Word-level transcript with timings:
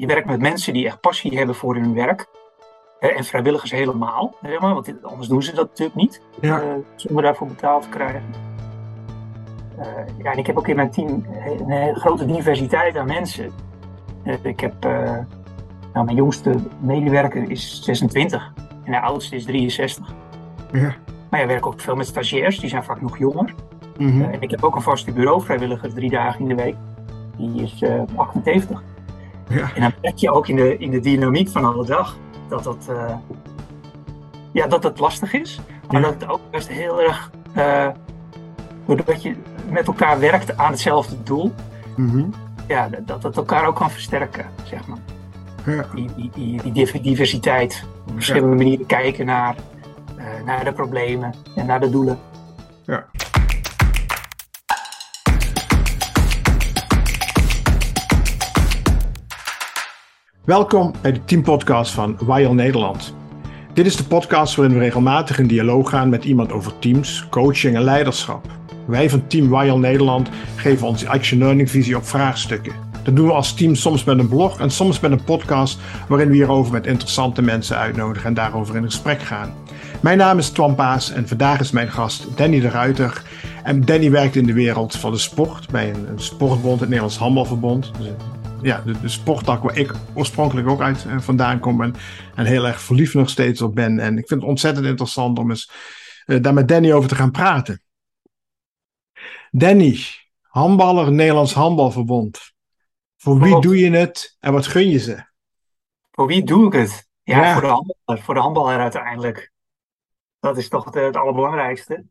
je 0.00 0.06
werkt 0.06 0.26
met 0.26 0.40
mensen 0.40 0.72
die 0.72 0.86
echt 0.86 1.00
passie 1.00 1.36
hebben 1.36 1.54
voor 1.54 1.74
hun 1.74 1.94
werk. 1.94 2.26
En 3.00 3.24
vrijwilligers 3.24 3.70
helemaal, 3.70 4.34
zeg 4.42 4.60
maar, 4.60 4.74
want 4.74 5.02
anders 5.02 5.28
doen 5.28 5.42
ze 5.42 5.54
dat 5.54 5.68
natuurlijk 5.68 5.96
niet. 5.96 6.22
Ja. 6.40 6.60
eh, 6.60 6.68
zonder 6.96 7.22
daarvoor 7.22 7.46
betaald 7.46 7.82
te 7.82 7.88
krijgen. 7.88 8.22
Eh, 9.78 9.86
ja, 10.18 10.32
en 10.32 10.38
ik 10.38 10.46
heb 10.46 10.58
ook 10.58 10.68
in 10.68 10.76
mijn 10.76 10.90
team 10.90 11.08
een 11.08 11.70
hele 11.70 12.00
grote 12.00 12.26
diversiteit 12.26 12.96
aan 12.96 13.06
mensen. 13.06 13.50
Eh, 14.24 14.34
ik 14.42 14.60
heb, 14.60 14.74
nou, 15.92 16.04
mijn 16.04 16.16
jongste 16.16 16.54
medewerker 16.80 17.50
is 17.50 17.82
26 17.82 18.52
en 18.84 18.92
de 18.92 19.00
oudste 19.00 19.36
is 19.36 19.44
63. 19.44 20.14
Ja. 20.72 20.94
Maar 21.30 21.40
ja, 21.40 21.46
ik 21.46 21.50
werk 21.50 21.66
ook 21.66 21.80
veel 21.80 21.96
met 21.96 22.06
stagiairs, 22.06 22.58
die 22.58 22.70
zijn 22.70 22.84
vaak 22.84 23.00
nog 23.00 23.18
jonger. 23.18 23.54
Mhm. 23.98 24.22
En 24.22 24.40
ik 24.40 24.50
heb 24.50 24.64
ook 24.64 24.76
een 24.76 24.82
vaste 24.82 25.12
bureauvrijwilliger 25.12 25.94
drie 25.94 26.10
dagen 26.10 26.40
in 26.40 26.48
de 26.48 26.62
week. 26.62 26.76
Die 27.36 27.62
is 27.62 27.82
eh 27.82 28.02
78. 28.16 28.82
Ja. 29.50 29.70
En 29.74 29.80
dan 29.80 29.92
merk 30.02 30.16
je 30.16 30.30
ook 30.32 30.48
in 30.48 30.56
de, 30.56 30.76
in 30.78 30.90
de 30.90 31.00
dynamiek 31.00 31.48
van 31.48 31.64
alle 31.64 31.84
dag 31.86 32.16
dat 32.48 32.64
dat, 32.64 32.86
eh, 32.88 33.14
ja, 34.52 34.66
dat 34.66 34.82
het 34.82 34.98
lastig 34.98 35.32
is. 35.32 35.60
Maar 35.90 36.00
Ja. 36.00 36.06
dat 36.10 36.20
het 36.20 36.30
ook 36.30 36.40
best 36.50 36.68
heel 36.68 37.00
erg, 37.00 37.30
eh, 37.54 37.88
doordat 38.86 39.22
je 39.22 39.34
met 39.68 39.86
elkaar 39.86 40.18
werkt 40.20 40.56
aan 40.56 40.70
hetzelfde 40.70 41.22
doel, 41.22 41.52
Mhm. 41.96 42.24
ja, 42.68 42.88
dat- 42.88 43.06
dat 43.06 43.22
het 43.22 43.36
elkaar 43.36 43.66
ook 43.66 43.76
kan 43.76 43.90
versterken, 43.90 44.46
zeg 44.64 44.86
maar. 44.86 44.98
Ja. 45.66 45.84
Die, 45.94 46.08
die, 46.16 46.30
die, 46.34 46.62
die 46.62 46.72
div- 46.72 47.00
diversiteit, 47.00 47.84
op 48.06 48.12
verschillende 48.14 48.56
manieren 48.56 48.86
kijken 48.86 49.26
naar, 49.26 49.54
eh, 50.16 50.24
naar 50.44 50.64
de 50.64 50.72
problemen 50.72 51.34
en 51.56 51.66
naar 51.66 51.80
de 51.80 51.90
doelen. 51.90 52.18
Ja. 52.84 53.04
Welkom 60.44 60.92
bij 61.00 61.12
de 61.12 61.24
teampodcast 61.24 61.92
van 61.92 62.18
Wild 62.26 62.52
Nederland. 62.52 63.14
Dit 63.72 63.86
is 63.86 63.96
de 63.96 64.04
podcast 64.04 64.54
waarin 64.54 64.74
we 64.74 64.82
regelmatig 64.82 65.38
in 65.38 65.46
dialoog 65.46 65.90
gaan 65.90 66.08
met 66.08 66.24
iemand 66.24 66.52
over 66.52 66.78
teams, 66.78 67.26
coaching 67.30 67.76
en 67.76 67.82
leiderschap. 67.82 68.46
Wij 68.86 69.10
van 69.10 69.26
Team 69.26 69.50
Wild 69.50 69.78
Nederland 69.78 70.28
geven 70.56 70.86
onze 70.86 71.08
action 71.08 71.38
learning 71.38 71.70
visie 71.70 71.96
op 71.96 72.04
vraagstukken. 72.04 72.72
Dat 73.02 73.16
doen 73.16 73.26
we 73.26 73.32
als 73.32 73.54
team 73.54 73.74
soms 73.74 74.04
met 74.04 74.18
een 74.18 74.28
blog 74.28 74.60
en 74.60 74.70
soms 74.70 75.00
met 75.00 75.10
een 75.10 75.24
podcast 75.24 75.78
waarin 76.08 76.28
we 76.28 76.34
hierover 76.34 76.72
met 76.72 76.86
interessante 76.86 77.42
mensen 77.42 77.76
uitnodigen 77.76 78.28
en 78.28 78.34
daarover 78.34 78.76
in 78.76 78.84
gesprek 78.84 79.22
gaan. 79.22 79.54
Mijn 80.00 80.18
naam 80.18 80.38
is 80.38 80.50
Twan 80.50 80.74
Paas 80.74 81.12
en 81.12 81.28
vandaag 81.28 81.60
is 81.60 81.70
mijn 81.70 81.90
gast 81.90 82.26
Danny 82.36 82.60
de 82.60 82.68
Ruiter. 82.68 83.22
En 83.62 83.84
Danny 83.84 84.10
werkt 84.10 84.36
in 84.36 84.46
de 84.46 84.52
wereld 84.52 84.96
van 84.96 85.12
de 85.12 85.18
sport 85.18 85.70
bij 85.70 85.90
een, 85.90 86.06
sportbond, 86.16 86.80
het 86.80 86.88
Nederlands 86.88 87.18
Handbalverbond. 87.18 87.90
Dus, 87.98 88.08
ja, 88.62 88.80
de, 88.80 89.00
de 89.00 89.08
sporttak 89.08 89.62
waar 89.62 89.76
ik 89.76 89.92
oorspronkelijk 90.14 90.68
ook 90.68 90.80
uit 90.80 91.06
eh, 91.06 91.18
vandaan 91.18 91.60
kom 91.60 91.82
en, 91.82 91.94
en 92.34 92.44
heel 92.44 92.66
erg 92.66 92.80
verliefd 92.80 93.14
nog 93.14 93.28
steeds 93.28 93.62
op 93.62 93.74
ben. 93.74 93.98
En 93.98 94.18
ik 94.18 94.28
vind 94.28 94.40
het 94.40 94.50
ontzettend 94.50 94.86
interessant 94.86 95.38
om 95.38 95.50
eens 95.50 95.70
eh, 96.26 96.42
daar 96.42 96.54
met 96.54 96.68
Danny 96.68 96.92
over 96.92 97.08
te 97.08 97.14
gaan 97.14 97.30
praten. 97.30 97.82
Danny, 99.50 99.98
handballer 100.40 101.12
Nederlands 101.12 101.54
Handbalverbond. 101.54 102.52
Voor 103.16 103.38
wie 103.38 103.48
Klopt. 103.48 103.62
doe 103.62 103.78
je 103.78 103.90
het 103.90 104.36
en 104.40 104.52
wat 104.52 104.66
gun 104.66 104.88
je 104.88 104.98
ze? 104.98 105.24
Voor 106.10 106.26
wie 106.26 106.44
doe 106.44 106.66
ik 106.66 106.72
het? 106.72 107.08
Ja, 107.22 107.42
Ja. 107.42 107.52
Voor, 107.52 107.62
de 107.62 107.68
handballer, 107.68 108.22
voor 108.22 108.34
de 108.34 108.40
handballer 108.40 108.78
uiteindelijk. 108.78 109.52
Dat 110.38 110.56
is 110.56 110.68
toch 110.68 110.84
het, 110.84 110.94
het 110.94 111.16
allerbelangrijkste. 111.16 112.04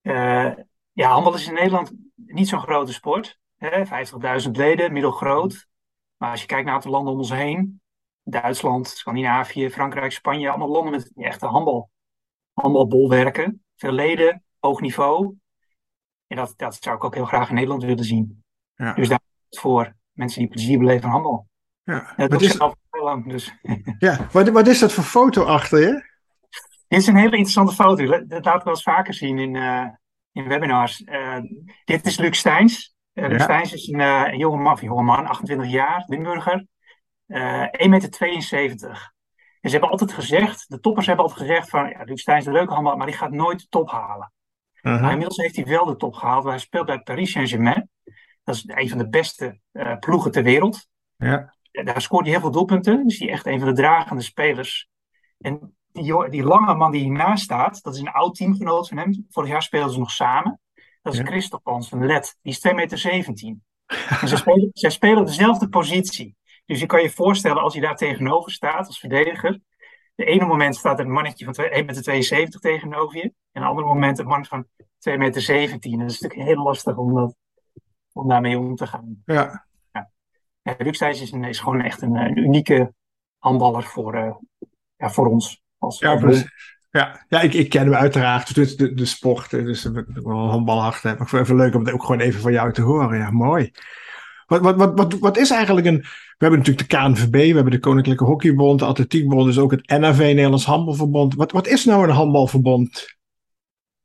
Eh, 0.00 0.50
ja, 0.92 1.10
handbal 1.10 1.34
is 1.34 1.46
in 1.46 1.54
Nederland 1.54 1.92
niet 2.14 2.48
zo'n 2.48 2.60
grote 2.60 2.92
sport. 2.92 3.39
Hè, 3.60 3.86
50.000 4.44 4.50
leden, 4.50 4.92
middelgroot. 4.92 5.68
Maar 6.16 6.30
als 6.30 6.40
je 6.40 6.46
kijkt 6.46 6.64
naar 6.64 6.74
het 6.74 6.84
aantal 6.84 6.98
landen 6.98 7.12
om 7.12 7.18
ons 7.18 7.30
heen. 7.30 7.80
Duitsland, 8.22 8.88
Scandinavië, 8.88 9.70
Frankrijk, 9.70 10.12
Spanje. 10.12 10.48
Allemaal 10.48 10.68
landen 10.68 10.92
met 10.92 11.12
echte 11.14 11.46
handbal. 11.46 11.90
Handbalbolwerken. 12.52 13.64
Veel 13.76 13.92
leden, 13.92 14.44
hoog 14.58 14.80
niveau. 14.80 15.34
En 16.26 16.36
dat, 16.36 16.54
dat 16.56 16.76
zou 16.80 16.96
ik 16.96 17.04
ook 17.04 17.14
heel 17.14 17.24
graag 17.24 17.48
in 17.48 17.54
Nederland 17.54 17.82
willen 17.82 18.04
zien. 18.04 18.44
Ja. 18.74 18.94
Dus 18.94 19.08
daar 19.08 19.20
voor 19.50 19.94
mensen 20.12 20.40
die 20.40 20.50
plezier 20.50 20.78
beleven 20.78 21.04
aan 21.04 21.10
handbal. 21.10 21.48
Ja. 21.82 22.12
Dat 22.16 22.30
Wat, 22.30 22.42
is, 22.42 22.56
zelf 22.56 22.74
heel 22.90 23.04
lang, 23.04 23.28
dus... 23.28 23.54
ja. 23.98 24.28
Wat, 24.32 24.48
wat 24.48 24.66
is 24.66 24.78
dat 24.78 24.92
voor 24.92 25.04
foto 25.04 25.44
achter 25.44 25.80
je? 25.80 26.08
Dit 26.88 26.98
is 27.00 27.06
een 27.06 27.16
hele 27.16 27.36
interessante 27.36 27.72
foto. 27.72 28.06
Dat 28.06 28.28
dat 28.28 28.44
laten 28.44 28.58
we 28.58 28.64
wel 28.64 28.74
eens 28.74 28.82
vaker 28.82 29.14
zien 29.14 29.38
in, 29.38 29.56
eh, 29.56 29.86
in 30.32 30.48
webinars. 30.48 31.04
Eh, 31.04 31.38
dit 31.84 32.06
is 32.06 32.18
Luc 32.18 32.38
Steins. 32.38 32.94
Eh, 33.12 33.30
Ja. 33.30 33.38
Steins 33.38 33.72
is 33.72 33.88
een, 33.88 34.00
eh, 34.00 34.24
een 34.32 34.38
jonge 34.38 34.62
man, 34.62 34.72
of 34.72 34.80
een 34.80 34.88
jonge 34.88 35.02
man, 35.02 35.26
28 35.26 35.70
jaar, 35.70 36.04
Limburger. 36.06 36.66
Eh 37.26 37.66
1,72 37.70 38.80
meter. 38.90 39.12
En 39.60 39.68
ze 39.70 39.76
hebben 39.76 39.90
altijd 39.90 40.12
gezegd, 40.12 40.64
de 40.68 40.80
toppers 40.80 41.06
hebben 41.06 41.24
altijd 41.24 41.46
gezegd 41.48 41.68
van, 41.70 41.88
ja, 41.88 42.02
Luc 42.04 42.20
Steins 42.20 42.40
is 42.40 42.46
een 42.46 42.52
leuke 42.52 42.72
handbal, 42.72 42.96
maar 42.96 43.06
die 43.06 43.16
gaat 43.16 43.30
nooit 43.30 43.58
de 43.60 43.66
top 43.68 43.90
halen. 43.90 44.32
Maar 44.82 45.10
inmiddels 45.10 45.36
heeft 45.36 45.56
hij 45.56 45.64
wel 45.64 45.84
de 45.84 45.96
top 45.96 46.14
gehaald. 46.14 46.42
want 46.42 46.54
Hij 46.54 46.64
speelt 46.64 46.86
bij 46.86 46.98
Paris 47.00 47.30
Saint-Germain. 47.30 47.90
Dat 48.44 48.54
is 48.54 48.64
een 48.66 48.88
van 48.88 48.98
de 48.98 49.08
beste 49.08 49.60
eh, 49.72 49.98
ploegen 49.98 50.30
ter 50.30 50.42
wereld. 50.42 50.86
Ja. 51.16 51.54
Daar 51.70 52.00
scoort 52.00 52.22
hij 52.22 52.30
heel 52.32 52.40
veel 52.40 52.50
doelpunten. 52.50 53.06
Dus 53.06 53.18
hij 53.18 53.26
is 53.28 53.32
echt 53.32 53.46
een 53.46 53.58
van 53.58 53.68
de 53.68 53.74
dragende 53.74 54.22
spelers. 54.22 54.88
En 55.38 55.76
die, 55.92 56.28
die 56.28 56.42
lange 56.42 56.74
man 56.74 56.90
die 56.92 57.02
hiernaast 57.02 57.44
staat, 57.44 57.82
dat 57.82 57.94
is 57.94 58.00
een 58.00 58.10
oud 58.10 58.34
teamgenoot 58.34 58.88
van 58.88 58.96
hem. 58.96 59.26
Vorig 59.28 59.50
jaar 59.50 59.62
speelden 59.62 59.92
ze 59.92 59.98
nog 59.98 60.10
samen. 60.10 60.60
Dat 61.02 61.12
is 61.12 61.18
Ja. 61.18 61.60
Hans 61.62 61.88
van 61.88 62.06
Let. 62.06 62.36
Die 62.42 62.52
is 62.52 62.66
2,17 62.68 62.74
meter. 62.74 63.56
En 64.20 64.28
zij 64.28 64.38
spelen, 64.38 64.70
zij 64.72 64.90
spelen 64.90 65.18
op 65.18 65.26
dezelfde 65.26 65.68
positie. 65.68 66.36
Dus 66.66 66.80
je 66.80 66.86
kan 66.86 67.02
je 67.02 67.10
voorstellen 67.10 67.62
als 67.62 67.72
hij 67.72 67.82
daar 67.82 67.96
tegenover 67.96 68.52
staat 68.52 68.86
als 68.86 68.98
verdediger. 68.98 69.60
De 70.14 70.24
ene 70.24 70.46
moment 70.46 70.76
staat 70.76 70.98
er 70.98 71.04
een 71.04 71.12
mannetje 71.12 71.44
van 71.44 71.54
1,72 71.64 71.86
meter 71.86 72.60
tegenover 72.60 73.16
je. 73.16 73.22
En 73.22 73.62
een 73.62 73.68
andere 73.68 73.86
moment 73.86 74.18
een 74.18 74.26
man 74.26 74.46
van 74.46 74.66
2,17 74.82 75.18
meter. 75.18 75.42
Dat 75.42 75.82
is 75.82 76.20
natuurlijk 76.20 76.34
heel 76.34 76.62
lastig 76.62 76.96
om, 76.96 77.14
dat, 77.14 77.34
om 78.12 78.28
daarmee 78.28 78.58
om 78.58 78.74
te 78.74 78.86
gaan. 78.86 79.22
Ja. 79.24 79.68
Ja, 80.62 81.08
is, 81.08 81.32
een, 81.32 81.44
is 81.44 81.60
gewoon 81.60 81.80
echt 81.80 82.02
een, 82.02 82.14
een 82.14 82.38
unieke 82.38 82.94
handballer 83.38 83.82
voor, 83.82 84.14
eh, 84.14 84.34
ja, 84.96 85.10
voor 85.10 85.26
ons. 85.26 85.62
Als, 85.78 85.98
Ja, 85.98 86.12
als 86.12 86.20
precies. 86.20 86.78
Ja, 86.90 87.24
ja 87.28 87.40
ik, 87.40 87.54
ik 87.54 87.68
ken 87.68 87.84
hem 87.84 87.94
uiteraard. 87.94 88.54
Dus 88.54 88.76
de, 88.76 88.94
de 88.94 89.04
sport, 89.04 89.52
eh, 89.52 89.64
dus 89.64 89.84
ik 89.84 89.92
ben 89.92 90.06
wel 90.22 90.38
een 90.38 90.48
handbalhart 90.48 91.02
heb. 91.02 91.18
Maar 91.18 91.22
ik 91.22 91.28
vind 91.28 91.40
het 91.40 91.40
even 91.40 91.56
leuk 91.56 91.74
om 91.74 91.84
het 91.84 91.94
ook 91.94 92.04
gewoon 92.04 92.20
even 92.20 92.40
van 92.40 92.52
jou 92.52 92.72
te 92.72 92.82
horen. 92.82 93.18
Ja, 93.18 93.30
mooi. 93.30 93.70
Wat, 94.46 94.60
wat, 94.60 94.76
wat, 94.76 94.98
wat, 94.98 95.18
wat 95.18 95.36
is 95.36 95.50
eigenlijk 95.50 95.86
een... 95.86 95.98
We 96.00 96.46
hebben 96.46 96.58
natuurlijk 96.58 96.90
de 96.90 96.96
KNVB, 96.96 97.32
we 97.32 97.54
hebben 97.54 97.70
de 97.70 97.78
Koninklijke 97.78 98.24
Hockeybond, 98.24 98.78
de 98.78 98.84
Atletiekbond, 98.84 99.46
dus 99.46 99.58
ook 99.58 99.70
het 99.70 99.88
NAV, 99.88 100.18
Nederlands 100.18 100.64
Handbalverbond. 100.64 101.34
Wat, 101.34 101.52
wat 101.52 101.66
is 101.66 101.84
nou 101.84 102.04
een 102.04 102.14
handbalverbond? 102.14 103.18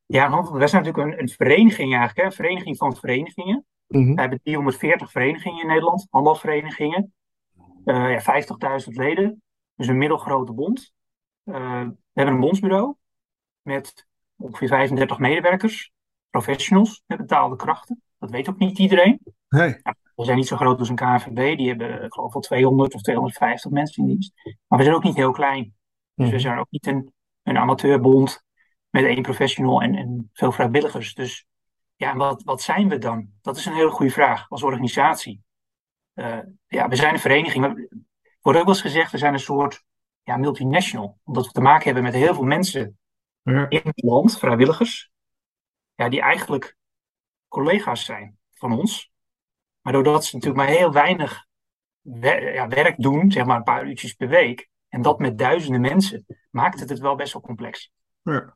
Ja, 0.06 0.30
handbal, 0.30 0.58
wij 0.58 0.68
zijn 0.68 0.84
natuurlijk 0.84 1.14
een, 1.14 1.22
een 1.22 1.30
vereniging 1.30 1.96
eigenlijk, 1.96 2.18
hè? 2.18 2.24
een 2.24 2.32
vereniging 2.32 2.78
van 2.78 2.96
verenigingen. 2.96 3.66
Mhm. 3.88 4.14
We 4.14 4.22
hebben 4.22 4.40
340 4.44 5.12
verenigingen 5.12 5.62
in 5.62 5.68
Nederland, 5.68 6.08
handbalverenigingen. 6.10 7.14
Eh 7.86 8.22
ja, 8.26 8.42
50.000 8.82 8.88
leden, 8.94 9.42
dus 9.76 9.88
een 9.88 9.98
middelgrote 9.98 10.54
bond. 10.54 10.94
Eh, 11.46 11.82
we 11.82 11.96
hebben 12.14 12.34
een 12.34 12.40
bondsbureau 12.40 12.96
met 13.62 14.08
ongeveer 14.38 14.68
35 14.68 15.20
medewerkers, 15.20 15.92
professionals 16.30 17.04
met 17.08 17.18
betaalde 17.18 17.56
krachten. 17.56 18.02
Dat 18.20 18.30
weet 18.30 18.50
ook 18.50 18.58
niet 18.58 18.80
iedereen. 18.80 19.20
Nee. 19.50 19.76
We 20.16 20.24
zijn 20.26 20.38
niet 20.38 20.48
zo 20.48 20.56
groot 20.56 20.80
als 20.80 20.90
een 20.90 20.96
KNVB, 20.96 21.58
die 21.58 21.68
hebben 21.68 22.04
ik 22.04 22.14
geloof 22.14 22.34
wel 22.34 22.42
200 22.42 22.94
of 22.94 23.02
250 23.02 23.72
mensen 23.72 24.04
in 24.04 24.10
dienst. 24.10 24.34
Maar 24.68 24.78
we 24.80 24.84
zijn 24.84 24.96
ook 24.96 25.04
niet 25.04 25.16
heel 25.16 25.32
klein. 25.32 25.64
Dus 26.16 26.26
we 26.28 26.34
Mhm. 26.34 26.40
zijn 26.42 26.58
ook 26.60 26.68
niet 26.70 26.88
een, 26.88 27.14
een 27.44 27.58
amateurbond 27.58 28.44
met 28.90 29.04
één 29.04 29.22
professional 29.22 29.82
en, 29.82 29.96
en 29.96 30.30
veel 30.34 30.52
vrijwilligers. 30.52 31.14
Dus 31.14 31.46
ja, 31.96 32.12
en 32.12 32.18
wat, 32.18 32.44
wat 32.44 32.62
zijn 32.62 32.90
we 32.90 32.98
dan? 32.98 33.30
Dat 33.42 33.58
is 33.58 33.66
een 33.66 33.74
hele 33.74 33.92
goede 33.92 34.12
vraag 34.12 34.50
als 34.50 34.64
organisatie. 34.64 35.42
Eh, 36.14 36.40
ja, 36.68 36.88
we 36.88 36.96
zijn 36.96 37.14
een 37.14 37.20
vereniging. 37.20 37.64
maar 37.66 37.76
Er 37.76 37.88
wordt 38.42 38.60
ook 38.60 38.66
wel 38.66 38.74
eens 38.74 38.82
gezegd, 38.82 39.12
we 39.12 39.18
zijn 39.18 39.34
een 39.34 39.40
soort 39.40 39.84
ja, 40.26 40.38
multinational. 40.38 41.18
Omdat 41.24 41.46
we 41.46 41.52
te 41.52 41.62
maken 41.62 41.84
hebben 41.86 42.04
met 42.04 42.14
heel 42.14 42.34
veel 42.34 42.44
mensen 42.44 42.98
Ja. 43.42 43.70
in 43.70 43.82
het 43.84 44.02
land, 44.04 44.40
vrijwilligers. 44.40 45.12
Ja, 45.96 46.10
die 46.10 46.22
eigenlijk 46.22 46.76
collega's 47.48 48.06
zijn 48.06 48.38
van 48.54 48.80
ons. 48.80 49.12
Maar 49.82 49.94
doordat 49.94 50.26
ze 50.26 50.36
natuurlijk 50.36 50.68
maar 50.68 50.76
heel 50.78 50.92
weinig 50.92 51.46
wer- 52.02 52.54
ja, 52.54 52.68
werk 52.68 52.96
doen, 52.98 53.32
zeg 53.32 53.46
maar 53.46 53.58
een 53.58 53.64
paar 53.64 53.88
uurtjes 53.88 54.14
per 54.14 54.28
week. 54.28 54.70
En 54.90 55.02
dat 55.02 55.20
met 55.20 55.38
duizenden 55.38 55.82
mensen, 55.82 56.26
maakt 56.52 56.80
het 56.80 56.90
het 56.90 57.00
wel 57.00 57.16
best 57.16 57.34
wel 57.34 57.42
complex. 57.42 57.92
Ja. 58.22 58.56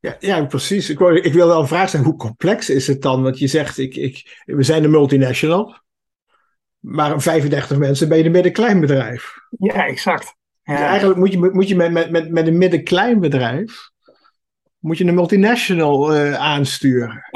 Ja, 0.00 0.16
ja, 0.18 0.44
precies. 0.44 0.90
Ik, 0.90 0.98
wou, 0.98 1.20
ik 1.20 1.32
wil 1.32 1.46
wel 1.46 1.60
een 1.60 1.66
vraag 1.66 1.88
stellen. 1.88 2.06
Hoe 2.06 2.16
complex 2.16 2.70
is 2.70 2.86
het 2.86 3.02
dan? 3.02 3.22
Want 3.22 3.38
je 3.38 3.46
zegt, 3.46 3.78
ik, 3.78 3.94
ik, 3.96 4.42
we 4.44 4.62
zijn 4.62 4.84
een 4.84 4.90
multinational. 4.90 5.78
Maar 6.78 7.20
35 7.20 7.78
mensen 7.78 8.08
ben 8.08 8.18
je 8.18 8.24
een 8.24 8.30
middenklein 8.30 8.80
bedrijf. 8.80 9.34
Ja, 9.58 9.86
exact. 9.86 10.34
Ja, 10.70 10.76
Dus 10.76 10.88
eigenlijk 10.88 11.18
moet 11.18 11.32
je, 11.32 11.50
moet 11.52 11.68
je 11.68 11.76
met, 11.76 11.92
met, 11.92 12.10
met, 12.10 12.30
met 12.30 12.46
een 12.46 12.58
middenklein 12.58 13.20
bedrijf... 13.20 13.90
moet 14.78 14.98
je 14.98 15.04
een 15.04 15.14
multinational 15.14 16.14
eh, 16.14 16.34
aansturen. 16.34 17.28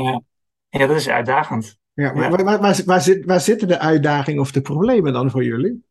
ja, 0.69 0.87
dat 0.87 0.97
is 0.97 1.09
uitdagend. 1.09 1.79
Ja, 1.93 2.13
maar 2.13 2.23
Ja. 2.23 2.31
Waar, 2.31 2.45
waar, 2.45 2.61
waar, 2.61 2.83
waar, 2.85 3.01
zit, 3.01 3.25
waar 3.25 3.41
zitten 3.41 3.69
de 3.69 3.79
uitdagingen 3.79 4.41
of 4.41 4.53
de 4.53 4.61
problemen 4.61 5.13
dan 5.13 5.31
voor 5.31 5.45
jullie? 5.45 5.85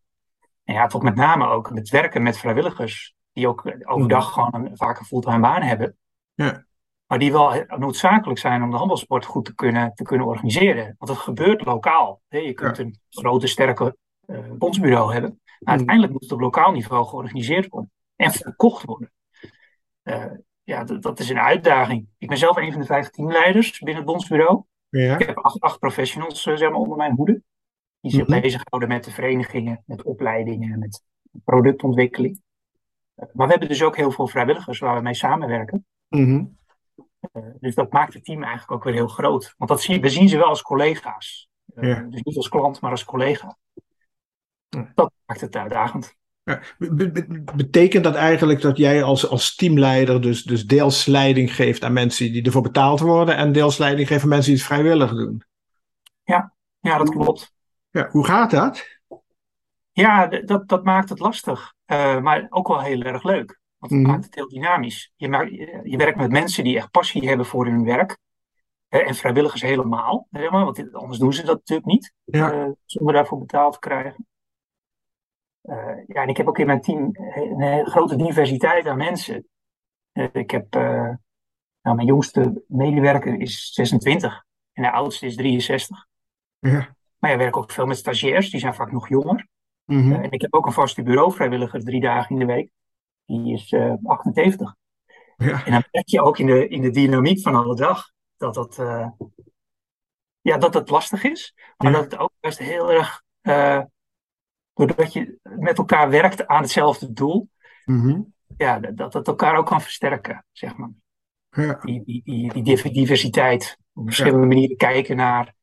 Ja, 0.63 0.87
toch 0.87 1.03
met 1.03 1.15
name 1.15 1.47
ook 1.47 1.71
het 1.73 1.89
werken 1.89 2.23
met 2.23 2.37
vrijwilligers, 2.37 3.15
die 3.33 3.47
ook 3.47 3.73
overdag 3.83 4.33
gewoon 4.33 4.53
een, 4.53 4.77
vaak 4.77 4.99
een 4.99 5.05
fulltime 5.05 5.39
baan 5.39 5.61
hebben. 5.61 5.97
Ja. 6.33 6.65
Maar 7.07 7.19
die 7.19 7.31
wel 7.31 7.65
noodzakelijk 7.77 8.39
zijn 8.39 8.63
om 8.63 8.69
de 8.71 8.77
handbalsport 8.77 9.25
goed 9.25 9.45
te 9.45 9.55
kunnen, 9.55 9.93
te 9.93 10.03
kunnen 10.03 10.27
organiseren. 10.27 10.95
Want 10.97 11.11
het 11.11 11.19
gebeurt 11.19 11.65
lokaal. 11.65 12.21
Hè? 12.27 12.37
Je 12.37 12.53
kunt 12.53 12.77
een 12.77 12.99
grote, 13.09 13.47
sterke 13.47 13.97
uh, 14.25 14.37
bondsbureau 14.51 15.13
hebben. 15.13 15.41
Maar 15.63 15.75
uiteindelijk 15.75 16.11
moet 16.13 16.21
het 16.21 16.31
op 16.31 16.39
lokaal 16.39 16.71
niveau 16.71 17.05
georganiseerd 17.05 17.67
worden. 17.67 17.91
En 18.15 18.31
verkocht 18.31 18.83
worden. 18.83 19.11
Uh, 20.03 20.25
ja, 20.63 20.83
dat 20.83 21.19
is 21.19 21.29
een 21.29 21.39
uitdaging. 21.39 22.07
Ik 22.17 22.27
ben 22.27 22.37
zelf 22.37 22.57
een 22.57 22.71
van 22.71 22.81
de 22.81 22.87
vijf 22.87 23.09
teamleiders 23.09 23.79
binnen 23.79 23.95
het 23.95 24.05
bondsbureau. 24.05 24.63
Ja. 24.89 25.17
Ik 25.17 25.25
heb 25.25 25.37
acht, 25.37 25.59
acht 25.59 25.79
professionals 25.79 26.45
uh, 26.45 26.55
zeg 26.55 26.69
maar, 26.69 26.79
onder 26.79 26.97
mijn 26.97 27.15
hoede. 27.15 27.41
Die 27.99 28.11
zich 28.11 28.27
Mhm. 28.27 28.41
bezighouden 28.41 28.89
met 28.89 29.03
de 29.03 29.11
verenigingen, 29.11 29.83
met 29.85 30.03
opleidingen, 30.03 30.79
met 30.79 31.03
productontwikkeling. 31.43 32.41
Uh, 33.15 33.25
maar 33.33 33.45
we 33.45 33.51
hebben 33.51 33.69
dus 33.69 33.83
ook 33.83 33.95
heel 33.95 34.11
veel 34.11 34.27
vrijwilligers 34.27 34.79
waar 34.79 34.95
we 34.95 35.01
mee 35.01 35.13
samenwerken. 35.13 35.85
Mhm. 36.07 36.45
Dus 37.59 37.75
dat 37.75 37.91
maakt 37.91 38.13
het 38.13 38.25
team 38.25 38.41
eigenlijk 38.43 38.71
ook 38.71 38.83
weer 38.83 38.93
heel 38.93 39.07
groot. 39.07 39.53
Want 39.57 39.69
dat 39.69 39.81
zien, 39.81 40.01
we 40.01 40.09
zien 40.09 40.29
ze 40.29 40.37
wel 40.37 40.47
als 40.47 40.61
collega's. 40.61 41.49
Ja. 41.65 41.99
Dus 42.01 42.21
niet 42.21 42.37
als 42.37 42.49
klant, 42.49 42.81
maar 42.81 42.91
als 42.91 43.05
collega. 43.05 43.57
Ja. 44.73 44.91
Dat 44.95 45.11
maakt 45.25 45.41
het 45.41 45.55
uitdagend. 45.55 46.15
Ja. 46.43 46.61
Be- 46.77 47.11
be- 47.11 47.43
betekent 47.55 48.03
dat 48.03 48.15
eigenlijk 48.15 48.61
dat 48.61 48.77
jij 48.77 49.03
als, 49.03 49.29
als 49.29 49.55
teamleider 49.55 50.21
dus, 50.21 50.43
dus 50.43 50.65
deels 50.65 51.05
leiding 51.05 51.55
geeft 51.55 51.83
aan 51.83 51.93
mensen 51.93 52.31
die 52.31 52.43
ervoor 52.43 52.61
betaald 52.61 52.99
worden 52.99 53.35
en 53.35 53.51
deels 53.51 53.77
leiding 53.77 54.07
geeft 54.07 54.23
aan 54.23 54.29
mensen 54.29 54.49
die 54.51 54.59
het 54.59 54.67
vrijwillig 54.69 55.09
doen? 55.11 55.43
Ja, 56.23 56.97
dat 56.97 57.09
klopt. 57.09 57.53
Ja, 57.89 58.09
hoe 58.11 58.25
gaat 58.25 58.51
dat? 58.51 58.87
Ja, 59.91 60.27
dat, 60.27 60.67
dat 60.69 60.83
maakt 60.83 61.09
het 61.09 61.19
lastig. 61.19 61.73
Uh, 61.87 62.19
maar 62.19 62.47
ook 62.49 62.67
wel 62.67 62.81
heel 62.81 63.01
erg 63.01 63.23
leuk. 63.23 63.59
Want 63.77 63.91
het 63.91 64.01
Mhm. 64.01 64.11
maakt 64.11 64.25
het 64.25 64.35
heel 64.35 64.47
dynamisch. 64.47 65.11
Je, 65.15 65.29
maakt, 65.29 65.49
je, 65.83 65.97
werkt 65.97 66.17
met 66.17 66.31
mensen 66.31 66.63
die 66.63 66.77
echt 66.77 66.91
passie 66.91 67.27
hebben 67.27 67.45
voor 67.45 67.65
hun 67.65 67.83
werk. 67.83 68.17
En 68.89 69.15
vrijwilligers 69.15 69.61
helemaal. 69.61 70.27
Zeg 70.31 70.51
maar, 70.51 70.63
want 70.65 70.93
anders 70.93 71.19
doen 71.19 71.33
ze 71.33 71.43
dat 71.45 71.57
natuurlijk 71.57 71.87
niet. 71.87 72.13
Ja. 72.23 72.51
eh, 72.51 72.69
zonder 72.85 73.13
daarvoor 73.13 73.39
betaald 73.39 73.73
te 73.73 73.79
krijgen. 73.79 74.27
Eh, 75.63 75.97
ja, 76.07 76.21
en 76.21 76.27
ik 76.27 76.37
heb 76.37 76.47
ook 76.47 76.57
in 76.57 76.65
mijn 76.65 76.81
team 76.81 77.11
een 77.13 77.61
hele 77.61 77.89
grote 77.89 78.15
diversiteit 78.15 78.87
aan 78.87 78.97
mensen. 78.97 79.47
Eh, 80.11 80.27
ik 80.33 80.51
heb, 80.51 80.75
eh, 80.75 81.13
nou, 81.81 81.95
mijn 81.95 82.07
jongste 82.07 82.63
medewerker 82.67 83.39
is 83.39 83.73
26 83.73 84.45
en 84.73 84.83
de 84.83 84.91
oudste 84.91 85.25
is 85.25 85.35
63. 85.35 86.05
Ja. 86.59 86.95
Maar 87.17 87.31
je 87.31 87.37
werkt 87.37 87.55
ook 87.55 87.71
veel 87.71 87.85
met 87.85 87.97
stagiairs, 87.97 88.49
die 88.49 88.59
zijn 88.59 88.73
vaak 88.73 88.91
nog 88.91 89.09
jonger. 89.09 89.47
Mhm. 89.85 90.11
En 90.13 90.31
ik 90.31 90.41
heb 90.41 90.53
ook 90.53 90.65
een 90.65 90.71
vaste 90.71 91.03
bureauvrijwilliger 91.03 91.83
drie 91.83 92.01
dagen 92.01 92.29
in 92.29 92.39
de 92.39 92.53
week. 92.53 92.69
Die 93.25 93.53
is 93.53 93.71
uh, 93.71 93.93
78. 94.03 94.75
Ja. 95.37 95.65
En 95.65 95.71
dan 95.71 95.83
merk 95.91 96.09
je 96.09 96.21
ook 96.21 96.37
in 96.37 96.45
de, 96.45 96.67
in 96.67 96.81
de 96.81 96.89
dynamiek 96.89 97.41
van 97.41 97.55
alle 97.55 97.75
dag 97.75 98.11
dat 98.37 98.53
dat, 98.53 98.77
uh, 98.77 99.09
ja, 100.41 100.57
dat 100.57 100.73
het 100.73 100.89
lastig 100.89 101.23
is. 101.23 101.53
Maar 101.77 101.91
Ja. 101.91 101.97
dat 101.97 102.11
het 102.11 102.19
ook 102.19 102.31
best 102.39 102.57
heel 102.57 102.91
erg, 102.91 103.21
uh, 103.41 103.81
doordat 104.73 105.13
je 105.13 105.39
met 105.41 105.77
elkaar 105.77 106.09
werkt 106.09 106.47
aan 106.47 106.61
hetzelfde 106.61 107.13
doel, 107.13 107.49
Mhm. 107.85 108.21
ja, 108.57 108.79
dat, 108.79 108.97
dat 108.97 109.13
het 109.13 109.27
elkaar 109.27 109.57
ook 109.57 109.65
kan 109.65 109.81
versterken, 109.81 110.45
zeg 110.51 110.75
maar. 110.75 110.91
Ja. 111.49 111.79
Die, 111.83 112.03
die, 112.03 112.53
die, 112.53 112.93
diversiteit, 112.93 113.77
op 113.93 114.05
verschillende 114.05 114.47
manieren 114.47 114.77
kijken 114.77 115.15
naar, 115.15 115.53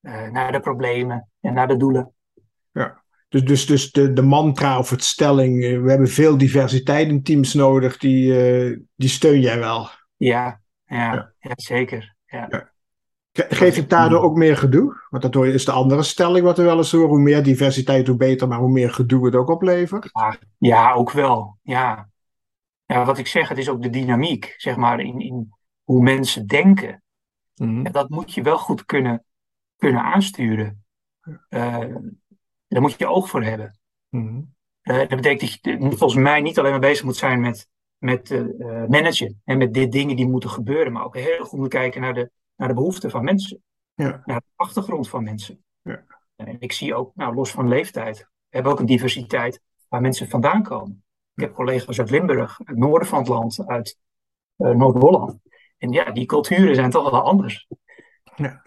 uh, 0.00 0.28
naar 0.28 0.52
de 0.52 0.60
problemen 0.60 1.28
en 1.40 1.54
naar 1.54 1.68
de 1.68 1.76
doelen. 1.76 2.14
Ja. 2.72 3.02
Dus, 3.28 3.44
dus, 3.44 3.66
dus 3.66 3.92
de, 3.92 4.12
de 4.12 4.22
mantra 4.22 4.78
of 4.78 4.90
het 4.90 5.04
stelling, 5.04 5.64
eh, 5.64 5.82
we 5.82 5.90
hebben 5.90 6.08
veel 6.08 6.38
diversiteit 6.38 7.08
in 7.08 7.22
teams 7.22 7.54
nodig, 7.54 7.96
die, 7.96 8.26
uh, 8.70 8.78
die 8.94 9.08
steun 9.08 9.40
jij 9.40 9.58
wel. 9.58 9.88
Ja, 10.16 10.60
ja, 10.84 11.14
ja. 11.14 11.32
ja 11.38 11.52
zeker. 11.54 12.14
Ja. 12.26 12.69
Geeft 13.48 13.76
het 13.76 13.90
daardoor 13.90 14.20
ook 14.20 14.36
meer 14.36 14.56
gedoe? 14.56 15.00
Want 15.10 15.22
dat 15.22 15.44
is 15.44 15.64
de 15.64 15.72
andere 15.72 16.02
stelling 16.02 16.44
wat 16.44 16.56
we 16.56 16.62
wel 16.62 16.76
eens 16.76 16.92
horen. 16.92 17.08
Hoe 17.08 17.20
meer 17.20 17.42
diversiteit, 17.42 18.06
hoe 18.06 18.16
beter, 18.16 18.48
maar 18.48 18.58
hoe 18.58 18.70
meer 18.70 18.90
gedoe 18.90 19.24
het 19.24 19.34
ook 19.34 19.48
oplevert. 19.48 20.08
Ja, 20.12 20.36
ja 20.58 20.92
ook 20.92 21.10
wel. 21.10 21.58
Ja. 21.62 22.08
ja, 22.84 23.04
wat 23.04 23.18
ik 23.18 23.26
zeg, 23.26 23.48
het 23.48 23.58
is 23.58 23.68
ook 23.68 23.82
de 23.82 23.90
dynamiek, 23.90 24.54
zeg 24.56 24.76
maar, 24.76 25.00
in, 25.00 25.20
in 25.20 25.54
hoe 25.84 26.02
mensen 26.02 26.46
denken. 26.46 27.02
Mm. 27.54 27.84
Ja, 27.84 27.90
dat 27.90 28.08
moet 28.08 28.34
je 28.34 28.42
wel 28.42 28.58
goed 28.58 28.84
kunnen, 28.84 29.24
kunnen 29.76 30.02
aansturen. 30.02 30.84
Uh, 31.48 31.94
daar 32.68 32.80
moet 32.80 32.98
je 32.98 33.06
oog 33.06 33.28
voor 33.28 33.42
hebben. 33.42 33.78
Mm. 34.08 34.54
Uh, 34.82 34.98
dat 34.98 35.08
betekent 35.08 35.40
dat 35.40 35.58
je 35.62 35.78
volgens 35.80 36.14
mij 36.14 36.40
niet 36.40 36.58
alleen 36.58 36.70
maar 36.70 36.80
bezig 36.80 37.04
moet 37.04 37.16
zijn 37.16 37.40
met, 37.40 37.68
met 37.98 38.30
uh, 38.30 38.86
managen 38.86 39.40
en 39.44 39.58
met 39.58 39.74
de 39.74 39.88
dingen 39.88 40.16
die 40.16 40.28
moeten 40.28 40.50
gebeuren, 40.50 40.92
maar 40.92 41.04
ook 41.04 41.16
heel 41.16 41.44
goed 41.44 41.58
moet 41.58 41.68
kijken 41.68 42.00
naar 42.00 42.14
de, 42.14 42.30
naar 42.60 42.68
de 42.68 42.74
behoeften 42.74 43.10
van 43.10 43.24
mensen. 43.24 43.62
Ja. 43.94 44.22
Naar 44.24 44.40
de 44.40 44.52
achtergrond 44.56 45.08
van 45.08 45.24
mensen. 45.24 45.64
Ja. 45.82 46.04
En 46.36 46.56
ik 46.58 46.72
zie 46.72 46.94
ook, 46.94 47.12
nou, 47.14 47.34
los 47.34 47.50
van 47.50 47.68
leeftijd, 47.68 48.18
we 48.18 48.24
hebben 48.48 48.72
ook 48.72 48.80
een 48.80 48.86
diversiteit 48.86 49.60
waar 49.88 50.00
mensen 50.00 50.28
vandaan 50.28 50.62
komen. 50.62 51.04
Ik 51.34 51.42
heb 51.42 51.54
collega's 51.54 51.98
uit 51.98 52.10
Limburg, 52.10 52.58
uit 52.58 52.68
het 52.68 52.78
noorden 52.78 53.08
van 53.08 53.18
het 53.18 53.28
land, 53.28 53.66
uit 53.66 53.98
uh, 54.56 54.70
Noord-Holland. 54.70 55.38
En 55.78 55.90
ja, 55.90 56.10
die 56.10 56.26
culturen 56.26 56.74
zijn 56.74 56.90
toch 56.90 57.10
wel 57.10 57.22
anders. 57.22 57.68
Ja. 58.36 58.62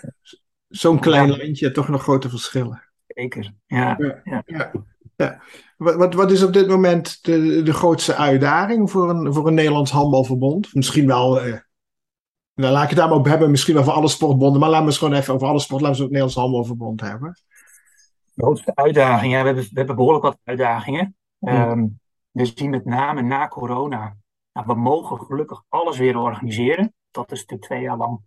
Zo'n 0.67 0.99
klein 0.99 1.31
ja. 1.31 1.37
landje, 1.37 1.71
toch 1.71 1.87
nog 1.87 2.01
grote 2.01 2.29
verschillen. 2.29 2.83
Zeker, 3.07 3.53
ja. 3.65 3.95
ja. 4.23 4.43
ja. 4.45 4.71
ja. 5.15 5.41
Wat, 5.77 5.95
wat, 5.95 6.13
wat, 6.13 6.31
is 6.31 6.43
op 6.43 6.53
dit 6.53 6.67
moment 6.67 7.23
de, 7.23 7.61
de 7.63 7.73
grootste 7.73 8.15
uitdaging 8.15 8.91
voor 8.91 9.09
een, 9.09 9.33
voor 9.33 9.47
een 9.47 9.53
Nederlands 9.53 9.91
handbalverbond? 9.91 10.73
Misschien 10.73 11.07
wel, 11.07 11.47
uh, 11.47 11.57
nou, 12.53 12.73
laat 12.73 12.83
ik 12.83 12.89
het 12.89 12.97
daar 12.97 13.07
maar 13.07 13.17
op 13.17 13.25
hebben, 13.25 13.51
misschien 13.51 13.73
wel 13.73 13.83
voor 13.83 13.93
alle 13.93 14.07
sportbonden, 14.07 14.59
maar 14.59 14.69
laten 14.69 14.85
we 14.85 14.91
het 14.91 14.99
gewoon 14.99 15.13
even 15.13 15.33
over 15.33 15.47
alle 15.47 15.59
sport, 15.59 15.81
laten 15.81 15.97
we 15.97 16.03
het 16.03 16.11
Nederlands 16.11 16.39
handbalverbond 16.39 17.01
hebben. 17.01 17.37
De 18.33 18.43
grootste 18.43 18.75
uitdaging, 18.75 19.31
ja, 19.31 19.39
we 19.39 19.45
hebben, 19.45 19.63
we 19.63 19.69
hebben 19.73 19.95
behoorlijk 19.95 20.23
wat 20.23 20.37
uitdagingen. 20.43 21.15
Hmm. 21.39 21.69
Um, 21.69 21.99
we 22.31 22.45
zien 22.45 22.69
met 22.69 22.85
name 22.85 23.21
na 23.21 23.47
corona, 23.47 24.17
nou, 24.53 24.67
we 24.67 24.75
mogen 24.75 25.19
gelukkig 25.19 25.63
alles 25.69 25.97
weer 25.97 26.17
organiseren. 26.17 26.93
Dat 27.11 27.31
is 27.31 27.39
natuurlijk 27.39 27.69
twee 27.69 27.81
jaar 27.81 27.97
lang 27.97 28.19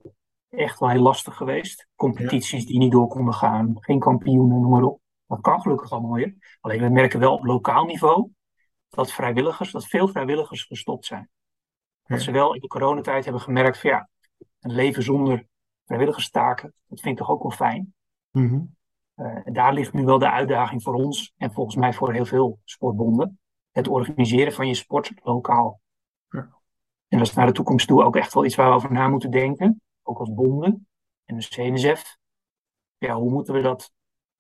echt 0.48 0.78
wel 0.78 0.88
heel 0.88 1.02
lastig 1.02 1.36
geweest. 1.36 1.88
Competities 1.94 2.60
ja. 2.60 2.66
die 2.66 2.78
niet 2.78 2.92
door 2.92 3.08
konden 3.08 3.34
gaan, 3.34 3.76
geen 3.80 3.98
kampioenen, 3.98 4.60
noem 4.60 4.70
maar 4.70 4.82
op. 4.82 5.00
Dat 5.26 5.40
kan 5.40 5.60
gelukkig 5.60 5.90
allemaal 5.90 6.12
weer. 6.12 6.58
Alleen 6.60 6.80
we 6.80 6.88
merken 6.88 7.20
wel 7.20 7.34
op 7.34 7.44
lokaal 7.44 7.84
niveau 7.84 8.30
dat 8.88 9.12
vrijwilligers, 9.12 9.70
dat 9.70 9.86
veel 9.86 10.08
vrijwilligers 10.08 10.64
gestopt 10.64 11.04
zijn. 11.04 11.30
Dat 12.06 12.18
ja. 12.18 12.24
ze 12.24 12.30
wel 12.30 12.54
in 12.54 12.60
de 12.60 12.66
coronatijd 12.66 13.24
hebben 13.24 13.42
gemerkt 13.42 13.78
van 13.78 13.90
ja, 13.90 14.08
een 14.60 14.72
leven 14.72 15.02
zonder 15.02 15.46
vrijwilligerstaken, 15.84 16.74
dat 16.86 17.00
vind 17.00 17.18
ik 17.18 17.24
toch 17.24 17.34
ook 17.34 17.42
wel 17.42 17.50
fijn. 17.50 17.94
Mm 18.30 18.48
-hmm. 18.48 18.76
uh, 19.16 19.46
en 19.46 19.52
daar 19.52 19.72
ligt 19.72 19.92
nu 19.92 20.04
wel 20.04 20.18
de 20.18 20.30
uitdaging 20.30 20.82
voor 20.82 20.94
ons 20.94 21.32
en 21.36 21.52
volgens 21.52 21.76
mij 21.76 21.92
voor 21.92 22.12
heel 22.12 22.26
veel 22.26 22.58
sportbonden. 22.64 23.38
Het 23.70 23.88
organiseren 23.88 24.52
van 24.52 24.68
je 24.68 24.74
sport 24.74 25.12
lokaal. 25.22 25.80
Ja. 26.28 26.48
En 27.08 27.18
dat 27.18 27.26
is 27.26 27.34
naar 27.34 27.46
de 27.46 27.52
toekomst 27.52 27.86
toe 27.86 28.04
ook 28.04 28.16
echt 28.16 28.34
wel 28.34 28.44
iets 28.44 28.54
waar 28.54 28.68
we 28.68 28.74
over 28.74 28.92
na 28.92 29.08
moeten 29.08 29.30
denken. 29.30 29.82
Ook 30.02 30.18
als 30.18 30.34
bonden 30.34 30.88
en 31.24 31.36
de 31.36 31.48
CNSF. 31.48 32.18
Ja, 32.98 33.14
hoe 33.14 33.30
moeten 33.30 33.54
we 33.54 33.60
dat 33.60 33.92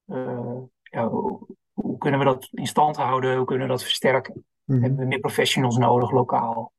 uh, 0.06 0.58
ja, 0.82 1.08
hoe, 1.08 1.98
kunnen 1.98 2.18
we 2.18 2.24
dat 2.26 2.48
in 2.52 2.66
stand 2.66 2.96
houden? 2.96 3.36
Hoe 3.36 3.46
kunnen 3.46 3.66
we 3.66 3.72
dat 3.72 3.82
versterken? 3.82 4.44
Mhm. 4.64 4.76
Mm. 4.76 4.82
Hebben 4.82 5.00
we 5.00 5.06
meer 5.06 5.20
professionals 5.20 5.76
nodig 5.76 6.10
lokaal? 6.10 6.72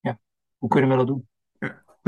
Ja, 0.00 0.18
hoe 0.58 0.68
kunnen 0.68 0.90
we 0.90 0.96
dat 0.96 1.06
doen? 1.06 1.28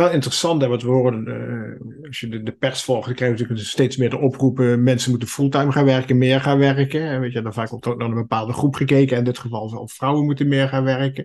Wel 0.01 0.11
interessant, 0.11 0.63
hè, 0.63 0.69
wat 0.69 0.83
we 0.83 0.89
horen. 0.89 1.29
Uh, 1.29 2.07
als 2.07 2.21
je 2.21 2.29
de, 2.29 2.43
de, 2.43 2.53
pers 2.53 2.85
volgt, 2.85 3.07
dan 3.07 3.15
krijg 3.15 3.33
je 3.33 3.39
natuurlijk 3.39 3.69
steeds 3.69 3.97
meer 3.97 4.11
de 4.11 4.19
oproepen. 4.19 4.83
Mensen 4.83 5.11
moeten 5.11 5.29
fulltime 5.29 5.73
gaan 5.73 5.85
werken, 5.85 6.19
meer 6.19 6.41
gaan 6.41 6.59
werken. 6.59 7.03
En 7.03 7.21
weet 7.21 7.33
je, 7.33 7.43
dan 7.43 7.53
vaak 7.53 7.73
ook 7.73 7.85
naar 7.85 8.09
een 8.09 8.15
bepaalde 8.15 8.53
groep 8.53 8.75
gekeken. 8.75 9.17
In 9.17 9.25
dit 9.25 9.39
geval, 9.39 9.89
vrouwen 9.89 10.25
moeten 10.25 10.49
meer 10.49 10.69
gaan 10.69 10.85
werken. 10.85 11.25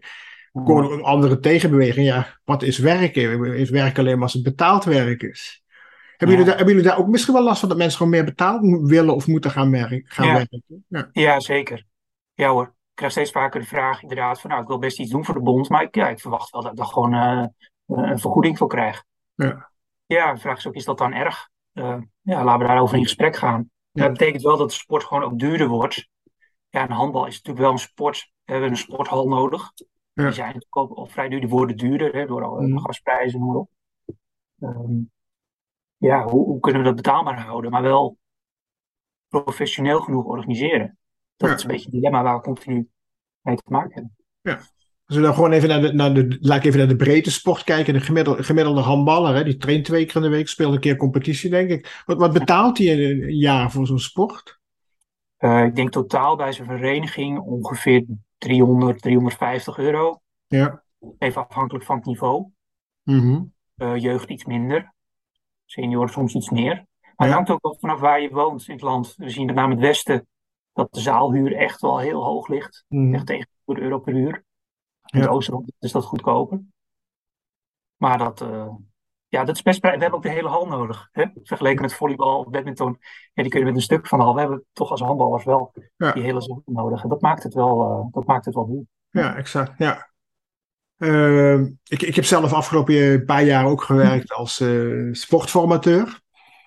Hoor 0.52 0.94
een 0.94 1.04
andere 1.04 1.40
tegenbeweging. 1.40 2.06
Ja, 2.06 2.40
wat 2.44 2.64
is 2.64 2.78
werken? 2.78 3.56
Is 3.56 3.70
werken 3.70 4.00
alleen 4.00 4.14
maar 4.14 4.24
als 4.24 4.34
het 4.34 4.44
betaald 4.44 4.84
werk 4.84 5.24
is? 5.24 5.64
Hebben, 6.18 6.28
ja. 6.28 6.34
jullie 6.34 6.46
daar, 6.46 6.56
hebben 6.56 6.76
jullie 6.76 6.90
daar 6.90 7.00
ook 7.00 7.08
misschien 7.08 7.34
wel 7.34 7.44
last 7.44 7.60
van 7.60 7.70
dat 7.70 7.78
mensen 7.78 7.98
gewoon 7.98 8.12
meer 8.12 8.26
betaald 8.26 8.62
willen 8.82 9.16
of 9.16 9.28
moeten 9.28 9.52
gaan, 9.52 9.72
werken? 9.72 10.04
Gaan 10.06 10.28
ja. 10.28 10.34
werken? 10.34 10.64
Ja. 10.88 11.10
ja. 11.12 11.40
zeker. 11.40 11.84
Ja 12.34 12.50
hoor. 12.50 12.66
Ik 12.66 13.02
krijg 13.02 13.12
steeds 13.12 13.32
vaker 13.32 13.60
de 13.60 13.66
vraag 13.66 14.02
inderdaad 14.02 14.42
van 14.42 14.50
nou, 14.50 14.62
ik 14.62 14.68
wil 14.68 14.80
best 14.80 15.00
iets 15.00 15.12
doen 15.12 15.26
voor 15.26 15.34
de 15.34 15.42
bond, 15.42 15.70
maar 15.70 15.84
ik, 15.84 15.96
ja, 15.96 16.10
ik 16.10 16.20
verwacht 16.20 16.52
wel 16.52 16.62
dat 16.62 16.72
ik 16.72 16.78
daar 16.78 16.88
gewoon 16.88 17.14
uh, 17.14 17.46
een 17.86 18.20
vergoeding 18.20 18.58
voor 18.58 18.68
krijg. 18.68 19.04
Ja. 19.34 19.72
Ja, 20.06 20.34
de 20.34 20.40
vraag 20.40 20.58
is 20.58 20.68
ook, 20.68 20.74
is 20.74 20.86
dat 20.86 20.98
dan 20.98 21.14
erg? 21.14 21.50
Uh, 21.74 22.02
ja, 22.22 22.44
laten 22.44 22.62
we 22.62 22.68
daarover 22.68 22.98
in 22.98 23.04
gesprek 23.04 23.36
gaan. 23.36 23.70
Ja. 23.92 24.04
Dat 24.04 24.12
betekent 24.12 24.44
wel 24.44 24.58
dat 24.58 24.70
de 24.70 24.76
sport 24.76 25.04
gewoon 25.04 25.24
ook 25.24 25.40
duurder 25.40 25.68
wordt. 25.68 26.10
Ja, 26.70 26.82
en 26.82 26.92
handbal 26.92 27.26
is 27.26 27.36
natuurlijk 27.36 27.66
wel 27.66 27.72
een 27.72 27.80
sport. 27.80 28.32
We 28.44 28.52
hebben 28.52 28.70
een 28.70 28.78
sporthal 28.78 29.28
nodig. 29.28 29.72
Ja. 30.14 30.24
Die 30.24 30.32
zijn 30.34 30.48
natuurlijk 30.48 30.78
ook 30.78 30.98
al 30.98 31.06
vrij 31.06 31.30
duur, 31.30 31.40
die 31.40 31.50
worden 31.50 31.78
duurder 31.78 32.14
hè, 32.14 32.26
door 32.26 32.44
alle 32.44 32.68
mm. 32.68 32.80
gasprijzen 32.80 33.40
en 33.42 33.48
op. 33.48 33.70
Um, 34.60 35.12
ja, 35.98 36.24
hoe, 36.24 36.46
hoe, 36.46 36.60
kunnen 36.60 36.82
we 36.82 36.88
dat 36.88 36.96
betaalbaar 36.96 37.40
houden, 37.40 37.72
maar 37.72 37.82
wel 37.82 38.18
professioneel 39.28 40.02
genoeg 40.02 40.26
organiseren? 40.26 40.98
Dat 41.36 41.50
Ja. 41.50 41.56
is 41.56 41.62
een 41.62 41.68
beetje 41.68 41.84
het 41.84 41.94
dilemma 41.94 42.24
waar 42.24 42.36
we 42.36 42.42
continu 42.42 42.90
mee 43.42 43.56
te 43.56 43.72
maken 43.72 43.94
hebben. 43.94 44.66
Als 45.06 45.18
we 45.18 45.24
dan 45.24 45.34
gewoon 45.34 45.52
even 45.52 45.70
naar 45.70 45.82
de, 45.82 45.94
naar 45.94 46.14
de, 46.14 46.38
laat 46.42 46.58
ik 46.58 46.64
even 46.64 46.80
naar 46.80 46.88
de 46.88 46.96
breedte 46.96 47.32
sport 47.32 47.64
kijken. 47.64 47.94
De 47.94 48.00
gemiddelde, 48.00 48.44
gemiddelde 48.44 48.82
handballer, 48.82 49.36
hè, 49.36 49.44
die 49.44 49.58
traint 49.58 49.86
twee 49.86 50.06
keer 50.06 50.16
in 50.16 50.22
de 50.22 50.30
week, 50.30 50.48
speelt 50.48 50.74
een 50.74 50.80
keer 50.80 50.96
competitie, 50.96 51.50
denk 51.50 51.70
ik. 51.70 52.04
Wat, 52.06 52.18
wat 52.18 52.34
betaalt 52.34 52.78
hij 52.78 52.88
in 52.88 53.00
een 53.00 53.36
jaar 53.36 53.72
voor 53.72 53.88
zo'n 53.88 54.00
sport? 54.00 54.60
Eh, 55.38 55.64
ik 55.64 55.76
denk 55.76 55.92
totaal 55.92 56.36
bij 56.36 56.52
zijn 56.52 56.68
vereniging 56.68 57.40
ongeveer 57.40 58.06
300, 58.38 59.02
350 59.02 59.78
euro. 59.78 60.22
Ja. 60.48 60.84
Even 61.18 61.48
afhankelijk 61.48 61.86
van 61.86 61.96
het 61.96 62.06
niveau. 62.06 62.46
Mhm. 63.04 63.44
Eh, 63.76 63.98
jeugd 63.98 64.30
iets 64.30 64.46
minder. 64.46 64.94
Senioren 65.66 66.10
soms 66.10 66.36
iets 66.36 66.50
meer. 66.50 66.86
Maar 67.16 67.28
het 67.28 67.36
hangt 67.36 67.50
ook 67.50 67.62
wel 67.62 67.78
vanaf 67.80 68.00
waar 68.00 68.22
je 68.22 68.30
woont 68.30 68.68
in 68.68 68.74
het 68.74 68.84
land. 68.84 69.14
We 69.18 69.30
zien 69.30 69.46
met 69.46 69.56
name 69.56 69.74
het 69.74 69.84
westen 69.84 70.28
dat 70.74 70.94
de 70.94 71.00
zaalhuur 71.00 71.56
echt 71.56 71.82
wel 71.82 72.00
heel 72.00 72.24
hoog 72.24 72.48
ligt. 72.48 72.86
Mhm. 72.88 73.14
Echt 73.14 73.26
tegen 73.26 73.48
100 73.64 73.86
euro 73.86 74.00
per 74.00 74.14
uur. 74.14 74.45
In 75.06 75.20
Ja. 75.20 75.28
oosten 75.28 75.66
is 75.80 75.92
dat 75.92 76.04
goedkoper. 76.04 76.62
Maar 77.98 78.18
dat, 78.18 78.42
eh, 78.42 78.68
ja, 79.28 79.44
dat 79.44 79.56
is 79.56 79.62
best 79.62 79.82
We 79.82 79.88
hebben 79.88 80.14
ook 80.14 80.24
de 80.24 80.30
hele 80.30 80.50
hal 80.50 80.68
nodig. 80.68 81.10
Hè? 81.12 81.26
Vergeleken 81.44 81.82
met 81.82 81.94
volleybal 81.94 82.40
of 82.40 82.50
badminton. 82.50 82.98
Ja, 83.34 83.42
die 83.44 83.52
kun 83.52 83.60
je 83.60 83.66
met 83.66 83.76
een 83.76 83.82
stuk 83.82 84.08
van 84.08 84.18
de 84.20 84.24
hal. 84.26 84.34
We 84.34 84.40
hebben 84.40 84.66
toch 84.74 84.92
als 84.92 85.02
handballers 85.02 85.44
wel 85.44 85.74
Ja. 85.98 86.12
die 86.12 86.24
hele 86.24 86.42
zaal 86.42 86.62
nodig. 86.66 87.04
En 87.04 87.10
dat 87.10 87.22
maakt 87.22 87.44
het 87.44 87.54
wel, 87.54 87.82
eh, 87.84 88.06
dat 88.14 88.26
maakt 88.26 88.46
het 88.46 88.54
wel 88.56 88.66
duur. 88.68 88.84
Ja, 89.10 89.36
exact. 89.36 89.72
Ja. 89.78 90.10
Ehm, 90.98 91.66
ik, 91.84 92.02
ik 92.02 92.16
heb 92.16 92.26
zelf 92.26 92.54
afgelopen 92.54 93.26
paar 93.26 93.44
jaar 93.44 93.66
ook 93.66 93.82
gewerkt 93.82 94.32
als 94.32 94.60
eh, 94.60 95.08
sportformateur. 95.12 96.20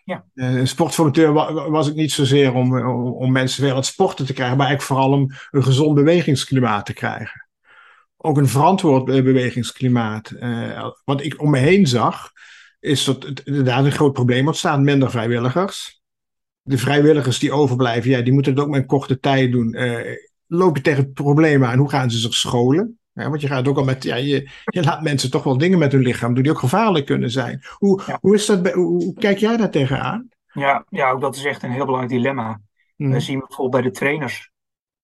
Ja. 0.04 0.24
Eh, 0.34 0.64
sportformateur 0.64 1.32
wa- 1.32 1.70
was 1.70 1.88
ik 1.88 1.94
niet 1.94 2.12
zozeer 2.12 2.54
om, 2.54 2.78
om, 2.78 3.12
om 3.12 3.32
mensen 3.32 3.62
weer 3.62 3.70
aan 3.70 3.76
het 3.76 3.86
sporten 3.86 4.26
te 4.26 4.32
krijgen, 4.32 4.56
maar 4.56 4.66
eigenlijk 4.66 5.00
vooral 5.00 5.18
om 5.18 5.30
een 5.50 5.62
gezond 5.62 5.94
bewegingsklimaat 5.94 6.86
te 6.86 6.92
krijgen. 6.94 7.47
Ook 8.20 8.36
een 8.36 8.48
verantwoord 8.48 9.04
bewegingsklimaat. 9.04 10.30
Eh, 10.30 10.88
wat 11.04 11.22
ik 11.24 11.42
om 11.42 11.50
me 11.50 11.58
heen 11.58 11.86
zag, 11.86 12.30
is 12.80 13.04
dat 13.04 13.22
het 13.22 13.40
inderdaad 13.44 13.84
een 13.84 13.92
groot 13.92 14.12
probleem 14.12 14.46
ontstaan. 14.46 14.84
Minder 14.84 15.10
vrijwilligers. 15.10 16.00
De 16.62 16.78
vrijwilligers 16.78 17.38
die 17.38 17.52
overblijven, 17.52 18.10
ja, 18.10 18.20
die 18.20 18.32
moeten 18.32 18.52
het 18.52 18.60
ook 18.60 18.68
met 18.68 18.80
een 18.80 18.86
korte 18.86 19.18
tijd 19.18 19.52
doen. 19.52 19.76
Loop 20.46 20.76
je 20.76 20.82
tegen 20.82 21.12
problemen 21.12 21.68
aan, 21.68 21.78
hoe 21.78 21.90
gaan 21.90 22.10
ze 22.10 22.18
zich 22.18 22.34
scholen? 22.34 22.98
Ja, 23.12 23.28
want 23.28 23.40
je 23.40 23.46
gaat 23.46 23.68
ook 23.68 23.76
al 23.76 23.84
met, 23.84 24.04
ja, 24.04 24.16
je, 24.16 24.50
je 24.64 24.82
laat 24.82 25.02
mensen 25.02 25.30
toch 25.30 25.42
wel 25.42 25.58
dingen 25.58 25.78
met 25.78 25.92
hun 25.92 26.02
lichaam 26.02 26.34
doen 26.34 26.42
die 26.42 26.52
ook 26.52 26.58
gevaarlijk 26.58 27.06
kunnen 27.06 27.30
zijn. 27.30 27.62
Hoe, 27.70 28.02
Ja. 28.06 28.18
hoe, 28.20 28.34
is 28.34 28.46
dat, 28.46 28.72
hoe, 28.72 29.04
hoe 29.04 29.14
kijk 29.14 29.38
jij 29.38 29.56
daar 29.56 29.70
tegenaan? 29.70 30.28
Ja, 30.52 30.84
ja, 30.88 31.10
ook 31.10 31.20
dat 31.20 31.36
is 31.36 31.44
echt 31.44 31.62
een 31.62 31.70
heel 31.70 31.84
belangrijk 31.84 32.12
dilemma. 32.14 32.60
Hm. 32.96 33.10
We 33.10 33.20
zien 33.20 33.38
bijvoorbeeld 33.38 33.82
bij 33.82 33.90
de 33.92 33.98
trainers 33.98 34.50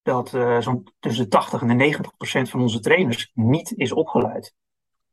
dat 0.04 0.34
eh, 0.34 0.60
zo'n 0.60 0.88
tussen 0.98 1.24
de 1.24 1.30
80 1.30 1.60
en 1.60 1.68
de 1.68 1.74
90 1.74 2.16
procent 2.16 2.50
van 2.50 2.60
onze 2.60 2.80
trainers 2.80 3.30
niet 3.34 3.72
is 3.76 3.92
opgeleid. 3.92 4.54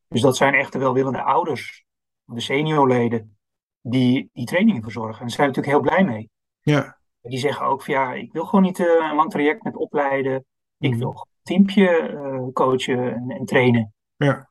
Dus 0.08 0.22
dat 0.22 0.38
zijn 0.38 0.54
echt 0.54 0.72
de 0.74 0.80
welwillende 0.80 1.22
ouders, 1.22 1.86
de 2.24 2.40
seniorleden, 2.40 3.38
die 3.82 4.30
die 4.34 4.46
trainingen 4.46 4.82
verzorgen. 4.82 5.14
En 5.14 5.20
daar 5.20 5.30
zijn 5.30 5.50
we 5.50 5.56
natuurlijk 5.56 5.84
heel 5.86 5.96
blij 5.96 6.14
mee. 6.14 6.30
Ja, 6.62 6.98
Die 7.22 7.40
zeggen 7.40 7.66
ook 7.66 7.84
van 7.84 7.94
ja, 7.94 8.14
ik 8.14 8.32
wil 8.32 8.46
gewoon 8.46 8.64
niet 8.66 8.80
eh, 8.80 8.86
een 9.10 9.16
lang 9.16 9.32
traject 9.32 9.64
met 9.64 9.76
opleiden. 9.76 10.46
Ik 10.78 10.90
Mhm. 10.90 11.00
wil 11.00 11.10
een 11.10 11.26
teampje 11.44 11.90
eh, 11.98 12.48
coachen 12.54 13.14
en, 13.14 13.30
en 13.30 13.46
trainen. 13.46 13.94
ja, 14.16 14.50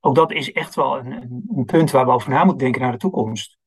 ook 0.00 0.14
dat 0.14 0.32
is 0.32 0.52
echt 0.52 0.74
wel 0.74 0.98
een, 0.98 1.12
een, 1.56 1.64
punt 1.64 1.90
waar 1.90 2.04
we 2.06 2.12
over 2.12 2.30
na 2.30 2.38
moeten 2.44 2.58
denken 2.58 2.80
naar 2.80 2.92
de 2.92 2.98
toekomst. 2.98 3.58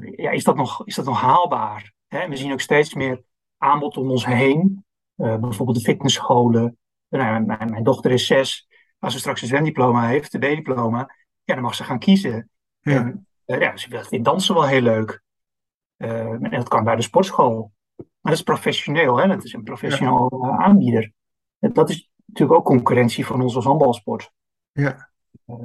Ja, 0.00 0.30
is 0.30 0.44
dat 0.44 0.56
nog, 0.56 0.86
is 0.86 0.94
dat 0.94 1.04
nog 1.04 1.20
haalbaar? 1.20 1.92
Hè? 2.06 2.28
We 2.28 2.36
zien 2.36 2.52
ook 2.52 2.60
steeds 2.60 2.94
meer 2.94 3.22
aanbod 3.58 3.96
om 3.96 4.10
ons 4.10 4.26
heen. 4.26 4.84
Eh, 5.16 5.36
bijvoorbeeld 5.36 5.78
de 5.78 5.84
fitnessscholen. 5.84 6.78
Nou, 7.08 7.24
ja, 7.24 7.38
mijn, 7.38 7.70
mijn 7.70 7.84
dochter 7.84 8.10
is 8.10 8.26
zes. 8.26 8.68
Als 8.98 9.12
ze 9.12 9.18
straks 9.18 9.42
een 9.42 9.48
zwemdiploma 9.48 10.06
heeft, 10.06 10.32
de 10.32 10.38
B-diploma, 10.38 11.14
ja, 11.44 11.54
dan 11.54 11.62
mag 11.62 11.74
ze 11.74 11.84
gaan 11.84 11.98
kiezen. 11.98 12.50
ja, 12.80 12.92
En 12.92 13.26
eh, 13.44 13.60
ja, 13.60 13.76
ze 13.76 14.04
vindt 14.08 14.24
dansen 14.24 14.54
wel 14.54 14.66
heel 14.66 14.80
leuk. 14.80 15.22
Eh, 15.96 16.30
en 16.30 16.50
dat 16.50 16.68
kan 16.68 16.84
bij 16.84 16.96
de 16.96 17.02
sportschool. 17.02 17.72
Maar 17.96 18.06
dat 18.20 18.32
is 18.32 18.42
professioneel, 18.42 19.16
hè? 19.16 19.28
Dat 19.28 19.44
is 19.44 19.52
een 19.52 19.62
professioneel 19.62 20.28
eh, 20.30 20.58
aanbieder. 20.58 21.12
Dat 21.58 21.90
is 21.90 22.10
natuurlijk 22.26 22.58
ook 22.58 22.66
concurrentie 22.66 23.26
van 23.26 23.42
ons 23.42 23.54
als 23.56 23.64
handbalsport. 23.64 24.32
ja. 24.72 25.10
Eh, 25.46 25.56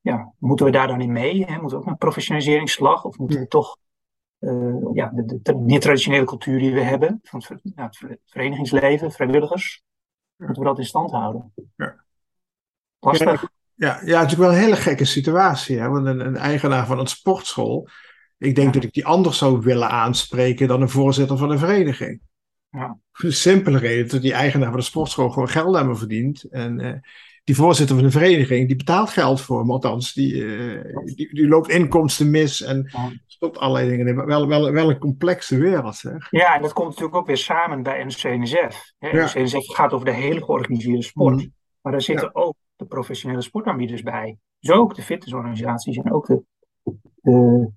ja, 0.00 0.32
moeten 0.38 0.66
we 0.66 0.72
daar 0.72 0.86
dan 0.86 1.00
in 1.00 1.12
mee? 1.12 1.44
Hè? 1.44 1.58
Moeten 1.60 1.78
we 1.78 1.84
ook 1.84 1.90
een 1.90 1.96
professionaliseringsslag? 1.96 3.04
Of 3.04 3.18
moeten 3.18 3.40
we 3.40 3.46
toch 3.46 3.76
eh, 4.40 4.74
ja, 4.92 5.10
de, 5.14 5.38
de, 5.42 5.54
meer 5.54 5.80
traditionele 5.80 6.24
cultuur 6.24 6.58
die 6.58 6.74
we 6.74 6.80
hebben, 6.80 7.20
van 7.22 7.42
het, 7.74 7.96
ver- 7.96 8.18
verenigingsleven, 8.26 9.12
vrijwilligers, 9.12 9.82
moeten 10.36 10.62
we 10.62 10.68
dat 10.68 10.78
in 10.78 10.84
stand 10.84 11.10
houden? 11.10 11.52
Ja. 11.76 12.04
Lastig. 12.98 13.48
Ja, 13.74 13.86
ja, 13.86 13.94
het 13.94 14.06
is 14.06 14.12
natuurlijk 14.12 14.40
wel 14.40 14.50
een 14.50 14.64
hele 14.64 14.76
gekke 14.76 15.04
situatie. 15.04 15.78
Hè? 15.78 15.88
Want 15.88 16.06
een, 16.06 16.20
een 16.20 16.36
eigenaar 16.36 16.86
van 16.86 16.98
een 16.98 17.06
sportschool, 17.06 17.88
ik 18.38 18.54
denk 18.54 18.66
Ja. 18.66 18.72
dat 18.72 18.84
ik 18.84 18.92
die 18.92 19.06
anders 19.06 19.38
zou 19.38 19.60
willen 19.60 19.90
aanspreken 19.90 20.68
dan 20.68 20.80
een 20.80 20.88
voorzitter 20.88 21.36
van 21.36 21.50
een 21.50 21.58
vereniging. 21.58 22.20
Ja. 22.70 22.98
Voor 23.12 23.28
de 23.28 23.34
simpele 23.34 23.78
reden 23.78 24.08
dat 24.08 24.22
die 24.22 24.32
eigenaar 24.32 24.68
van 24.68 24.78
de 24.78 24.84
sportschool 24.84 25.30
gewoon 25.30 25.48
geld 25.48 25.76
aan 25.76 25.86
me 25.86 25.94
verdient. 25.96 26.42
En 26.42 26.80
eh, 26.80 26.94
die 27.50 27.58
voorzitter 27.58 27.96
van 27.96 28.04
de 28.04 28.10
vereniging, 28.10 28.66
die 28.66 28.76
betaalt 28.76 29.10
geld 29.10 29.40
voor 29.40 29.58
hem. 29.58 29.70
Althans, 29.70 30.12
die, 30.12 30.44
eh, 30.44 30.94
die, 31.04 31.34
die 31.34 31.48
loopt 31.48 31.68
inkomsten 31.68 32.30
mis 32.30 32.62
en 32.62 32.90
stopt 33.26 33.58
allerlei 33.58 33.88
dingen 33.88 34.06
in. 34.06 34.26
Wel, 34.26 34.48
wel, 34.48 34.72
wel 34.72 34.90
een 34.90 34.98
complexe 34.98 35.58
wereld, 35.58 35.96
zeg. 35.96 36.30
Ja, 36.30 36.54
en 36.54 36.62
dat 36.62 36.72
komt 36.72 36.88
natuurlijk 36.88 37.16
ook 37.16 37.26
weer 37.26 37.36
samen 37.36 37.82
bij 37.82 38.04
NOC-NSF. 38.04 38.92
Hè, 38.98 39.08
Ja. 39.08 39.20
NOC-NSF 39.22 39.66
gaat 39.74 39.92
over 39.92 40.06
de 40.06 40.12
hele 40.12 40.44
georganiseerde 40.44 41.02
sport. 41.02 41.36
Mhm. 41.36 41.46
Maar 41.80 41.92
daar 41.92 42.02
zitten 42.02 42.34
ook 42.34 42.54
de 42.76 42.84
professionele 42.84 43.42
sportaanbieders 43.42 44.02
bij. 44.02 44.36
Dus 44.58 44.70
ook 44.70 44.94
de 44.94 45.02
fitnessorganisaties 45.02 45.96
en 45.96 46.12
ook 46.12 46.26
de, 46.26 46.42
de, 47.14 47.68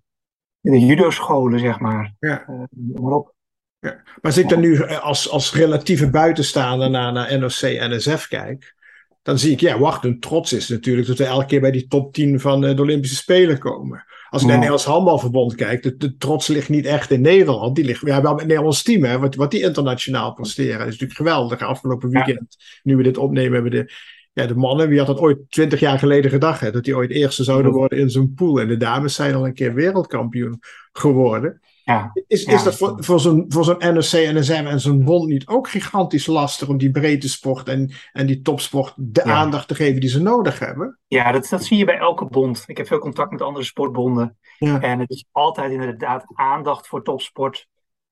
de 0.60 0.80
judo-scholen, 0.80 1.60
zeg 1.60 1.80
maar. 1.80 2.14
Ja. 2.20 2.46
Eh, 2.48 2.64
maar 3.02 3.14
op. 3.14 3.34
Maar 3.80 4.04
als 4.22 4.38
ik 4.38 4.50
dan 4.50 4.60
nu 4.60 4.86
als, 4.86 5.30
als 5.30 5.54
relatieve 5.54 6.10
buitenstaander 6.10 6.90
naar, 6.90 7.14
naar 7.14 7.40
NOC 7.40 7.62
en 7.62 7.96
NSF 7.96 8.28
kijk, 8.28 8.82
dan 9.24 9.40
zie 9.40 9.52
ik, 9.52 9.60
ja, 9.60 9.80
wacht, 9.80 10.04
een 10.04 10.20
trots 10.20 10.54
is 10.54 10.68
natuurlijk 10.68 11.08
dat 11.08 11.18
we 11.18 11.26
elke 11.26 11.46
keer 11.46 11.62
bij 11.62 11.72
die 11.72 11.88
top 11.88 12.14
10 12.14 12.40
van 12.40 12.66
eh, 12.66 12.76
de 12.76 12.82
Olympische 12.82 13.16
Spelen 13.16 13.60
komen. 13.60 14.06
Als 14.30 14.42
ik 14.42 14.48
naar 14.48 14.58
het. 14.58 14.66
Nederlands 14.66 14.86
Handbalverbond 14.86 15.56
kijk, 15.56 15.84
de, 15.84 15.98
de 15.98 16.18
trots 16.18 16.48
ligt 16.48 16.70
niet 16.70 16.86
echt 16.86 17.12
in 17.12 17.22
Nederland. 17.22 17.76
Die 17.76 17.86
ligt 17.86 18.02
ja, 18.06 18.22
wel 18.22 18.32
met 18.32 18.40
het 18.40 18.48
Nederlands 18.50 18.84
team, 18.84 19.04
hè, 19.04 19.20
wat, 19.20 19.36
wat 19.36 19.52
die 19.52 19.62
internationaal 19.62 20.34
presteren. 20.34 20.78
Dat 20.78 20.88
is 20.88 20.92
natuurlijk 20.92 21.20
geweldig. 21.20 21.62
Afgelopen 21.62 22.10
Ja. 22.10 22.26
weekend, 22.26 22.56
nu 22.84 22.96
we 22.96 23.04
dit 23.04 23.18
opnemen, 23.18 23.54
hebben 23.54 23.72
de, 23.72 23.92
ja, 24.34 24.46
de 24.46 24.56
mannen, 24.56 24.90
wie 24.90 24.98
had 24.98 25.08
dat 25.08 25.20
ooit 25.20 25.38
twintig 25.50 25.80
jaar 25.80 26.00
geleden 26.00 26.32
gedacht, 26.32 26.60
hè, 26.60 26.72
dat 26.72 26.84
die 26.84 26.96
ooit 26.96 27.12
eerste 27.12 27.44
zouden 27.44 27.72
worden 27.72 27.98
in 27.98 28.10
zo'n 28.10 28.34
pool. 28.34 28.60
En 28.60 28.68
de 28.68 28.78
dames 28.78 29.16
zijn 29.16 29.36
al 29.36 29.46
een 29.46 29.54
keer 29.54 29.74
wereldkampioen 29.74 30.60
geworden. 30.92 31.62
Ja. 31.86 32.12
Is, 32.28 32.44
Ja. 32.44 32.54
is 32.54 32.64
dat 32.64 32.76
voor, 32.78 33.04
voor 33.04 33.20
zo'n 33.20 33.46
voor 33.48 33.64
zo'n 33.64 33.78
NOC, 33.80 34.34
NSM 34.34 34.64
en 34.68 34.80
zo'n 34.80 35.04
bond 35.04 35.28
niet 35.28 35.48
ook 35.48 35.70
gigantisch 35.70 36.26
lastig 36.26 36.68
om 36.68 36.78
die 36.78 36.92
breedte 36.92 37.30
sport 37.30 37.68
en, 37.68 37.92
en 38.12 38.26
die 38.26 38.42
topsport 38.42 38.94
de 38.98 39.22
Ja. 39.26 39.34
aandacht 39.34 39.68
te 39.68 39.76
geven 39.76 40.02
die 40.02 40.10
ze 40.10 40.22
nodig 40.22 40.60
hebben? 40.60 41.00
Ja, 41.08 41.32
dat, 41.32 41.48
dat 41.50 41.64
zie 41.64 41.78
je 41.78 41.86
bij 41.86 41.98
elke 41.98 42.26
bond. 42.26 42.64
Ik 42.68 42.78
heb 42.78 42.88
veel 42.88 43.00
contact 43.00 43.32
met 43.32 43.42
andere 43.42 43.66
sportbonden. 43.66 44.38
En 44.60 45.00
het 45.00 45.10
is 45.10 45.26
altijd 45.32 45.72
inderdaad 45.72 46.26
aandacht 46.34 46.88
voor 46.88 47.04
topsport. 47.04 47.68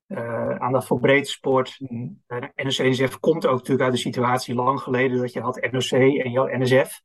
eh, 0.08 0.56
aandacht 0.56 0.88
voor 0.88 1.00
breedte 1.00 1.30
sport. 1.32 1.78
Eh, 2.28 2.38
NOC-NSF 2.56 3.20
komt 3.20 3.46
ook 3.48 3.58
natuurlijk 3.58 3.82
uit 3.84 3.94
de 3.94 4.00
situatie 4.00 4.56
lang 4.56 4.80
geleden 4.80 5.18
dat 5.20 5.34
je 5.34 5.40
had 5.42 5.68
NOC 5.72 5.92
en 5.92 6.32
je 6.32 6.38
had 6.40 6.52
NSF. 6.52 7.02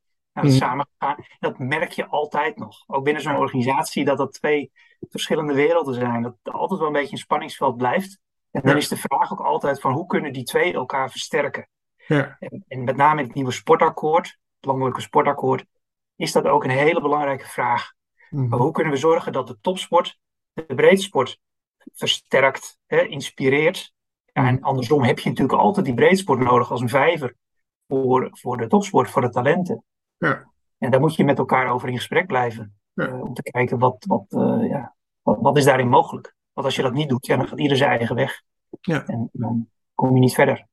Nou, 0.98 1.16
dat 1.38 1.58
merk 1.58 1.90
je 1.90 2.06
altijd 2.06 2.56
nog. 2.56 2.84
Ook 2.86 3.04
binnen 3.04 3.22
zo'n 3.22 3.36
organisatie 3.36 4.04
dat 4.04 4.18
dat 4.18 4.32
twee 4.32 4.72
verschillende 5.00 5.54
werelden 5.54 5.94
zijn. 5.94 6.22
Dat 6.22 6.36
er 6.42 6.52
altijd 6.52 6.78
wel 6.78 6.88
een 6.88 6.94
beetje 6.94 7.12
een 7.12 7.18
spanningsveld 7.18 7.76
blijft. 7.76 8.18
En 8.50 8.60
dan 8.62 8.70
Ja. 8.70 8.76
is 8.76 8.88
de 8.88 8.96
vraag 8.96 9.32
ook 9.32 9.40
altijd 9.40 9.80
van 9.80 9.92
hoe 9.92 10.06
kunnen 10.06 10.32
die 10.32 10.44
twee 10.44 10.72
elkaar 10.72 11.10
versterken? 11.10 11.68
Ja. 12.06 12.36
En, 12.38 12.64
en 12.68 12.84
met 12.84 12.96
name 12.96 13.20
in 13.20 13.26
het 13.26 13.34
nieuwe 13.34 13.52
sportakkoord, 13.52 14.26
het 14.26 14.64
landelijke 14.64 15.00
sportakkoord, 15.00 15.64
is 16.16 16.32
dat 16.32 16.44
ook 16.44 16.64
een 16.64 16.70
hele 16.70 17.00
belangrijke 17.00 17.46
vraag. 17.46 17.92
Mhm. 18.30 18.48
Maar 18.48 18.58
hoe 18.58 18.72
kunnen 18.72 18.92
we 18.92 18.98
zorgen 18.98 19.32
dat 19.32 19.46
de 19.46 19.58
topsport, 19.60 20.18
de 20.52 20.74
breedsport, 20.74 21.38
versterkt, 21.92 22.78
hè, 22.86 23.02
inspireert? 23.02 23.94
Ja, 24.32 24.46
en 24.46 24.60
andersom 24.62 25.02
heb 25.02 25.18
je 25.18 25.28
natuurlijk 25.28 25.58
altijd 25.58 25.86
die 25.86 25.94
breedsport 25.94 26.38
nodig 26.38 26.70
als 26.70 26.80
een 26.80 26.88
vijver 26.88 27.36
voor, 27.88 28.28
voor 28.32 28.56
de 28.56 28.66
topsport, 28.66 29.10
voor 29.10 29.22
de 29.22 29.30
talenten. 29.30 29.84
Ja. 30.16 30.50
En 30.78 30.90
daar 30.90 31.00
moet 31.00 31.14
je 31.14 31.24
met 31.24 31.38
elkaar 31.38 31.70
over 31.70 31.88
in 31.88 31.96
gesprek 31.96 32.26
blijven. 32.26 32.74
Ja. 32.92 33.06
eh, 33.06 33.20
om 33.20 33.34
te 33.34 33.42
kijken 33.42 33.78
wat, 33.78 34.04
wat, 34.06 34.24
eh, 34.28 34.68
ja, 34.68 34.94
wat, 35.22 35.38
wat 35.40 35.56
is 35.56 35.64
daarin 35.64 35.88
mogelijk. 35.88 36.34
Want 36.52 36.66
als 36.66 36.76
je 36.76 36.82
dat 36.82 36.92
niet 36.92 37.08
doet, 37.08 37.26
ja, 37.26 37.36
dan 37.36 37.48
gaat 37.48 37.60
ieder 37.60 37.76
zijn 37.76 37.90
eigen 37.90 38.16
weg. 38.16 38.42
Ja. 38.80 39.06
En 39.06 39.28
dan 39.32 39.68
kom 39.94 40.14
je 40.14 40.20
niet 40.20 40.34
verder. 40.34 40.66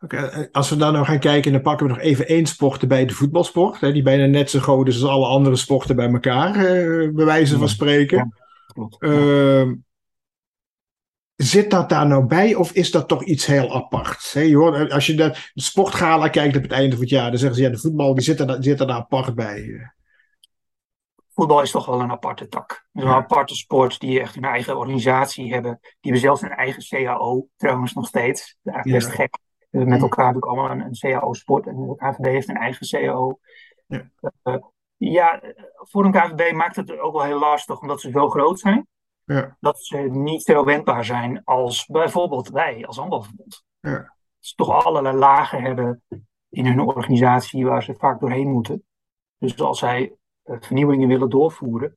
Oké, 0.00 0.16
eh, 0.16 0.44
Als 0.52 0.70
we 0.70 0.76
dan 0.76 0.92
nou 0.92 1.04
gaan 1.04 1.18
kijken, 1.18 1.52
dan 1.52 1.62
pakken 1.62 1.86
we 1.86 1.92
nog 1.92 2.02
even 2.02 2.26
één 2.26 2.46
sport 2.46 2.82
erbij, 2.82 3.06
de 3.06 3.14
voetbalsport. 3.14 3.80
Hè, 3.80 3.92
die 3.92 4.02
bijna 4.02 4.26
net 4.26 4.50
zo 4.50 4.58
groot 4.58 4.88
is 4.88 5.02
als 5.02 5.10
alle 5.10 5.26
andere 5.26 5.56
sporten 5.56 5.96
bij 5.96 6.12
elkaar, 6.12 6.54
eh, 6.54 7.10
bij 7.14 7.24
wijze 7.24 7.58
van 7.58 7.68
spreken. 7.68 8.16
Ja. 8.16 8.28
Klopt. 8.66 9.02
Ehm, 9.02 9.74
zit 11.36 11.70
dat 11.70 11.88
daar 11.88 12.06
nou 12.06 12.26
bij 12.26 12.54
of 12.54 12.72
is 12.72 12.90
dat 12.90 13.08
toch 13.08 13.24
iets 13.24 13.46
heel 13.46 13.74
aparts? 13.74 14.32
He, 14.32 14.40
je 14.40 14.56
hoort, 14.56 14.92
als 14.92 15.06
je 15.06 15.14
de, 15.14 15.50
de 15.54 15.62
sportgala 15.62 16.28
kijkt 16.28 16.56
op 16.56 16.62
het 16.62 16.72
einde 16.72 16.92
van 16.92 17.00
het 17.00 17.10
jaar, 17.10 17.30
dan 17.30 17.38
zeggen 17.38 17.56
ze 17.58 17.64
ja, 17.64 17.70
de 17.70 17.78
voetbal 17.78 18.14
die 18.14 18.24
zit, 18.24 18.40
er, 18.40 18.56
zit 18.60 18.80
er 18.80 18.86
daar 18.86 18.96
apart 18.96 19.34
bij. 19.34 19.90
Voetbal 21.34 21.62
is 21.62 21.70
toch 21.70 21.86
wel 21.86 22.00
een 22.00 22.10
aparte 22.10 22.48
tak. 22.48 22.86
Een 22.92 23.06
aparte 23.06 23.54
sport 23.54 24.00
die 24.00 24.20
echt 24.20 24.36
een 24.36 24.44
eigen 24.44 24.78
organisatie 24.78 25.52
hebben. 25.52 25.78
Die 25.80 25.90
hebben 26.00 26.20
zelfs 26.20 26.42
een 26.42 26.50
eigen 26.50 26.82
CAO, 26.88 27.46
trouwens 27.56 27.92
nog 27.92 28.06
steeds. 28.06 28.58
Eigenlijk 28.64 28.98
best 28.98 29.16
gek. 29.16 29.38
We 29.58 29.78
hebben 29.78 29.88
met 29.88 30.02
elkaar 30.02 30.24
natuurlijk 30.24 30.52
allemaal 30.52 30.70
een, 30.70 30.80
een 30.80 31.12
CAO-sport. 31.12 31.66
En 31.66 31.74
de 31.74 31.94
KVB 31.96 32.24
heeft 32.24 32.48
een 32.48 32.56
eigen 32.56 32.86
CAO. 32.88 33.38
Ja. 33.86 34.10
Uh, 34.44 34.56
ja, 34.96 35.42
voor 35.74 36.04
een 36.04 36.12
KVB 36.12 36.52
maakt 36.52 36.76
het 36.76 36.98
ook 36.98 37.12
wel 37.12 37.24
heel 37.24 37.38
lastig, 37.38 37.80
omdat 37.80 38.00
ze 38.00 38.10
zo 38.10 38.28
groot 38.28 38.60
zijn. 38.60 38.86
Ja. 39.26 39.56
Dat 39.60 39.84
ze 39.84 39.96
niet 39.96 40.42
zo 40.42 40.64
wendbaar 40.64 41.04
zijn 41.04 41.44
als 41.44 41.86
bijvoorbeeld 41.86 42.48
wij 42.48 42.86
als 42.86 42.96
handbalverbond. 42.96 43.64
Ja. 43.80 43.90
Dat 43.90 44.12
ze 44.38 44.54
toch 44.54 44.84
allerlei 44.84 45.16
lagen 45.16 45.62
hebben 45.62 46.02
in 46.48 46.66
hun 46.66 46.80
organisatie 46.80 47.64
waar 47.64 47.82
ze 47.82 47.94
vaak 47.94 48.20
doorheen 48.20 48.48
moeten. 48.48 48.84
Dus 49.38 49.58
als 49.58 49.78
zij 49.78 50.12
eh, 50.42 50.56
vernieuwingen 50.60 51.08
willen 51.08 51.30
doorvoeren, 51.30 51.96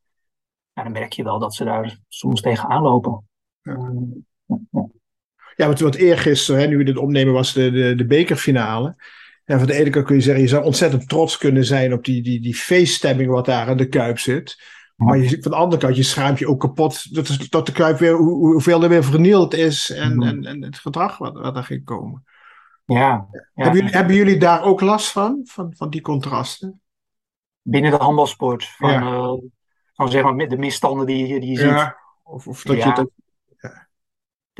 dan 0.73 0.91
merk 0.91 1.13
je 1.13 1.23
wel 1.23 1.39
dat 1.39 1.55
ze 1.55 1.63
daar 1.63 1.99
soms 2.07 2.41
tegenaan 2.41 2.81
lopen. 2.81 3.27
Ja. 3.61 3.91
ja. 4.71 4.89
ja, 5.55 5.67
wat, 5.67 5.79
wat 5.79 5.95
eergisteren, 5.95 6.69
nu 6.69 6.77
we 6.77 6.83
dit 6.83 6.97
opnemen, 6.97 7.33
was 7.33 7.53
de, 7.53 7.71
de, 7.71 7.95
de 7.95 8.05
bekerfinale. 8.05 8.95
En 9.45 9.57
van 9.57 9.67
de 9.67 9.73
ene 9.73 9.89
kant 9.89 10.05
kun 10.05 10.15
je 10.15 10.21
zeggen, 10.21 10.43
je 10.43 10.49
zou 10.49 10.63
ontzettend 10.63 11.09
trots 11.09 11.37
kunnen 11.37 11.65
zijn 11.65 11.93
op 11.93 12.05
die, 12.05 12.21
die, 12.21 12.41
die 12.41 12.55
feeststemming 12.55 13.29
wat 13.29 13.45
daar 13.45 13.67
aan 13.67 13.77
de 13.77 13.87
kuip 13.87 14.19
zit. 14.19 14.57
Maar 14.99 15.17
je, 15.17 15.37
van 15.41 15.51
de 15.51 15.57
andere 15.57 15.81
kant, 15.81 15.95
je 15.95 16.03
schaamt 16.03 16.39
je 16.39 16.47
ook 16.47 16.59
kapot 16.59 17.15
dat, 17.15 17.37
dat 17.49 17.65
de 17.65 17.71
kuip 17.71 17.97
weer, 17.97 18.13
hoe, 18.13 18.51
hoeveel 18.51 18.83
er 18.83 18.89
weer 18.89 19.03
vernield 19.03 19.53
is 19.53 19.89
en, 19.89 20.15
mm. 20.15 20.21
en, 20.21 20.45
en 20.45 20.63
het 20.63 20.77
gedrag 20.77 21.17
wat, 21.17 21.33
wat 21.33 21.55
er 21.55 21.63
ging 21.63 21.85
komen. 21.85 22.23
Ja, 22.85 23.27
ja. 23.31 23.45
Hebben, 23.53 23.79
jullie, 23.79 23.95
hebben 23.95 24.15
jullie 24.15 24.37
daar 24.37 24.63
ook 24.63 24.81
last 24.81 25.11
van, 25.11 25.41
van, 25.43 25.73
van 25.75 25.89
die 25.89 26.01
contrasten? 26.01 26.81
Binnen 27.61 27.91
de 27.91 27.97
handbalsport, 27.97 28.65
van, 28.65 28.91
ja. 28.91 29.01
uh, 29.01 29.33
van 29.93 30.11
zeg 30.11 30.23
maar 30.23 30.47
de 30.47 30.57
misstanden 30.57 31.05
die, 31.05 31.39
die 31.39 31.51
je 31.51 31.65
ja. 31.65 31.79
ziet. 31.79 31.95
Of, 32.23 32.47
of 32.47 32.61
dat 32.61 32.83
je 32.83 32.93
dat 32.93 33.09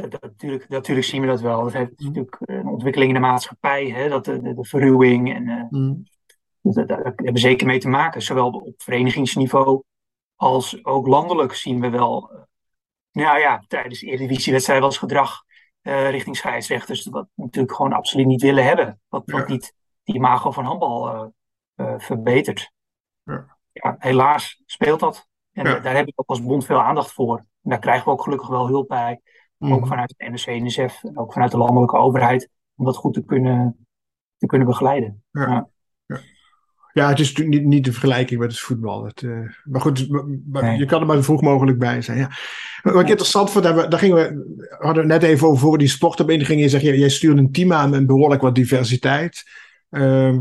dat, 0.08 0.22
natuurlijk, 0.22 0.70
natuurlijk 0.70 1.08
zien 1.08 1.22
we 1.22 1.28
dat 1.28 1.42
wel. 1.42 1.64
Dat 1.64 1.74
heeft 1.74 2.00
mm. 2.00 2.08
natuurlijk 2.08 2.38
een 2.40 2.68
ontwikkeling 2.68 3.16
in 3.16 3.22
de 3.22 3.28
maatschappij, 3.28 3.90
hè, 3.90 4.10
dat 4.10 4.26
de, 4.26 4.42
de, 4.42 4.54
de 4.54 4.66
verruwing. 4.66 5.34
En, 5.34 5.48
uh, 5.48 5.64
mm. 5.70 6.04
dat, 6.62 6.88
daar 6.88 7.04
hebben 7.04 7.34
we 7.34 7.40
zeker 7.40 7.68
mee 7.68 7.80
te 7.80 7.88
maken. 7.88 8.22
Zowel 8.22 8.50
op 8.50 8.82
verenigingsniveau 8.82 9.84
als 10.40 10.86
ook 10.86 11.08
landelijk 11.08 11.54
zien 11.54 11.82
we 11.82 11.90
wel. 11.90 12.32
Uh, 12.34 12.40
nou 13.12 13.40
ja, 13.40 13.64
tijdens 13.68 14.00
de 14.00 14.08
Eredivisiewedstrijd 14.08 14.82
was 14.82 14.98
gedrag 14.98 15.44
uh, 15.82 16.10
richting 16.10 16.36
scheidsrechters. 16.36 17.06
Wat 17.06 17.28
we 17.34 17.44
natuurlijk 17.44 17.76
gewoon 17.76 17.94
absoluut 17.94 18.26
niet 18.26 18.42
willen 18.42 18.64
hebben. 18.64 19.02
Wat, 19.08 19.24
wat 19.26 19.48
niet 19.48 19.74
die 20.04 20.16
imago 20.16 20.52
van 20.52 20.66
handbal 20.66 21.34
verbetert. 21.98 22.72
Ja. 23.24 23.58
ja. 23.72 23.96
helaas 24.00 24.62
speelt 24.66 25.00
dat. 25.00 25.28
En 25.52 25.64
daar 25.64 25.84
hebben 25.84 26.06
we 26.06 26.14
ook 26.16 26.30
als 26.30 26.44
bond 26.44 26.66
veel 26.66 26.82
aandacht 26.82 27.12
voor. 27.12 27.38
En 27.38 27.70
daar 27.70 27.80
krijgen 27.80 28.06
we 28.06 28.12
ook 28.12 28.24
gelukkig 28.24 28.48
wel 28.48 28.68
hulp 28.68 28.88
bij. 28.88 29.22
Ook 29.60 29.80
mhm. 29.80 29.86
vanuit 29.86 30.14
de 30.18 30.30
NRC, 30.30 30.46
NSF 30.46 31.04
en 31.04 31.18
ook 31.18 31.34
vanuit 31.34 31.52
de 31.52 31.58
landelijke 31.58 31.98
overheid. 31.98 32.50
Om 32.76 32.86
dat 32.86 32.98
goed 32.98 33.14
te 33.14 33.26
kunnen, 33.26 33.88
te 34.38 34.46
kunnen 34.46 34.68
begeleiden. 34.68 35.24
Ja. 35.32 35.70
Ja. 37.00 37.10
het 37.10 37.20
is 37.20 37.28
natuurlijk 37.28 37.58
niet, 37.58 37.68
niet 37.68 37.84
de 37.86 37.92
vergelijking 37.92 38.40
met 38.40 38.52
het 38.52 38.60
voetbal. 38.60 39.06
Het, 39.06 39.22
uh, 39.22 39.40
maar 39.64 39.82
goed, 39.82 40.00
je 40.78 40.86
kan 40.88 41.02
er 41.02 41.08
maar 41.08 41.16
zo 41.16 41.22
vroeg 41.22 41.42
mogelijk 41.42 41.80
bij 41.80 42.02
zijn. 42.02 42.18
Ja. 42.18 42.32
Wat 42.82 43.02
ik 43.02 43.10
interessant 43.10 43.52
vond, 43.52 43.64
daar, 43.64 43.90
daar 43.90 44.00
gingen 44.00 44.16
we, 44.16 44.76
hadden 44.80 45.04
we 45.04 45.10
net 45.10 45.24
even 45.24 45.48
over 45.48 45.60
voor 45.60 45.78
die 45.78 45.88
sporten. 45.88 46.46
ging 46.46 46.62
je 46.62 46.70
zeggen, 46.70 46.98
jij 46.98 47.10
stuurt 47.10 47.38
een 47.38 47.52
team 47.52 47.74
aan 47.74 47.90
met 47.90 48.08
behoorlijk 48.08 48.42
wat 48.42 48.56
diversiteit. 48.56 49.44
Uh, 49.90 50.38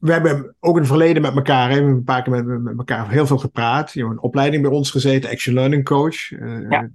we 0.00 0.12
hebben 0.12 0.56
ook 0.60 0.74
in 0.74 0.80
het 0.80 0.90
verleden 0.90 1.22
met 1.22 1.34
elkaar, 1.34 1.68
hè, 1.70 1.74
we 1.74 1.74
hebben 1.74 1.96
een 1.96 2.04
paar 2.04 2.22
keer 2.22 2.32
met, 2.32 2.62
met 2.62 2.78
elkaar 2.78 3.10
heel 3.10 3.26
veel 3.26 3.38
gepraat. 3.38 3.92
Je 3.92 4.00
hebt 4.00 4.12
een 4.12 4.22
opleiding 4.22 4.62
bij 4.62 4.70
ons 4.70 4.90
gezeten, 4.90 5.30
Action 5.30 5.54
Learning 5.54 5.84
Coach. 5.84 6.30
Uh, 6.30 6.70
ja. 6.70 6.90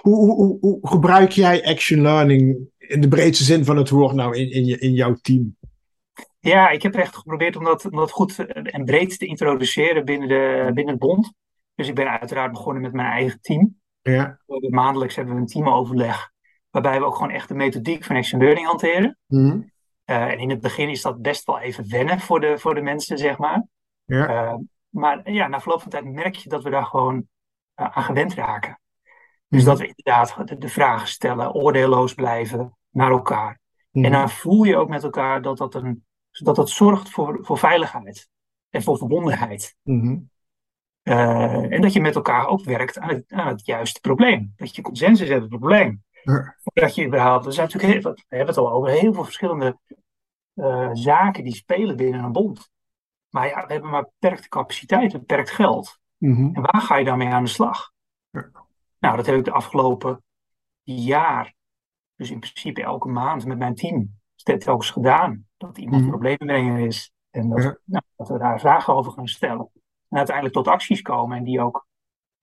Hoe, 0.00 0.34
hoe, 0.34 0.58
hoe, 0.60 0.78
gebruik 0.88 1.30
jij 1.30 1.64
Action 1.64 2.02
Learning 2.02 2.56
in 2.78 3.00
de 3.00 3.08
breedste 3.08 3.44
zin 3.44 3.64
van 3.64 3.76
het 3.76 3.90
woord 3.90 4.14
nou 4.14 4.36
in, 4.36 4.50
in, 4.50 4.64
je, 4.64 4.78
in 4.78 4.92
jouw 4.92 5.16
team? 5.22 5.56
Ja, 6.46 6.68
ik 6.68 6.82
heb 6.82 6.94
echt 6.94 7.16
geprobeerd 7.16 7.56
om 7.56 7.64
dat, 7.64 7.84
om 7.84 7.96
dat 7.96 8.10
goed 8.10 8.46
en 8.46 8.84
breed 8.84 9.18
te 9.18 9.26
introduceren 9.26 10.04
binnen, 10.04 10.28
de, 10.28 10.70
binnen 10.74 10.94
het 10.94 11.02
bond. 11.02 11.32
Dus 11.74 11.88
ik 11.88 11.94
ben 11.94 12.10
uiteraard 12.10 12.52
begonnen 12.52 12.82
met 12.82 12.92
mijn 12.92 13.10
eigen 13.10 13.40
team. 13.40 13.76
Ja. 14.02 14.38
Maandelijks 14.68 15.16
hebben 15.16 15.34
we 15.34 15.40
een 15.40 15.46
teamoverleg 15.46 16.34
waarbij 16.76 16.98
we 16.98 17.06
ook 17.06 17.14
gewoon 17.14 17.30
echt 17.30 17.48
de 17.48 17.54
methodiek 17.54 18.04
van 18.04 18.16
Action 18.16 18.40
Learning 18.40 18.66
hanteren. 18.66 19.18
Mm. 19.26 19.72
Uh, 20.06 20.26
en 20.26 20.38
in 20.38 20.50
het 20.50 20.60
begin 20.60 20.88
is 20.88 21.02
dat 21.02 21.22
best 21.22 21.46
wel 21.46 21.58
even 21.58 21.90
wennen 21.90 22.20
voor 22.20 22.40
de, 22.40 22.58
voor 22.58 22.74
de 22.74 22.80
mensen, 22.80 23.18
zeg 23.18 23.38
maar. 23.38 23.66
Ja. 24.04 24.28
Uh, 24.28 24.54
maar 24.88 25.30
ja, 25.30 25.48
na 25.48 25.60
verloop 25.60 25.80
van 25.80 25.90
tijd 25.90 26.04
merk 26.04 26.34
je 26.34 26.48
dat 26.48 26.62
we 26.62 26.70
daar 26.70 26.84
gewoon 26.84 27.16
uh, 27.16 27.96
aan 27.96 28.02
gewend 28.02 28.34
raken. 28.34 28.80
Dus 29.48 29.60
mhm. 29.60 29.70
dat 29.70 29.78
we 29.78 29.86
inderdaad 29.86 30.48
de, 30.48 30.58
de, 30.58 30.68
vragen 30.68 31.08
stellen, 31.08 31.54
oordeelloos 31.54 32.14
blijven 32.14 32.76
naar 32.90 33.10
elkaar. 33.10 33.60
Mm. 33.90 34.04
En 34.04 34.12
dan 34.12 34.30
voel 34.30 34.64
je 34.64 34.76
ook 34.76 34.88
met 34.88 35.02
elkaar 35.02 35.42
dat 35.42 35.58
dat, 35.58 35.74
een, 35.74 36.05
dat, 36.44 36.56
dat 36.56 36.70
zorgt 36.70 37.10
voor, 37.10 37.38
voor 37.42 37.58
veiligheid 37.58 38.28
en 38.70 38.82
voor 38.82 38.98
verbondenheid. 38.98 39.76
Mm. 39.82 40.30
en 41.02 41.80
dat 41.80 41.92
je 41.92 42.00
met 42.00 42.14
elkaar 42.14 42.46
ook 42.46 42.64
werkt 42.64 42.98
aan 42.98 43.08
het, 43.08 43.32
aan 43.32 43.48
het 43.48 43.66
juiste 43.66 44.00
probleem. 44.00 44.52
Dat 44.56 44.76
je 44.76 44.82
consensus 44.82 45.28
hebt 45.28 45.44
op 45.44 45.50
het 45.50 45.60
probleem. 45.60 46.04
Dat 46.62 46.94
je 46.94 47.06
überhaupt, 47.06 47.46
er 47.46 47.52
zijn 47.52 47.68
natuurlijk 47.72 48.02
heel, 48.02 48.12
we 48.12 48.36
hebben 48.36 48.54
het 48.54 48.64
al 48.64 48.72
over 48.72 48.90
heel 48.90 49.12
veel 49.12 49.24
verschillende 49.24 49.78
uh, 50.54 50.90
zaken 50.92 51.44
die 51.44 51.54
spelen 51.54 51.96
binnen 51.96 52.24
een 52.24 52.32
bond. 52.32 52.70
Maar 53.30 53.46
ja, 53.46 53.66
we 53.66 53.72
hebben 53.72 53.90
maar 53.90 54.08
beperkte 54.18 54.48
capaciteit, 54.48 55.12
beperkt 55.12 55.50
geld. 55.50 55.98
Mm-hmm. 56.18 56.54
En 56.54 56.62
waar 56.62 56.80
ga 56.80 56.96
je 56.96 57.04
daarmee 57.04 57.28
aan 57.28 57.44
de 57.44 57.50
slag? 57.50 57.92
Ja. 58.30 58.50
Nou, 58.98 59.16
dat 59.16 59.26
heb 59.26 59.36
ik 59.36 59.44
de 59.44 59.50
afgelopen 59.50 60.24
jaar, 60.82 61.54
dus 62.14 62.30
in 62.30 62.38
principe 62.38 62.82
elke 62.82 63.08
maand 63.08 63.46
met 63.46 63.58
mijn 63.58 63.74
team, 63.74 64.18
telkens 64.34 64.90
gedaan. 64.90 65.45
Dat 65.56 65.78
iemand 65.78 65.96
mm-hmm. 65.96 66.10
problemen 66.10 66.46
brengen 66.46 66.86
is. 66.86 67.10
En 67.30 67.48
dat, 67.48 67.62
ja. 67.62 67.78
nou, 67.84 68.02
dat, 68.16 68.28
we 68.28 68.38
daar 68.38 68.60
vragen 68.60 68.94
over 68.94 69.12
gaan 69.12 69.28
stellen. 69.28 69.70
En 70.08 70.16
uiteindelijk 70.16 70.56
tot 70.56 70.68
acties 70.68 71.02
komen 71.02 71.36
en 71.36 71.44
die 71.44 71.60
ook 71.60 71.86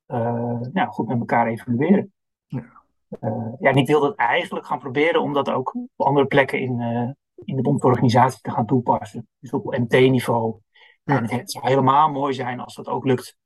uh, 0.07 0.59
nou, 0.73 0.89
goed 0.89 1.07
met 1.07 1.19
elkaar 1.19 1.47
evalueren. 1.47 2.13
Ja. 2.45 2.81
Uh, 3.19 3.53
ja, 3.59 3.69
en 3.69 3.75
ik 3.75 3.87
wil 3.87 3.99
dat 3.99 4.15
eigenlijk 4.15 4.65
gaan 4.65 4.79
proberen 4.79 5.21
om 5.21 5.33
dat 5.33 5.49
ook 5.49 5.75
op 5.75 6.05
andere 6.05 6.25
plekken 6.25 6.59
in, 6.59 6.79
uh, 6.79 7.09
in 7.45 7.55
de 7.55 7.61
bondorganisatie 7.61 8.41
te 8.41 8.51
gaan 8.51 8.65
toepassen. 8.65 9.27
Dus 9.39 9.51
op 9.51 9.77
MT-niveau. 9.77 10.59
Ja. 11.03 11.17
En 11.17 11.29
het 11.29 11.51
zou 11.51 11.67
helemaal 11.67 12.09
mooi 12.09 12.33
zijn 12.33 12.59
als 12.59 12.75
dat 12.75 12.87
ook 12.87 13.05
lukt, 13.05 13.37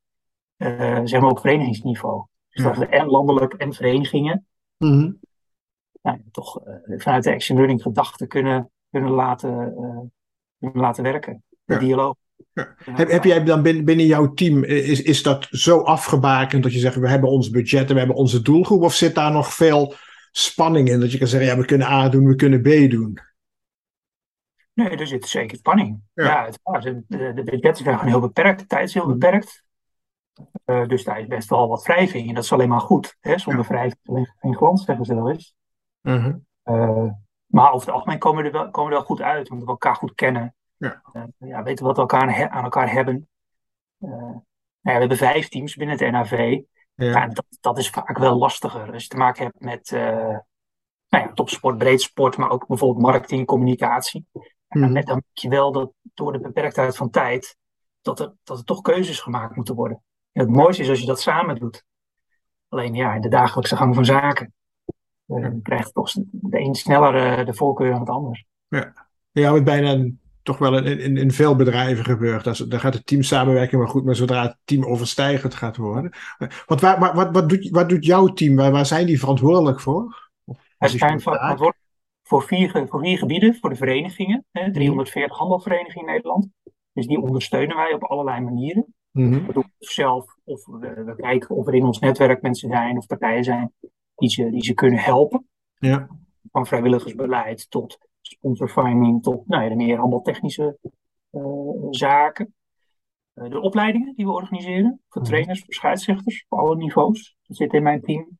zeg 1.04 1.20
maar 1.22 1.30
op 1.30 1.40
verenigingsniveau. 1.40 2.26
Dus 2.50 2.64
dat 2.64 2.78
we 2.78 2.88
en 2.88 3.06
landelijk 3.06 3.54
en 3.54 3.74
verenigingen 3.74 4.48
mm-hmm. 4.78 5.20
nou, 6.02 6.22
toch 6.32 6.62
vanuit 6.86 7.24
de 7.24 7.34
action 7.34 7.58
learning 7.58 7.82
gedachten 7.82 8.28
kunnen, 8.28 8.72
kunnen, 9.00 9.16
laten, 9.16 9.74
kunnen 10.60 10.82
laten 10.82 11.04
werken. 11.04 11.44
De 11.64 11.74
ja. 11.74 11.80
dialoog. 11.80 12.16
Ja. 12.54 12.74
Heb, 12.78 13.10
heb 13.10 13.24
jij 13.24 13.44
dan 13.44 13.62
binnen, 13.62 13.86
binnen 13.86 14.06
jouw 14.06 14.34
team, 14.34 14.64
is, 14.64 15.02
is 15.02 15.24
dat 15.24 15.48
zo 15.50 15.80
afgebakend 15.80 16.64
dat 16.64 16.74
je 16.74 16.80
zegt, 16.80 16.96
we 16.96 17.10
hebben 17.10 17.30
ons 17.30 17.50
budget 17.50 17.88
en 17.88 17.94
we 17.94 18.00
hebben 18.00 18.18
onze 18.18 18.42
doelgroep? 18.42 18.82
Of 18.82 18.94
zit 18.94 19.16
daar 19.16 19.32
nog 19.32 19.54
veel 19.54 19.94
spanning 20.32 20.90
in? 20.90 21.00
Dat 21.00 21.12
je 21.12 21.18
kan 21.18 21.28
zeggen, 21.28 21.50
ja, 21.50 21.58
we 21.58 21.66
kunnen 21.66 21.88
A 21.88 22.10
doen, 22.10 22.28
we 22.28 22.36
kunnen 22.36 22.62
B 22.62 22.90
doen. 22.92 23.20
Nee, 24.74 24.90
er 24.90 25.08
zit 25.08 25.26
zeker 25.26 25.58
spanning. 25.58 26.02
Ja, 26.14 26.46
het, 26.46 26.84
de, 26.84 27.04
de, 27.08 27.34
de 27.34 27.44
budgetten 27.44 27.84
zijn 27.84 27.98
gewoon 27.98 28.12
heel 28.12 28.22
beperkt, 28.22 28.60
de 28.60 28.66
tijd 28.66 28.88
is 28.88 28.94
heel 28.94 29.08
beperkt. 29.08 29.66
Uh, 30.66 30.88
dus 30.88 31.04
daar 31.04 31.20
is 31.20 31.28
best 31.28 31.50
wel 31.50 31.68
wat 31.68 31.84
wrijving 31.84 32.28
en 32.28 32.34
dat 32.34 32.44
is 32.44 32.54
alleen 32.54 32.70
maar 32.70 32.80
goed. 32.80 33.18
Hè? 33.20 33.38
Zonder 33.38 33.62
ja. 33.62 33.68
wrijving 33.68 34.34
geen 34.40 34.56
glans, 34.56 34.86
zeggen 34.86 35.06
ze 35.06 35.16
wel 35.16 35.30
eens. 35.30 35.56
Uh-huh. 36.02 36.36
Uh, 36.66 37.12
maar 37.48 37.72
over 37.72 37.88
het 37.88 37.96
algemeen 37.96 38.20
komen 38.20 38.42
we 38.42 38.50
er 38.50 38.54
wel, 38.54 38.70
komen 38.70 38.90
we 38.90 38.98
er 38.98 39.02
wel 39.02 39.16
goed 39.16 39.22
uit, 39.22 39.50
omdat 39.50 39.66
we 39.66 39.72
elkaar 39.72 39.96
goed 39.96 40.14
kennen. 40.16 40.56
Ja. 40.78 41.02
Uh, 41.14 41.24
ja, 41.38 41.64
weten 41.64 41.86
wat 41.86 41.96
we 41.96 42.02
elkaar 42.02 42.50
aan 42.50 42.64
elkaar 42.64 42.92
hebben. 42.92 43.30
Uh, 44.00 44.10
nou 44.10 44.42
ja, 44.82 44.94
we 44.94 45.00
hebben 45.00 45.18
vijf 45.18 45.48
teams 45.48 45.76
binnen 45.76 45.98
het 45.98 46.12
NAV. 46.12 46.60
Ja. 46.96 47.28
dat, 47.28 47.46
dat, 47.60 47.78
is 47.78 47.90
vaak 47.90 48.18
wel 48.18 48.38
lastiger. 48.38 48.94
Als 48.94 49.04
je 49.04 49.10
te 49.10 49.18
maken 49.18 49.44
hebt 49.44 49.60
met 49.60 49.92
uh, 49.92 50.38
nou 51.10 51.24
ja, 51.26 51.34
topsport, 51.34 51.78
breedsport, 51.78 52.38
maar 52.38 52.50
ook 52.50 52.68
bijvoorbeeld 52.68 53.06
marketing, 53.06 53.46
communicatie. 53.46 54.26
En 54.68 54.82
dan, 54.82 54.90
hmm. 54.90 55.06
dan 55.06 55.16
merk 55.16 55.38
je 55.38 55.50
wel 55.50 55.72
dat 55.72 55.92
door 56.14 56.32
de 56.32 56.40
beperktheid 56.40 56.96
van 56.96 57.10
tijd, 57.10 57.58
dat 58.02 58.20
er, 58.20 58.34
dat 58.44 58.58
er 58.58 58.64
toch 58.64 58.82
keuzes 58.82 59.20
gemaakt 59.20 59.56
moeten 59.56 59.76
worden. 59.76 60.04
En 60.32 60.42
het 60.42 60.56
mooiste 60.56 60.82
is 60.82 60.90
als 60.90 61.00
je 61.00 61.06
dat 61.06 61.22
samen 61.22 61.56
doet. 61.56 61.86
Alleen 62.70 62.94
ja, 62.94 63.14
in 63.14 63.22
de 63.22 63.30
dagelijkse 63.30 63.76
gang 63.76 63.96
van 63.96 64.06
zaken 64.06 64.54
uh, 65.28 65.48
krijgt 65.64 65.94
toch 65.94 66.12
de 66.32 66.60
een 66.60 66.76
sneller 66.76 67.46
de 67.46 67.54
voorkeur 67.54 67.92
dan 67.92 68.00
het 68.00 68.10
ander. 68.10 68.46
Ja, 68.68 68.94
ja 69.32 69.52
met 69.52 69.64
bijna 69.64 70.10
toch 70.48 70.58
wel 70.58 70.78
in, 70.78 71.00
in, 71.00 71.18
in 71.18 71.32
veel 71.32 71.56
bedrijven 71.56 72.06
gebeurt. 72.06 72.70
Daar, 72.70 72.80
gaat 72.80 72.94
de 72.94 73.04
teamsamenwerking 73.04 73.82
wel 73.82 73.92
goed, 73.92 74.06
maar 74.06 74.16
zodra 74.16 74.42
het 74.42 74.58
team 74.64 74.86
overstijgend 74.86 75.56
gaat 75.56 75.78
worden. 75.78 76.12
Wat, 76.66 76.82
waar, 76.82 77.16
wat, 77.16 77.32
wat, 77.32 77.50
doet, 77.50 77.70
wat 77.70 77.90
doet 77.90 78.06
jouw 78.06 78.28
team? 78.28 78.56
Waar, 78.56 78.72
waar 78.72 78.86
zijn 78.86 79.06
die 79.06 79.20
verantwoordelijk 79.20 79.80
voor? 79.80 80.30
Wij 80.78 80.90
zijn 80.90 81.22
verantwoordelijk 81.22 81.78
voor 82.24 82.44
vier, 82.44 82.86
voor 82.90 83.00
vier 83.00 83.18
gebieden, 83.18 83.56
voor 83.56 83.70
de 83.70 83.76
verenigingen. 83.76 84.46
Hè, 84.52 84.72
340 84.72 85.32
mhm. 85.32 85.40
handelverenigingen 85.40 86.08
in 86.08 86.14
Nederland. 86.14 86.48
Dus 86.94 87.08
die 87.08 87.22
ondersteunen 87.22 87.76
wij 87.76 87.94
op 87.94 88.04
allerlei 88.04 88.42
manieren. 88.42 88.86
Mm 89.12 89.32
-hmm. 89.32 89.48
We 89.48 89.54
doen 89.54 89.72
het 89.78 89.90
zelf, 89.90 90.36
of 90.44 90.66
we, 90.66 91.04
we, 91.06 91.16
kijken 91.16 91.56
of 91.56 91.68
er 91.68 91.76
in 91.76 91.86
ons 91.86 92.00
netwerk 92.00 92.42
mensen 92.42 92.70
zijn 92.70 92.98
of 92.98 93.06
partijen 93.06 93.44
zijn 93.44 93.74
die 94.18 94.30
ze, 94.30 94.50
die 94.50 94.64
ze 94.64 94.74
kunnen 94.74 95.00
helpen. 95.00 95.48
Ja. 95.80 96.08
Van 96.52 96.66
vrijwilligersbeleid 96.66 97.70
tot 97.70 97.98
sponsorfinding 98.22 99.24
tot 99.24 99.48
nou 99.48 99.64
ja, 99.64 99.70
de 99.70 99.76
meer 99.76 99.98
handeltechnische 99.98 100.78
uh, 101.32 101.88
zaken. 101.90 102.54
Uh, 103.36 103.50
de 103.50 103.60
opleidingen 103.60 104.16
die 104.16 104.26
we 104.26 104.32
organiseren 104.32 105.02
voor 105.10 105.22
mhm. 105.22 105.32
trainers, 105.32 105.64
voor 105.64 105.74
scheidsrechters, 105.74 106.46
op 106.48 106.60
alle 106.60 106.76
niveaus. 106.76 107.38
Dat 107.44 107.58
zit 107.58 107.74
in 107.74 107.84
mijn 107.84 108.02
team. 108.02 108.38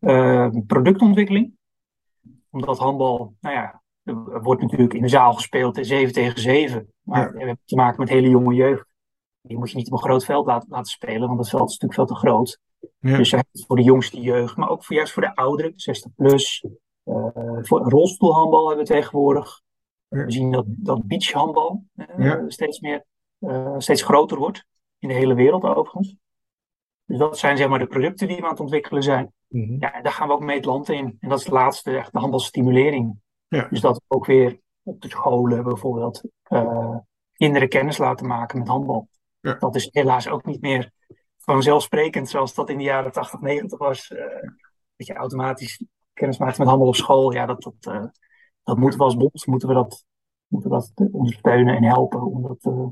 Uh, 0.00 0.48
productontwikkeling. 0.66 1.56
Omdat 2.50 2.78
handbal, 2.78 3.34
nou 3.40 3.54
ja, 3.54 3.82
er 4.02 4.42
wordt 4.42 4.62
natuurlijk 4.62 4.94
in 4.94 5.02
de 5.02 5.08
zaal 5.08 5.32
gespeeld 5.32 5.78
7 5.80 6.12
tegen 6.12 6.40
7. 6.40 6.92
Maar 7.02 7.32
we 7.32 7.38
hebben 7.38 7.60
te 7.64 7.76
maken 7.76 8.00
met 8.00 8.08
hele 8.08 8.28
jonge 8.28 8.54
jeugd. 8.54 8.86
Die 9.40 9.58
moet 9.58 9.70
je 9.70 9.76
niet 9.76 9.86
op 9.86 9.92
een 9.92 9.98
groot 9.98 10.24
veld 10.24 10.46
laten, 10.46 10.68
laten 10.70 10.90
spelen, 10.90 11.26
want 11.26 11.38
dat 11.38 11.48
veld 11.48 11.70
is 11.70 11.78
natuurlijk 11.78 12.08
veel 12.08 12.16
te 12.16 12.26
groot. 12.26 12.60
Ja. 12.98 13.16
Dus 13.16 13.34
voor 13.66 13.76
de 13.76 13.82
jongste 13.82 14.20
jeugd, 14.20 14.56
maar 14.56 14.68
ook 14.68 14.84
voor, 14.84 14.96
juist 14.96 15.12
voor 15.12 15.22
de 15.22 15.34
ouderen, 15.34 15.72
60 15.76 16.14
plus. 16.14 16.66
Uh, 17.04 17.58
voor 17.60 17.80
rolstoelhandbal 17.80 18.68
hebben 18.68 18.86
we 18.86 18.92
tegenwoordig. 18.92 19.60
Ja. 20.08 20.24
We 20.24 20.30
zien 20.30 20.50
dat, 20.50 20.64
dat 20.66 21.06
beachhandbal 21.06 21.84
uh, 22.16 22.42
steeds, 22.46 22.80
meer, 22.80 23.04
uh, 23.38 23.74
steeds 23.78 24.02
groter 24.02 24.38
wordt. 24.38 24.64
In 24.98 25.08
de 25.08 25.14
hele 25.14 25.34
wereld 25.34 25.64
overigens. 25.64 26.16
Dus 27.04 27.18
dat 27.18 27.38
zijn 27.38 27.56
zeg 27.56 27.68
maar 27.68 27.78
de 27.78 27.86
producten 27.86 28.28
die 28.28 28.36
we 28.36 28.42
aan 28.42 28.50
het 28.50 28.60
ontwikkelen 28.60 29.02
zijn. 29.02 29.32
Mm 29.48 29.66
-hmm. 29.66 29.76
Ja, 29.80 30.00
daar 30.02 30.12
gaan 30.12 30.28
we 30.28 30.34
ook 30.34 30.40
mee 30.40 30.56
het 30.56 30.64
land 30.64 30.88
in. 30.88 31.16
En 31.20 31.28
dat 31.28 31.38
is 31.38 31.44
het 31.44 31.54
laatste, 31.54 31.96
echt 31.96 32.12
de 32.12 32.18
handelsstimulering. 32.18 33.20
Ja. 33.48 33.68
Dus 33.68 33.80
dat 33.80 33.96
we 33.96 34.14
ook 34.14 34.26
weer 34.26 34.60
op 34.82 35.00
de 35.00 35.08
scholen 35.08 35.62
bijvoorbeeld 35.62 36.22
kinderen 37.32 37.68
kennis 37.68 37.98
laten 37.98 38.26
maken 38.26 38.58
met 38.58 38.68
handbal. 38.68 39.08
Dat 39.40 39.74
is 39.74 39.88
helaas 39.90 40.28
ook 40.28 40.44
niet 40.44 40.60
meer 40.60 40.90
vanzelfsprekend 41.44 42.28
zoals 42.28 42.54
dat 42.54 42.70
in 42.70 42.78
de 42.78 42.84
jaren 42.84 43.12
80, 43.12 43.40
90 43.40 43.78
was. 43.78 44.10
Uh, 44.10 44.18
dat 44.96 45.06
je 45.06 45.14
automatisch 45.14 45.84
kennis 46.12 46.38
maakt 46.38 46.58
met 46.58 46.68
handel 46.68 46.86
op 46.86 46.96
school. 46.96 47.32
Ja, 47.32 47.46
dat, 47.46 47.62
dat, 47.62 47.94
uh, 47.94 48.04
dat 48.62 48.78
moeten 48.78 48.98
we 48.98 49.04
als 49.04 49.16
bond 49.16 49.46
moeten 49.46 49.68
we 49.68 49.74
dat, 49.74 50.04
moeten 50.46 50.70
we 50.70 50.76
dat 50.76 51.10
ondersteunen 51.12 51.76
en 51.76 51.84
helpen 51.84 52.22
om 52.22 52.42
dat 52.42 52.64
uh, 52.74 52.86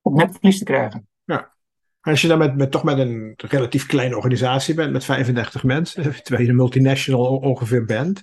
op 0.00 0.14
netvlies 0.14 0.58
te 0.58 0.64
krijgen. 0.64 1.08
Ja. 1.24 1.56
Als 2.00 2.20
je 2.20 2.28
dan 2.28 2.38
met, 2.38 2.56
met, 2.56 2.70
toch 2.70 2.82
met 2.82 2.98
een 2.98 3.32
relatief 3.36 3.86
kleine 3.86 4.16
organisatie 4.16 4.74
bent, 4.74 4.92
met 4.92 5.04
35 5.04 5.64
mensen, 5.64 6.02
terwijl 6.22 6.44
je 6.44 6.50
een 6.50 6.56
multinational 6.56 7.36
ongeveer 7.36 7.84
bent, 7.84 8.22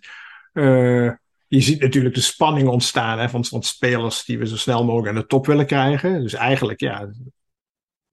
je 1.48 1.62
ziet 1.62 1.82
natuurlijk 1.82 2.16
de 2.16 2.22
spanning 2.22 2.68
ontstaan 2.68 3.20
hè, 3.20 3.30
van, 3.30 3.46
van 3.46 3.64
spelers 3.64 4.26
die 4.26 4.38
we 4.38 4.48
zo 4.48 4.58
snel 4.58 4.86
mogelijk 4.86 5.16
aan 5.16 5.22
de 5.22 5.28
top 5.28 5.46
willen 5.46 5.66
krijgen. 5.66 6.22
Dus 6.22 6.34
eigenlijk, 6.34 6.80
ja, 6.80 7.10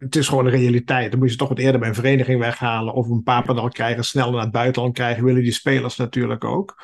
het 0.02 0.16
is 0.16 0.28
gewoon 0.28 0.46
een 0.46 0.52
realiteit. 0.52 1.10
Dan 1.10 1.20
moet 1.20 1.30
je 1.30 1.36
toch 1.36 1.48
wat 1.48 1.58
eerder 1.58 1.80
bij 1.80 1.88
een 1.88 1.94
vereniging 1.94 2.40
weghalen 2.40 2.94
of 2.94 3.08
een 3.08 3.22
papendal 3.22 3.68
krijgen, 3.68 4.04
snel 4.04 4.30
naar 4.30 4.40
het 4.40 4.50
buitenland 4.50 4.94
krijgen, 4.94 5.24
willen 5.24 5.42
die 5.42 5.52
spelers 5.52 5.96
natuurlijk 5.96 6.44
ook. 6.44 6.82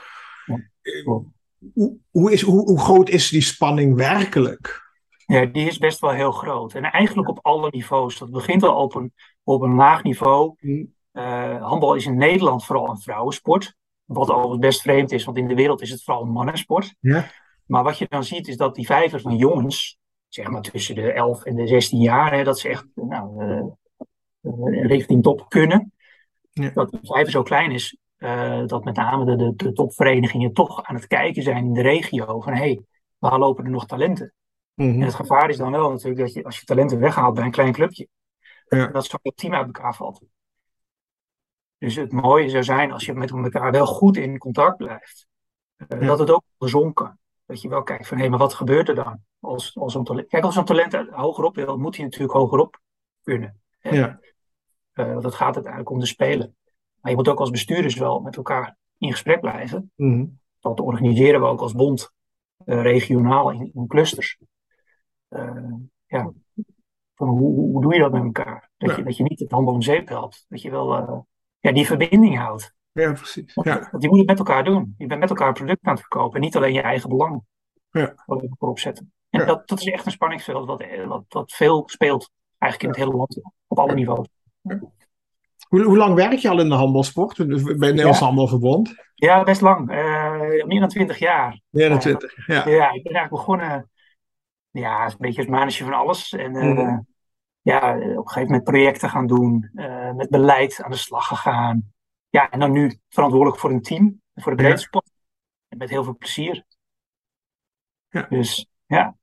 Hoe, 1.74 1.96
hoe, 2.10 2.32
is, 2.32 2.42
hoe, 2.42 2.62
hoe 2.62 2.80
groot 2.80 3.08
is 3.08 3.28
die 3.28 3.40
spanning 3.40 3.94
werkelijk? 3.94 4.86
Ja, 5.26 5.44
die 5.44 5.66
is 5.66 5.78
best 5.78 6.00
wel 6.00 6.10
heel 6.10 6.32
groot. 6.32 6.74
En 6.74 6.82
eigenlijk 6.82 7.28
op 7.28 7.38
alle 7.42 7.68
niveaus. 7.70 8.18
Dat 8.18 8.30
begint 8.30 8.62
al 8.62 8.82
op 8.82 8.94
een, 8.94 9.12
op 9.42 9.62
een 9.62 9.74
laag 9.74 10.02
niveau. 10.02 10.54
Uh, 11.12 11.62
handbal 11.62 11.94
is 11.94 12.06
in 12.06 12.16
Nederland 12.16 12.64
vooral 12.64 12.88
een 12.88 13.00
vrouwensport. 13.00 13.74
Wat 14.04 14.30
overigens 14.30 14.58
best 14.58 14.80
vreemd 14.80 15.12
is, 15.12 15.24
want 15.24 15.36
in 15.36 15.48
de 15.48 15.54
wereld 15.54 15.80
is 15.80 15.90
het 15.90 16.04
vooral 16.04 16.22
een 16.22 16.30
mannensport. 16.30 16.94
Ja. 17.00 17.30
Maar 17.66 17.82
wat 17.82 17.98
je 17.98 18.06
dan 18.08 18.24
ziet 18.24 18.48
is 18.48 18.56
dat 18.56 18.74
die 18.74 18.86
vijver 18.86 19.20
van 19.20 19.36
jongens, 19.36 19.98
zeg 20.28 20.48
maar 20.48 20.62
tussen 20.62 20.94
de 20.94 21.12
11 21.12 21.44
en 21.44 21.54
de 21.54 21.66
16 21.66 22.00
jaar, 22.00 22.32
hè, 22.32 22.44
dat 22.44 22.58
ze 22.58 22.68
echt 22.68 22.86
nou, 22.94 23.44
uh, 24.42 24.86
richting 24.86 25.22
top 25.22 25.48
kunnen. 25.48 25.92
Ja. 26.50 26.70
Dat 26.70 26.90
de 26.90 26.98
vijver 27.02 27.32
zo 27.32 27.42
klein 27.42 27.70
is, 27.70 27.96
uh, 28.18 28.66
dat 28.66 28.84
met 28.84 28.96
name 28.96 29.24
de, 29.24 29.36
de, 29.36 29.54
de, 29.56 29.72
topverenigingen 29.72 30.52
toch 30.52 30.82
aan 30.82 30.94
het 30.94 31.06
kijken 31.06 31.42
zijn 31.42 31.64
in 31.64 31.72
de 31.72 31.82
regio 31.82 32.40
van 32.40 32.52
hé, 32.52 32.58
hey, 32.58 32.80
waar 33.18 33.38
lopen 33.38 33.64
er 33.64 33.70
nog 33.70 33.86
talenten? 33.86 34.32
Mm 34.74 34.90
-hmm. 34.90 35.00
En 35.00 35.06
het 35.06 35.14
gevaar 35.14 35.48
is 35.48 35.56
dan 35.56 35.72
wel 35.72 35.90
natuurlijk 35.90 36.20
dat 36.20 36.32
je 36.32 36.44
als 36.44 36.58
je 36.58 36.64
talenten 36.64 36.98
weghaalt 36.98 37.34
bij 37.34 37.44
een 37.44 37.50
klein 37.50 37.72
clubje, 37.72 38.08
ja. 38.68 38.86
dat 38.86 39.04
zo'n 39.04 39.32
team 39.34 39.54
uit 39.54 39.66
elkaar 39.66 39.94
valt. 39.94 40.22
Dus 41.78 41.94
het 41.94 42.12
mooie 42.12 42.48
zou 42.48 42.64
zijn 42.64 42.92
als 42.92 43.04
je 43.04 43.14
met 43.14 43.30
elkaar 43.30 43.70
wel 43.70 43.86
goed 43.86 44.16
in 44.16 44.38
contact 44.38 44.76
blijft. 44.76 45.26
Uh, 45.76 46.00
ja. 46.00 46.06
Dat 46.06 46.18
het 46.18 46.30
ook 46.30 46.44
gezonken. 46.58 47.18
Dat 47.48 47.62
je 47.62 47.68
wel 47.68 47.82
kijkt 47.82 48.06
van 48.06 48.16
hé, 48.16 48.22
hey, 48.22 48.30
maar 48.30 48.38
wat 48.38 48.54
gebeurt 48.54 48.88
er 48.88 48.94
dan? 48.94 49.20
Als, 49.40 49.76
als 49.76 49.94
een 49.94 50.04
talent, 50.04 50.28
kijk, 50.28 50.44
als 50.44 50.56
een 50.56 50.64
talent 50.64 50.94
hogerop 51.10 51.54
wil, 51.54 51.78
moet 51.78 51.96
hij 51.96 52.04
natuurlijk 52.04 52.32
hogerop 52.32 52.80
kunnen. 53.22 53.60
Ja. 53.80 54.20
Uh, 54.94 55.12
want 55.12 55.24
het 55.24 55.34
gaat 55.34 55.54
uiteindelijk 55.54 55.90
om 55.90 55.98
de 55.98 56.06
spelen. 56.06 56.56
Maar 57.00 57.10
je 57.10 57.16
moet 57.16 57.28
ook 57.28 57.38
als 57.38 57.50
bestuurders 57.50 57.94
wel 57.94 58.20
met 58.20 58.36
elkaar 58.36 58.76
in 58.98 59.10
gesprek 59.10 59.40
blijven. 59.40 59.92
Mm 59.94 60.12
-hmm. 60.12 60.40
Dat 60.60 60.80
organiseren 60.80 61.40
we 61.40 61.46
ook 61.46 61.60
als 61.60 61.72
bond 61.72 62.12
uh, 62.64 62.82
regionaal 62.82 63.50
in, 63.50 63.70
in 63.74 63.86
clusters. 63.86 64.38
ja. 66.06 66.32
Van 67.14 67.28
hoe, 67.28 67.54
hoe 67.54 67.82
doe 67.82 67.94
je 67.94 68.00
dat 68.00 68.12
met 68.12 68.24
elkaar? 68.24 68.70
Dat, 68.76 68.90
ja. 68.90 68.96
je, 68.96 69.02
dat 69.02 69.16
je 69.16 69.22
niet 69.22 69.38
het 69.38 69.50
handel 69.50 69.74
om 69.74 69.82
zeep 69.82 70.08
helpt. 70.08 70.44
Dat 70.48 70.62
je 70.62 70.70
wel 70.70 71.26
ja, 71.58 71.72
die 71.72 71.86
verbinding 71.86 72.38
houdt. 72.38 72.76
Ja, 72.98 73.12
precies. 73.12 73.54
Want, 73.54 73.66
ja. 73.66 73.88
want 73.90 74.02
je 74.02 74.08
moet 74.08 74.18
het 74.18 74.26
met 74.26 74.38
elkaar 74.38 74.64
doen. 74.64 74.94
Je 74.98 75.06
bent 75.06 75.20
met 75.20 75.30
elkaar 75.30 75.48
een 75.48 75.54
product 75.54 75.78
aan 75.86 75.92
het 75.92 76.00
verkopen 76.00 76.34
en 76.34 76.40
niet 76.40 76.56
alleen 76.56 76.72
je 76.72 76.82
eigen 76.82 77.08
belang 77.08 77.42
ja. 77.90 78.14
erop 78.58 78.78
zetten. 78.78 79.12
En 79.30 79.40
Ja. 79.40 79.46
dat, 79.46 79.68
dat 79.68 79.80
is 79.80 79.86
echt 79.86 80.06
een 80.06 80.12
spanningsveld 80.12 80.66
wat, 80.66 80.84
wat, 81.06 81.24
wat 81.28 81.52
veel 81.52 81.82
speelt, 81.86 82.30
eigenlijk 82.58 82.82
in 82.82 82.88
het 83.00 83.08
hele 83.08 83.18
land, 83.18 83.40
op 83.66 83.78
alle 83.78 83.94
niveaus. 83.94 84.26
Hoe, 85.68 85.82
hoe 85.82 85.96
lang 85.96 86.14
werk 86.14 86.38
je 86.38 86.48
al 86.48 86.60
in 86.60 86.68
de 86.68 86.74
handbalsport? 86.74 87.36
Bij 87.36 87.46
het 87.56 87.78
Nederlands 87.78 88.18
Ja. 88.18 88.24
Handbalverbond? 88.24 88.94
Ja, 89.14 89.42
best 89.42 89.60
lang. 89.60 89.90
Eh, 89.90 90.64
meer 90.64 90.80
dan 90.80 90.88
twintig 90.88 91.18
jaar. 91.18 91.60
Meer 91.68 91.88
dan 91.88 91.96
Ja. 91.96 92.02
20. 92.02 92.46
Ja. 92.46 92.54
Ja, 92.54 92.92
ik 92.92 93.02
ben 93.02 93.14
eigenlijk 93.14 93.30
begonnen, 93.30 93.90
ja, 94.70 95.04
een 95.06 95.14
beetje 95.18 95.40
als 95.40 95.50
manager 95.50 95.84
van 95.86 95.94
alles. 95.94 96.32
En 96.32 96.56
eh, 96.56 96.72
Mhm. 96.72 96.98
ja, 97.62 97.94
op 97.94 98.00
een 98.02 98.28
gegeven 98.28 98.42
moment 98.46 98.64
projecten 98.64 99.08
gaan 99.10 99.26
doen, 99.26 99.70
eh, 99.74 100.12
met 100.12 100.28
beleid 100.30 100.82
aan 100.82 100.90
de 100.90 100.96
slag 100.96 101.26
gegaan. 101.26 101.92
Ja, 102.30 102.50
en 102.50 102.60
dan 102.60 102.70
nu 102.70 102.98
verantwoordelijk 103.08 103.60
voor 103.60 103.70
een 103.70 103.82
team, 103.82 104.22
voor 104.34 104.56
de 104.56 104.62
Ja. 104.62 104.68
breedte 104.68 104.86
sport. 104.86 105.10
En 105.68 105.78
met 105.78 105.90
heel 105.90 106.04
veel 106.04 106.16
plezier. 106.16 106.64
Ja. 108.08 108.26
Dus 108.28 108.66
ja, 108.86 109.16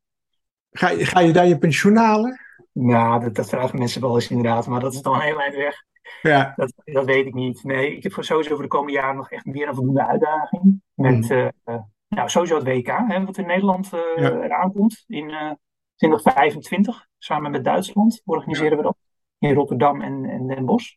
Ga, 0.71 0.89
je- 0.89 1.05
ga 1.05 1.19
je 1.19 1.33
daar 1.33 1.47
je 1.47 1.57
pensioen 1.57 1.95
halen? 1.95 2.39
ja 2.71 3.19
dat, 3.19 3.35
dat 3.35 3.49
vragen 3.49 3.79
mensen 3.79 4.01
wel 4.01 4.15
eens 4.15 4.29
inderdaad, 4.29 4.67
maar 4.67 4.79
dat 4.79 4.93
is 4.93 5.01
dan 5.01 5.13
een 5.15 5.21
heel 5.21 5.41
eind 5.41 5.55
weg. 5.55 5.83
Ja. 6.21 6.53
Dat, 6.55 6.73
dat 6.83 7.05
weet 7.05 7.25
ik 7.25 7.33
niet. 7.33 7.63
Nee, 7.63 7.95
ik 7.95 8.03
heb 8.03 8.13
voor 8.13 8.23
sowieso 8.23 8.53
voor 8.53 8.63
de 8.63 8.69
komende 8.69 8.93
jaren 8.93 9.15
nog 9.15 9.29
echt 9.31 9.45
meer 9.45 9.65
dan 9.65 9.75
voldoende 9.75 10.05
uitdaging. 10.07 10.81
Met 10.93 11.19
Mhm. 11.19 11.31
eh, 11.31 11.47
eh, 11.63 11.81
nou, 12.07 12.29
sowieso 12.29 12.55
het 12.55 12.63
WK, 12.67 12.87
hè, 13.07 13.25
wat 13.25 13.37
in 13.37 13.45
Nederland 13.45 13.93
eh, 13.93 13.99
Ja. 14.15 14.31
eraan 14.41 14.71
komt 14.73 15.03
in 15.07 15.29
eh 15.29 15.51
2025. 15.95 17.07
Samen 17.17 17.51
met 17.51 17.63
Duitsland 17.63 18.21
organiseren 18.25 18.77
we 18.77 18.83
dat. 18.83 18.97
In 19.39 19.53
Rotterdam 19.53 20.01
en, 20.01 20.25
en 20.25 20.47
Den 20.47 20.65
Bosch. 20.65 20.93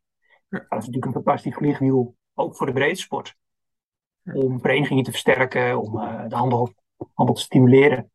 Dat 0.48 0.61
is 0.61 0.68
natuurlijk 0.68 1.04
een 1.04 1.12
fantastisch 1.12 1.54
vliegwiel, 1.54 2.16
ook 2.34 2.56
voor 2.56 2.66
de 2.66 2.72
breedsport. 2.72 3.37
Om 4.32 4.61
verenigingen 4.61 5.04
te 5.04 5.11
versterken, 5.11 5.80
om 5.80 5.98
eh, 5.98 6.28
de 6.28 6.37
handel, 6.37 6.74
handel 7.14 7.34
te 7.34 7.42
stimuleren. 7.42 8.11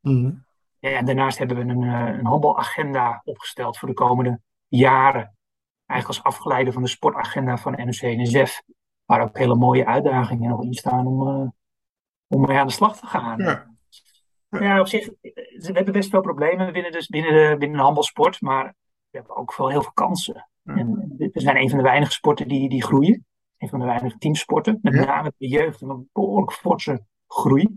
Mhm. 0.00 0.32
Ja, 0.78 0.90
en 0.90 1.04
daarnaast 1.04 1.38
hebben 1.38 1.56
we 1.56 1.62
een, 1.62 1.82
eh, 1.82 2.18
een 2.18 2.26
handbalagenda 2.26 3.20
opgesteld 3.24 3.78
voor 3.78 3.88
de 3.88 3.94
komende 3.94 4.40
jaren. 4.66 5.36
Eigenlijk 5.86 6.24
als 6.24 6.34
afgeleide 6.34 6.72
van 6.72 6.82
de 6.82 6.88
sportagenda 6.88 7.56
van 7.56 7.72
NOC 7.72 8.00
en 8.00 8.20
NSF. 8.20 8.62
Waar 9.04 9.22
ook 9.22 9.38
hele 9.38 9.54
mooie 9.54 9.86
uitdagingen 9.86 10.48
nog 10.48 10.62
in 10.62 10.74
staan 10.74 11.06
om, 11.06 11.28
eh, 11.28 11.48
om 12.26 12.46
mee 12.46 12.58
aan 12.58 12.66
de 12.66 12.72
slag 12.72 12.98
te 12.98 13.06
gaan. 13.06 13.38
Ja. 13.38 13.76
Ja, 14.50 14.80
op 14.80 14.86
zich, 14.86 15.06
we 15.20 15.70
hebben 15.72 15.92
best 15.92 16.10
veel 16.10 16.20
problemen 16.20 16.72
binnen 16.72 16.92
de, 16.92 17.06
binnen 17.08 17.32
de, 17.32 17.56
binnen 17.58 17.76
de 17.76 17.82
handbalsport. 17.82 18.40
Maar 18.40 18.74
we 19.10 19.16
hebben 19.16 19.36
ook 19.36 19.56
wel 19.56 19.68
heel 19.68 19.82
veel 19.82 19.92
kansen. 19.92 20.48
Ja. 20.74 20.76
En 20.76 21.14
we 21.16 21.30
zijn 21.32 21.56
een 21.56 21.68
van 21.68 21.78
de 21.78 21.84
weinige 21.84 22.12
sporten 22.12 22.48
die, 22.48 22.68
die 22.68 22.84
groeien. 22.84 23.26
Een 23.58 23.68
van 23.68 23.78
de 23.78 23.84
weinige 23.84 24.18
teamsporten. 24.18 24.78
Met 24.82 24.94
Ja. 24.94 25.04
name 25.04 25.32
de 25.36 25.48
jeugd. 25.48 25.80
Een 25.80 26.08
behoorlijk 26.12 26.52
forse 26.52 27.02
groei. 27.26 27.68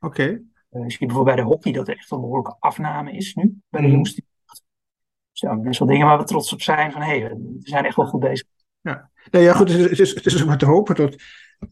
Oké. 0.00 0.22
Uh, 0.24 0.82
je 0.82 0.90
ziet 0.90 0.98
bijvoorbeeld 0.98 1.36
bij 1.36 1.44
de 1.44 1.50
hockey 1.50 1.72
dat 1.72 1.88
er 1.88 1.96
echt 1.96 2.10
een 2.10 2.20
behoorlijke 2.20 2.56
afname 2.58 3.12
is 3.12 3.34
nu, 3.34 3.58
bij 3.68 3.80
de 3.80 3.90
jongste. 3.90 4.22
Dus 4.46 5.40
ja, 5.40 5.56
best 5.56 5.78
wel 5.78 5.88
dingen 5.88 6.06
waar 6.06 6.18
we 6.18 6.24
trots 6.24 6.52
op 6.52 6.62
zijn 6.62 6.92
van 6.92 7.00
hé, 7.02 7.18
hey, 7.18 7.28
we 7.28 7.58
zijn 7.58 7.84
echt 7.84 7.96
wel 7.96 8.06
goed 8.06 8.20
bezig. 8.20 8.46
Nee, 9.30 9.42
ja, 9.42 9.52
goed, 9.52 9.68
het 9.68 9.78
is, 9.78 9.90
het 9.90 9.98
is, 9.98 10.14
het 10.14 10.26
is 10.26 10.40
ook 10.40 10.48
maar 10.48 10.58
te 10.58 10.66
hopen 10.66 10.94
dat 10.94 11.16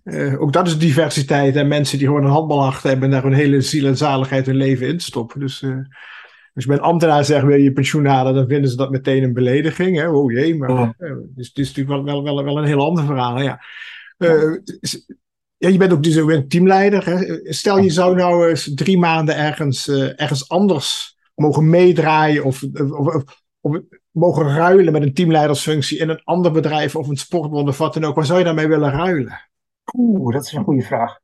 Uh, 0.04 0.40
ook 0.40 0.52
dat 0.52 0.66
is 0.66 0.78
diversiteit 0.78 1.56
en 1.56 1.68
mensen 1.68 1.98
die 1.98 2.06
gewoon 2.06 2.24
een 2.24 2.30
handbalhart 2.30 2.82
hebben 2.82 3.04
en 3.04 3.10
daar 3.10 3.22
hun 3.22 3.32
hele 3.32 3.60
ziel 3.60 3.86
en 3.86 3.96
zaligheid 3.96 4.46
hun 4.46 4.56
leven 4.56 4.88
in 4.88 5.00
stoppen. 5.00 5.40
Dus 5.40 5.62
uh, 5.62 5.76
als 6.54 6.64
je 6.64 6.70
bij 6.70 6.76
een 6.76 6.82
ambtenaar 6.82 7.24
zegt 7.24 7.44
wil 7.44 7.56
je 7.56 7.72
pensioen 7.72 8.06
halen, 8.06 8.34
dan 8.34 8.48
vinden 8.48 8.70
ze 8.70 8.76
dat 8.76 8.90
meteen 8.90 9.22
een 9.22 9.32
belediging. 9.32 9.96
Hè? 9.96 10.08
Oh 10.08 10.32
jee, 10.32 10.56
maar 10.56 10.70
uh, 10.70 10.90
dus, 11.34 11.48
het 11.48 11.58
is 11.58 11.74
natuurlijk 11.74 12.04
wel, 12.04 12.04
wel, 12.04 12.34
wel, 12.34 12.44
wel 12.44 12.58
een 12.58 12.64
heel 12.64 12.84
ander 12.84 13.04
verhaal. 13.04 13.40
Ja. 13.40 13.60
ja, 15.56 15.68
je 15.68 15.78
bent 15.78 15.92
ook 15.92 16.02
dus 16.02 16.14
een 16.14 16.48
teamleider. 16.48 17.06
Hè? 17.06 17.52
Stel 17.52 17.78
je 17.78 17.90
zou 17.90 18.16
nou 18.16 18.48
eens 18.48 18.74
drie 18.74 18.98
maanden 18.98 19.36
ergens, 19.36 19.88
ergens 20.16 20.48
anders 20.48 21.18
mogen 21.34 21.70
meedraaien 21.70 22.44
of, 22.44 22.62
of, 22.62 23.14
of, 23.14 23.42
of 23.60 23.80
mogen 24.10 24.54
ruilen 24.54 24.92
met 24.92 25.02
een 25.02 25.14
teamleidersfunctie 25.14 25.98
in 25.98 26.08
een 26.08 26.24
ander 26.24 26.52
bedrijf 26.52 26.96
of 26.96 27.08
een 27.08 27.16
sportbond 27.16 27.68
of 27.68 27.78
wat 27.78 27.94
dan 27.94 28.04
ook. 28.04 28.14
Waar 28.14 28.26
zou 28.26 28.38
je 28.38 28.44
daarmee 28.44 28.68
willen 28.68 28.90
ruilen? 28.90 29.50
Oeh, 29.96 30.34
dat 30.34 30.44
is 30.44 30.52
een 30.52 30.64
goede 30.64 30.82
vraag. 30.82 31.18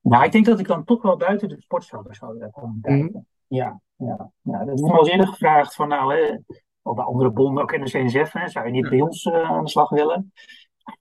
Nou, 0.00 0.24
ik 0.24 0.32
denk 0.32 0.46
dat 0.46 0.58
ik 0.58 0.66
dan 0.66 0.84
toch 0.84 1.02
wel 1.02 1.16
buiten 1.16 1.48
de 1.48 1.60
sportvelden 1.60 2.14
zou 2.14 2.32
willen 2.32 2.50
komen 2.50 2.78
kijken. 2.82 3.10
Mm. 3.12 3.26
Ja, 3.46 3.80
ja, 4.06 4.32
ja. 4.40 4.64
Dat 4.64 4.74
is 4.74 4.80
me 4.80 4.92
al 4.92 5.08
eerder 5.08 5.26
gevraagd 5.26 5.74
van 5.74 5.88
nou, 5.88 6.14
hè, 6.14 6.38
ook 6.82 6.96
bij 6.96 7.04
andere 7.04 7.30
bonden, 7.30 7.62
ook 7.62 7.72
in 7.72 7.84
de 7.84 7.90
CNSF, 7.90 8.32
hè, 8.32 8.48
zou 8.48 8.66
je 8.66 8.72
niet 8.72 8.88
bij 8.88 9.00
ons 9.00 9.24
uh, 9.24 9.50
aan 9.50 9.64
de 9.64 9.70
slag 9.70 9.88
willen? 9.88 10.32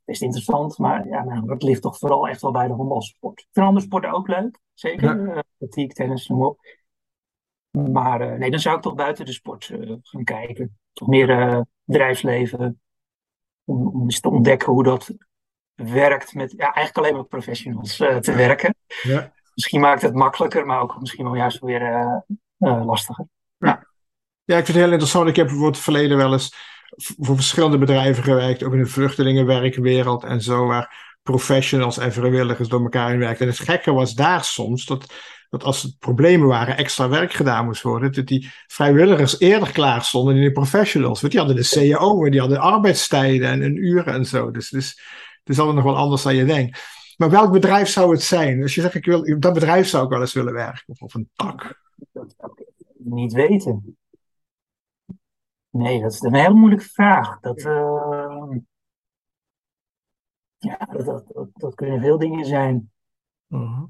Best 0.06 0.22
interessant, 0.22 0.78
maar 0.78 1.08
ja, 1.08 1.24
nou, 1.24 1.46
dat 1.46 1.64
ligt 1.64 1.82
toch 1.82 1.98
vooral 1.98 2.28
echt 2.28 2.42
wel 2.42 2.52
bij 2.52 2.68
de 2.68 2.74
handbalsport. 2.74 3.40
Ik 3.40 3.48
vind 3.52 3.66
andere 3.66 3.86
sporten 3.86 4.12
ook 4.12 4.28
leuk, 4.28 4.60
zeker. 4.74 5.28
Ja. 5.28 5.44
Uh, 5.60 5.88
tennis, 5.88 6.28
noem 6.28 6.44
op. 6.44 6.60
Maar 7.72 8.32
uh, 8.32 8.38
nee, 8.38 8.52
dan 8.52 8.60
zou 8.60 8.76
ik 8.76 8.82
toch 8.82 8.96
buiten 8.96 9.26
de 9.26 9.32
sport 9.32 9.74
gaan 10.02 10.24
kijken. 10.24 10.80
Toch 10.94 11.08
meer 11.08 11.66
bedrijfsleven. 11.84 12.82
Om, 13.64 13.88
om 13.88 14.02
eens 14.02 14.20
te 14.20 14.30
ontdekken 14.30 14.74
hoe 14.74 14.84
dat 14.84 15.14
werkt 15.74 16.34
met 16.34 16.52
ja, 16.52 16.74
eigenlijk 16.74 16.98
alleen 16.98 17.14
maar 17.14 17.24
professionals 17.26 18.00
uh, 18.00 18.18
te 18.18 18.34
werken. 18.34 18.76
Ja. 19.02 19.34
Misschien 19.54 19.82
maakt 19.82 20.02
het 20.02 20.14
makkelijker, 20.14 20.66
maar 20.66 20.82
ook 20.82 21.00
misschien 21.00 21.24
wel 21.24 21.36
juist 21.36 21.60
weer 21.60 22.24
lastiger. 22.69 23.26
Ja. 23.58 23.88
ja, 24.43 24.58
ik 24.58 24.65
vind 24.65 24.67
het 24.67 24.76
heel 24.76 24.91
interessant. 24.91 25.28
Ik 25.28 25.36
heb 25.36 25.45
bijvoorbeeld 25.45 25.76
het 25.76 25.84
verleden 25.84 26.17
wel 26.17 26.34
eens 26.34 26.56
voor 26.95 27.36
verschillende 27.36 27.78
bedrijven 27.78 28.24
gewerkt, 28.24 28.63
ook 28.63 28.74
in 28.74 28.80
de 28.80 28.86
vluchtelingenwerkwereld 28.86 30.24
en 30.24 30.41
zo, 30.41 30.65
waar 30.65 31.17
professionals 31.24 31.97
en 31.97 32.13
vrijwilligers 32.13 32.67
door 32.67 32.82
elkaar 32.82 33.13
in 33.13 33.19
werken. 33.19 33.39
En 33.39 33.52
het 33.52 33.60
gekke 33.60 33.93
was 33.93 34.13
daar 34.13 34.43
soms 34.43 34.86
dat, 34.86 35.13
dat 35.50 35.63
als 35.63 35.84
er 35.84 35.89
problemen 36.00 36.47
waren, 36.47 36.78
extra 36.78 37.10
werk 37.10 37.34
gedaan 37.34 37.65
moest 37.65 37.82
worden, 37.82 38.12
dat 38.12 38.28
die 38.28 38.52
vrijwilligers 38.67 39.39
eerder 39.39 39.71
klaar 39.71 40.04
stonden 40.04 40.36
dan 40.36 40.43
de 40.43 40.52
professionals. 40.52 41.21
Want 41.21 41.34
die 41.34 41.41
hadden 41.41 41.62
de 41.62 41.69
CAO 41.69 42.26
en 42.26 42.32
die 42.32 42.39
hadden 42.39 42.60
arbeidstijden 42.60 43.50
en, 43.50 43.62
en 43.62 43.76
uren 43.76 44.13
en 44.13 44.26
zo. 44.26 44.52
Dus, 44.52 44.69
dus 44.69 44.88
het 45.39 45.50
is 45.50 45.60
altijd 45.60 45.76
nog 45.76 45.86
wel 45.86 45.97
anders 45.97 46.21
dan 46.21 46.36
je 46.36 46.45
denkt. 46.45 46.80
Maar 47.17 47.30
welk 47.30 47.52
bedrijf 47.52 47.89
zou 47.89 48.12
het 48.12 48.24
zijn? 48.24 48.62
Als 48.62 48.76
je 48.76 48.82
zegt, 48.82 48.95
ik 48.95 49.06
wil, 49.06 49.39
dat 49.39 49.54
bedrijf 49.54 49.88
zou 49.88 50.04
ik 50.04 50.10
wel 50.10 50.21
eens 50.21 50.34
willen 50.34 50.54
werken. 50.54 50.84
Of, 50.88 51.02
of 51.02 51.13
een 51.13 51.30
tak. 51.36 51.81
Dat 52.12 52.36
zou 52.38 52.52
ik 52.56 52.68
niet 52.98 53.34
weten. 53.34 53.98
Nee, 55.70 56.02
dat 56.02 56.12
is 56.12 56.22
een 56.22 56.36
hele 56.36 56.54
moeilijke 56.54 56.86
vraag. 56.86 57.40
Dat, 57.40 57.60
uh, 57.60 58.58
ja, 60.58 60.78
dat, 60.78 61.06
dat, 61.28 61.50
dat, 61.54 61.76
kunnen 61.76 62.02
veel 62.02 62.18
dingen 62.18 62.46
zijn. 62.46 62.92
Uh-huh. 63.50 63.84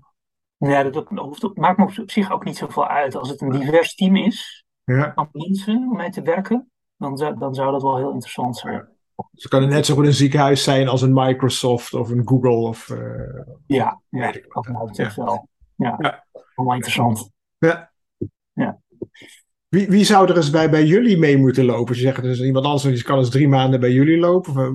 Ja, 0.57 0.83
dat, 0.83 1.11
maakt 1.55 1.77
me 1.77 2.01
op 2.01 2.11
zich 2.11 2.31
ook 2.31 2.43
niet 2.43 2.57
zoveel 2.57 2.87
uit. 2.87 3.15
Als 3.15 3.29
het 3.29 3.41
een 3.41 3.49
divers 3.49 3.95
team 3.95 4.15
is 4.15 4.65
ja. 4.83 5.11
van 5.13 5.29
mensen 5.31 5.75
om 5.75 5.95
mee 5.95 6.09
te 6.09 6.21
werken, 6.21 6.71
dan, 6.97 7.15
dan 7.15 7.53
zou 7.53 7.71
dat 7.71 7.81
wel 7.81 7.97
heel 7.97 8.11
interessant 8.11 8.57
zijn. 8.57 8.89
Ze 9.33 9.47
kunnen 9.47 9.69
net 9.69 9.85
zo 9.85 9.95
goed 9.95 10.05
een 10.05 10.13
ziekenhuis 10.13 10.63
zijn 10.63 10.87
als 10.87 11.01
een 11.01 11.13
Microsoft 11.13 11.93
of 11.93 12.09
een 12.09 12.27
Google. 12.27 12.67
Of, 12.67 12.89
uh, 12.89 13.41
ja, 13.65 14.01
ja, 14.09 14.31
dat 14.31 14.95
ja. 14.95 15.13
wel. 15.15 15.49
Ja, 15.75 15.95
ja. 15.99 16.25
allemaal 16.55 16.75
interessant. 16.75 17.31
Ja. 17.57 17.90
Ja. 18.53 18.79
Wie, 19.67 19.87
wie 19.87 20.03
zou 20.03 20.29
er 20.29 20.35
eens 20.35 20.49
bij, 20.49 20.69
bij 20.69 20.85
jullie 20.85 21.17
mee 21.17 21.37
moeten 21.37 21.65
lopen? 21.65 21.95
Je 21.95 22.01
zegt, 22.01 22.21
dus 22.21 22.41
iemand 22.41 22.65
anders 22.65 22.83
die 22.83 23.03
kan 23.03 23.17
eens 23.17 23.29
drie 23.29 23.47
maanden 23.47 23.79
bij 23.79 23.91
jullie 23.91 24.17
lopen. 24.17 24.55
Eh, 24.55 24.71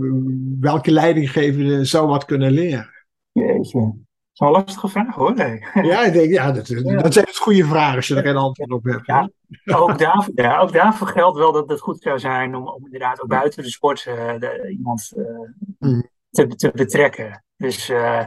welke 0.60 0.90
leidinggevende 0.90 1.84
zou 1.84 2.08
wat 2.08 2.24
kunnen 2.24 2.50
leren? 2.50 2.90
Jeetje. 3.32 3.80
Dat 3.80 4.48
is 4.50 4.56
een 4.56 4.64
lastige 4.64 4.88
vraag 4.88 5.14
hoor. 5.14 5.34
Nee. 5.34 5.64
Ja, 5.90 6.04
ik 6.04 6.12
denk, 6.12 6.30
ja, 6.30 6.52
dat, 6.52 6.66
dat 6.66 7.12
zijn 7.12 7.26
het 7.26 7.36
goede 7.36 7.64
vragen 7.64 7.96
als 7.96 8.06
je 8.06 8.14
er 8.14 8.22
geen 8.22 8.36
antwoord 8.36 8.70
op 8.70 8.84
hebt. 8.84 9.06
Ja, 9.06 9.30
ook, 9.64 9.98
daarvoor, 9.98 10.32
ja, 10.34 10.58
ook 10.58 10.72
daarvoor 10.72 11.06
geldt 11.06 11.38
wel 11.38 11.52
dat 11.52 11.68
het 11.68 11.80
goed 11.80 12.02
zou 12.02 12.18
zijn 12.18 12.54
om, 12.54 12.68
om 12.68 12.84
inderdaad 12.84 13.22
ook 13.22 13.28
buiten 13.28 13.62
de 13.62 13.70
sport 13.70 14.04
uh, 14.08 14.38
de, 14.38 14.68
iemand 14.70 15.12
uh, 15.78 16.00
te, 16.30 16.46
te 16.46 16.70
betrekken. 16.74 17.44
Dus 17.56 17.90
uh, 17.90 18.24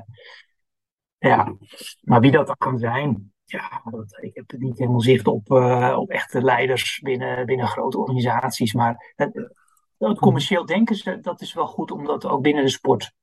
ja, 1.18 1.56
maar 2.02 2.22
wie 2.22 2.32
dat 2.32 2.48
dan 2.48 2.58
kan 2.58 2.78
zijn, 2.78 3.34
ja, 3.52 3.82
dat, 3.84 4.18
ik 4.22 4.36
heb 4.36 4.54
niet 4.58 4.78
helemaal 4.78 5.02
zicht 5.02 5.28
op, 5.28 5.52
op 5.96 6.10
echte 6.10 6.42
leiders 6.42 7.00
binnen, 7.04 7.46
binnen 7.46 7.68
grote 7.68 7.98
organisaties. 7.98 8.74
Maar 8.74 9.14
het, 9.16 9.52
het 9.98 10.20
commercieel 10.20 10.66
denken, 10.66 11.22
dat 11.22 11.42
is 11.42 11.54
wel 11.54 11.68
goed 11.68 11.92
om 11.92 12.06
dat 12.06 12.26
ook 12.26 12.42
binnen 12.42 12.64
de 12.64 12.70
sport 12.70 13.14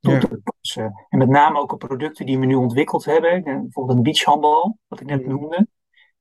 toe 0.00 0.18
te 0.18 0.40
passen. 0.44 1.06
En 1.08 1.18
met 1.18 1.28
name 1.28 1.58
ook 1.58 1.72
op 1.72 1.78
producten 1.78 2.26
die 2.26 2.38
we 2.38 2.46
nu 2.46 2.54
ontwikkeld 2.54 3.04
hebben. 3.04 3.42
Bijvoorbeeld 3.42 3.96
een 3.96 4.02
beachhandbal, 4.02 4.78
wat 4.88 5.00
ik 5.00 5.06
net 5.06 5.26
noemde. 5.26 5.66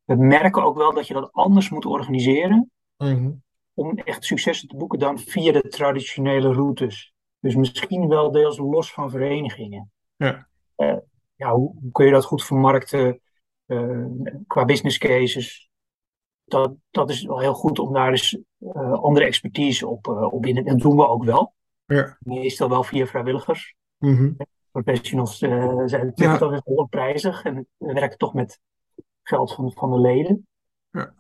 We 0.04 0.15
merken 0.15 0.63
ook 0.63 0.77
wel 0.77 0.93
dat 0.93 1.08
je 1.08 1.13
dat 1.13 1.32
anders 1.32 1.69
moet 1.69 1.86
organiseren. 1.86 2.71
Mhm. 2.97 3.32
Om 3.73 3.97
echt 3.97 4.25
successen 4.25 4.67
te 4.67 4.77
boeken 4.77 4.99
dan 4.99 5.19
via 5.19 5.51
de 5.51 5.67
traditionele 5.67 6.54
routes. 6.54 7.13
Dus 7.39 7.56
misschien 7.56 8.08
wel 8.08 8.32
deels 8.32 8.58
los 8.58 8.93
van 8.93 9.10
verenigingen. 9.10 9.91
Ja. 10.15 10.47
Uh, 10.77 10.97
ja, 11.36 11.51
hoe, 11.54 11.75
hoe, 11.82 11.91
kun 11.91 12.06
je 12.06 12.12
dat 12.12 12.25
goed 12.25 12.43
vermarkten 12.43 13.21
qua 14.48 14.66
business 14.66 14.98
cases? 14.98 15.70
Dat, 16.44 16.74
dat 16.90 17.10
is 17.10 17.24
wel 17.24 17.40
heel 17.40 17.54
goed 17.54 17.80
om 17.80 17.94
daar 17.94 18.12
dus 18.12 18.40
uh, 18.60 18.94
andere 18.94 19.26
expertise 19.26 19.88
op, 19.88 20.08
op 20.08 20.46
in. 20.46 20.58
En 20.58 20.66
dat 20.66 20.80
doen 20.80 20.96
we 20.96 21.08
ook 21.08 21.24
wel. 21.24 21.54
Ja. 21.86 22.18
Meestal 22.20 22.70
wel 22.70 22.84
via 22.84 23.06
vrijwilligers. 23.06 23.76
Mm-hmm. 23.98 24.38
Professionals 24.72 25.38
zijn 25.38 26.12
ja. 26.16 26.38
toch 26.38 26.62
wel 26.64 26.88
prijzig 26.90 27.44
en 27.44 27.68
we 27.78 27.94
werken 27.94 28.18
toch 28.18 28.34
met 28.34 28.60
geld 29.24 29.54
van, 29.54 29.72
van 29.72 29.92
de 29.92 30.00
leden. 30.00 30.48
Ja, 30.90 31.14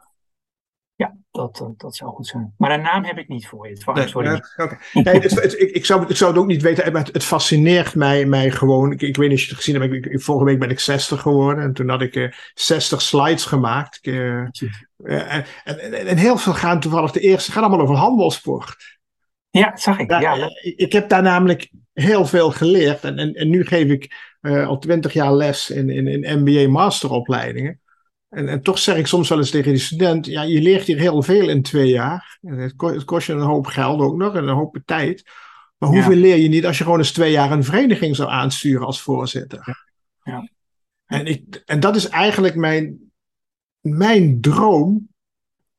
ja 0.95 1.15
dat, 1.31 1.73
dat 1.77 1.95
zou 1.95 2.11
goed 2.11 2.27
zijn. 2.27 2.53
Maar 2.57 2.71
een 2.71 2.81
naam 2.81 3.03
heb 3.03 3.17
ik 3.17 3.27
niet 3.27 3.47
voor 3.47 3.69
je. 3.69 3.81
Nee, 3.93 4.07
sorry. 4.07 4.43
okay. 4.57 4.77
nee, 4.93 5.19
het, 5.19 5.41
het, 5.41 5.59
ik, 5.59 5.71
ik, 5.71 5.85
zou, 5.85 6.05
ik 6.07 6.15
zou 6.15 6.31
het 6.31 6.39
ook 6.39 6.47
niet 6.47 6.61
weten, 6.61 6.91
maar 6.91 7.03
het, 7.03 7.13
het 7.13 7.23
fascineert 7.23 7.95
mij, 7.95 8.25
mij 8.25 8.51
gewoon. 8.51 8.91
Ik, 8.91 9.01
ik, 9.01 9.15
weet 9.15 9.29
niet 9.29 9.37
of 9.37 9.43
je 9.43 9.49
het 9.49 9.57
gezien 9.57 9.81
hebt, 9.81 10.05
ik, 10.05 10.21
vorige 10.21 10.45
week 10.45 10.59
ben 10.59 10.69
ik 10.69 10.79
60 10.79 11.21
geworden 11.21 11.63
en 11.63 11.73
toen 11.73 11.89
had 11.89 12.01
ik 12.01 12.15
uh, 12.15 12.31
60 12.53 13.01
slides 13.01 13.45
gemaakt. 13.45 13.99
Uh, 14.07 14.39
en, 15.03 15.45
en, 15.63 15.93
en, 16.07 16.17
heel 16.17 16.37
veel 16.37 16.53
gaan 16.53 16.79
toevallig 16.79 17.11
de 17.11 17.19
eerste, 17.19 17.51
gaan 17.51 17.63
allemaal 17.63 17.81
over 17.81 17.95
handbalsport. 17.95 18.99
Ja, 19.49 19.77
zag 19.77 19.99
ik. 19.99 20.09
Ja. 20.09 20.49
Ik 20.61 20.91
heb 20.91 21.09
daar 21.09 21.21
namelijk 21.21 21.71
heel 21.93 22.25
veel 22.25 22.51
geleerd. 22.51 23.03
En, 23.03 23.17
en, 23.17 23.33
en 23.33 23.49
nu 23.49 23.65
geef 23.65 23.87
ik 23.87 24.15
al 24.41 24.77
twintig 24.77 25.13
jaar 25.13 25.33
les 25.33 25.69
in, 25.69 25.89
in, 25.89 26.07
in 26.07 26.39
MBA 26.39 26.69
masteropleidingen. 26.69 27.79
En, 28.31 28.47
en 28.47 28.61
toch 28.61 28.79
zeg 28.79 28.97
ik 28.97 29.07
soms 29.07 29.29
wel 29.29 29.37
eens 29.37 29.49
tegen 29.49 29.71
die 29.71 29.81
student: 29.81 30.25
ja, 30.25 30.41
je 30.41 30.61
leert 30.61 30.85
hier 30.85 30.99
heel 30.99 31.21
veel 31.21 31.49
in 31.49 31.61
twee 31.61 31.89
jaar. 31.89 32.39
En 32.41 32.57
het, 32.57 32.75
kost, 32.75 32.95
het 32.95 33.03
kost 33.03 33.27
je 33.27 33.33
een 33.33 33.39
hoop 33.39 33.65
geld 33.65 34.01
ook 34.01 34.17
nog 34.17 34.35
en 34.35 34.47
een 34.47 34.55
hoop 34.55 34.77
tijd. 34.85 35.23
Maar 35.77 35.89
hoeveel 35.89 36.15
leer 36.15 36.37
je 36.37 36.47
niet 36.47 36.65
als 36.65 36.77
je 36.77 36.83
gewoon 36.83 36.99
eens 36.99 37.11
twee 37.11 37.31
jaar 37.31 37.51
een 37.51 37.63
vereniging 37.63 38.15
zou 38.15 38.29
aansturen 38.29 38.85
als 38.85 39.01
voorzitter? 39.01 39.85
Ja. 40.23 40.49
En, 41.05 41.25
ik, 41.25 41.61
en 41.65 41.79
dat 41.79 41.95
is 41.95 42.09
eigenlijk 42.09 42.55
mijn, 42.55 43.11
mijn 43.79 44.41
droom 44.41 45.09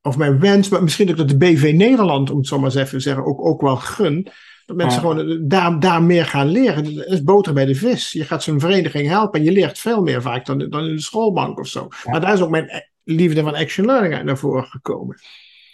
of 0.00 0.16
mijn 0.16 0.40
wens, 0.40 0.68
maar 0.68 0.82
misschien 0.82 1.10
ook 1.10 1.16
dat 1.16 1.28
de 1.28 1.36
BV 1.36 1.72
Nederland, 1.74 2.30
om 2.30 2.38
het 2.38 2.46
zo 2.46 2.56
maar 2.56 2.64
eens 2.64 2.74
even 2.74 2.90
te 2.90 3.00
zeggen, 3.00 3.24
ook, 3.24 3.44
ook 3.44 3.60
wel 3.60 3.76
gun. 3.76 4.28
Dat 4.72 4.80
mensen 4.82 5.00
gewoon 5.00 5.30
eh, 5.30 5.38
daar, 5.40 5.80
daar 5.80 6.02
meer 6.02 6.24
gaan 6.24 6.46
leren. 6.46 6.96
Dat 6.96 7.06
is 7.06 7.22
boter 7.22 7.54
bij 7.54 7.64
de 7.64 7.74
vis. 7.74 8.12
Je 8.12 8.24
gaat 8.24 8.42
zo'n 8.42 8.60
vereniging 8.60 9.08
helpen 9.08 9.40
en 9.40 9.46
je 9.46 9.52
leert 9.52 9.78
veel 9.78 10.02
meer 10.02 10.22
vaak 10.22 10.46
dan, 10.46 10.58
dan 10.58 10.84
in 10.84 10.94
de 10.94 11.00
schoolbank 11.00 11.58
of 11.58 11.66
zo. 11.66 11.88
Maar 12.04 12.20
daar 12.20 12.32
is 12.32 12.40
ook 12.40 12.50
mijn 12.50 12.68
eh, 12.68 12.80
liefde 13.04 13.42
van 13.42 13.54
Action 13.54 13.86
Learning 13.86 14.14
uit 14.14 14.24
naar 14.24 14.38
voren 14.38 14.64
gekomen. 14.64 15.18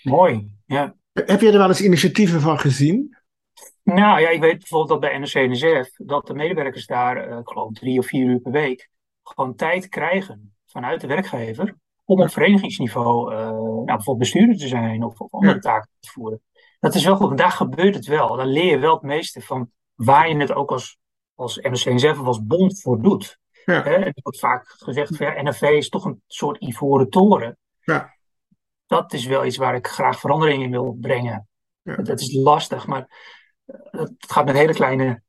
Mooi, 0.02 0.50
ja. 0.66 0.94
Heb 1.12 1.40
je 1.40 1.50
er 1.50 1.58
wel 1.58 1.68
eens 1.68 1.82
initiatieven 1.82 2.40
van 2.40 2.58
gezien? 2.58 3.16
Nou 3.82 4.20
ja, 4.20 4.28
ik 4.28 4.40
weet 4.40 4.58
bijvoorbeeld 4.58 5.00
dat 5.00 5.10
bij 5.10 5.18
NRC-NSF 5.18 5.90
dat 5.96 6.26
de 6.26 6.34
medewerkers 6.34 6.86
daar, 6.86 7.30
uh, 7.30 7.38
ik 7.38 7.48
geloof 7.48 7.72
drie 7.72 7.98
of 7.98 8.06
vier 8.06 8.26
uur 8.26 8.40
per 8.40 8.52
week, 8.52 8.90
gewoon 9.22 9.54
tijd 9.54 9.88
krijgen 9.88 10.54
vanuit 10.66 11.00
de 11.00 11.06
werkgever 11.06 11.74
om 12.04 12.20
op 12.20 12.30
verenigingsniveau 12.30 13.32
uh, 13.32 13.38
nou, 13.38 13.84
bijvoorbeeld 13.84 14.18
bestuurder 14.18 14.56
te 14.56 14.68
zijn 14.68 15.04
of, 15.04 15.20
of 15.20 15.32
andere 15.32 15.58
taken 15.58 15.90
te 16.00 16.10
voeren. 16.10 16.40
Dat 16.78 16.94
is 16.94 17.04
wel 17.04 17.16
goed, 17.16 17.38
daar 17.38 17.50
gebeurt 17.50 17.94
het 17.94 18.06
wel. 18.06 18.36
Dan 18.36 18.46
leer 18.46 18.64
je 18.64 18.78
wel 18.78 18.94
het 18.94 19.02
meeste 19.02 19.40
van 19.40 19.70
waar 19.94 20.28
je 20.28 20.36
het 20.36 20.52
ook 20.52 20.70
als, 20.70 20.98
als 21.34 21.56
NRC 21.56 22.18
of 22.18 22.26
als 22.26 22.46
bond 22.46 22.80
voor 22.80 23.02
doet. 23.02 23.38
Ja. 23.64 23.82
Hè? 23.82 23.94
Er 23.94 24.12
wordt 24.22 24.38
vaak 24.38 24.66
gezegd 24.78 25.16
van 25.16 25.26
ja, 25.26 25.42
NFV 25.42 25.62
is 25.62 25.88
toch 25.88 26.04
een 26.04 26.22
soort 26.26 26.60
ivoren 26.62 27.10
toren. 27.10 27.58
Ja. 27.80 28.14
Dat 28.86 29.12
is 29.12 29.26
wel 29.26 29.44
iets 29.44 29.56
waar 29.56 29.74
ik 29.74 29.86
graag 29.86 30.20
verandering 30.20 30.62
in 30.62 30.70
wil 30.70 30.96
brengen. 31.00 31.48
Ja. 31.82 31.96
Dat 31.96 32.20
is 32.20 32.34
lastig, 32.34 32.86
maar 32.86 33.08
eh, 33.64 34.00
het 34.00 34.12
gaat 34.28 34.44
met 34.44 34.56
hele 34.56 34.74
kleine 34.74 35.22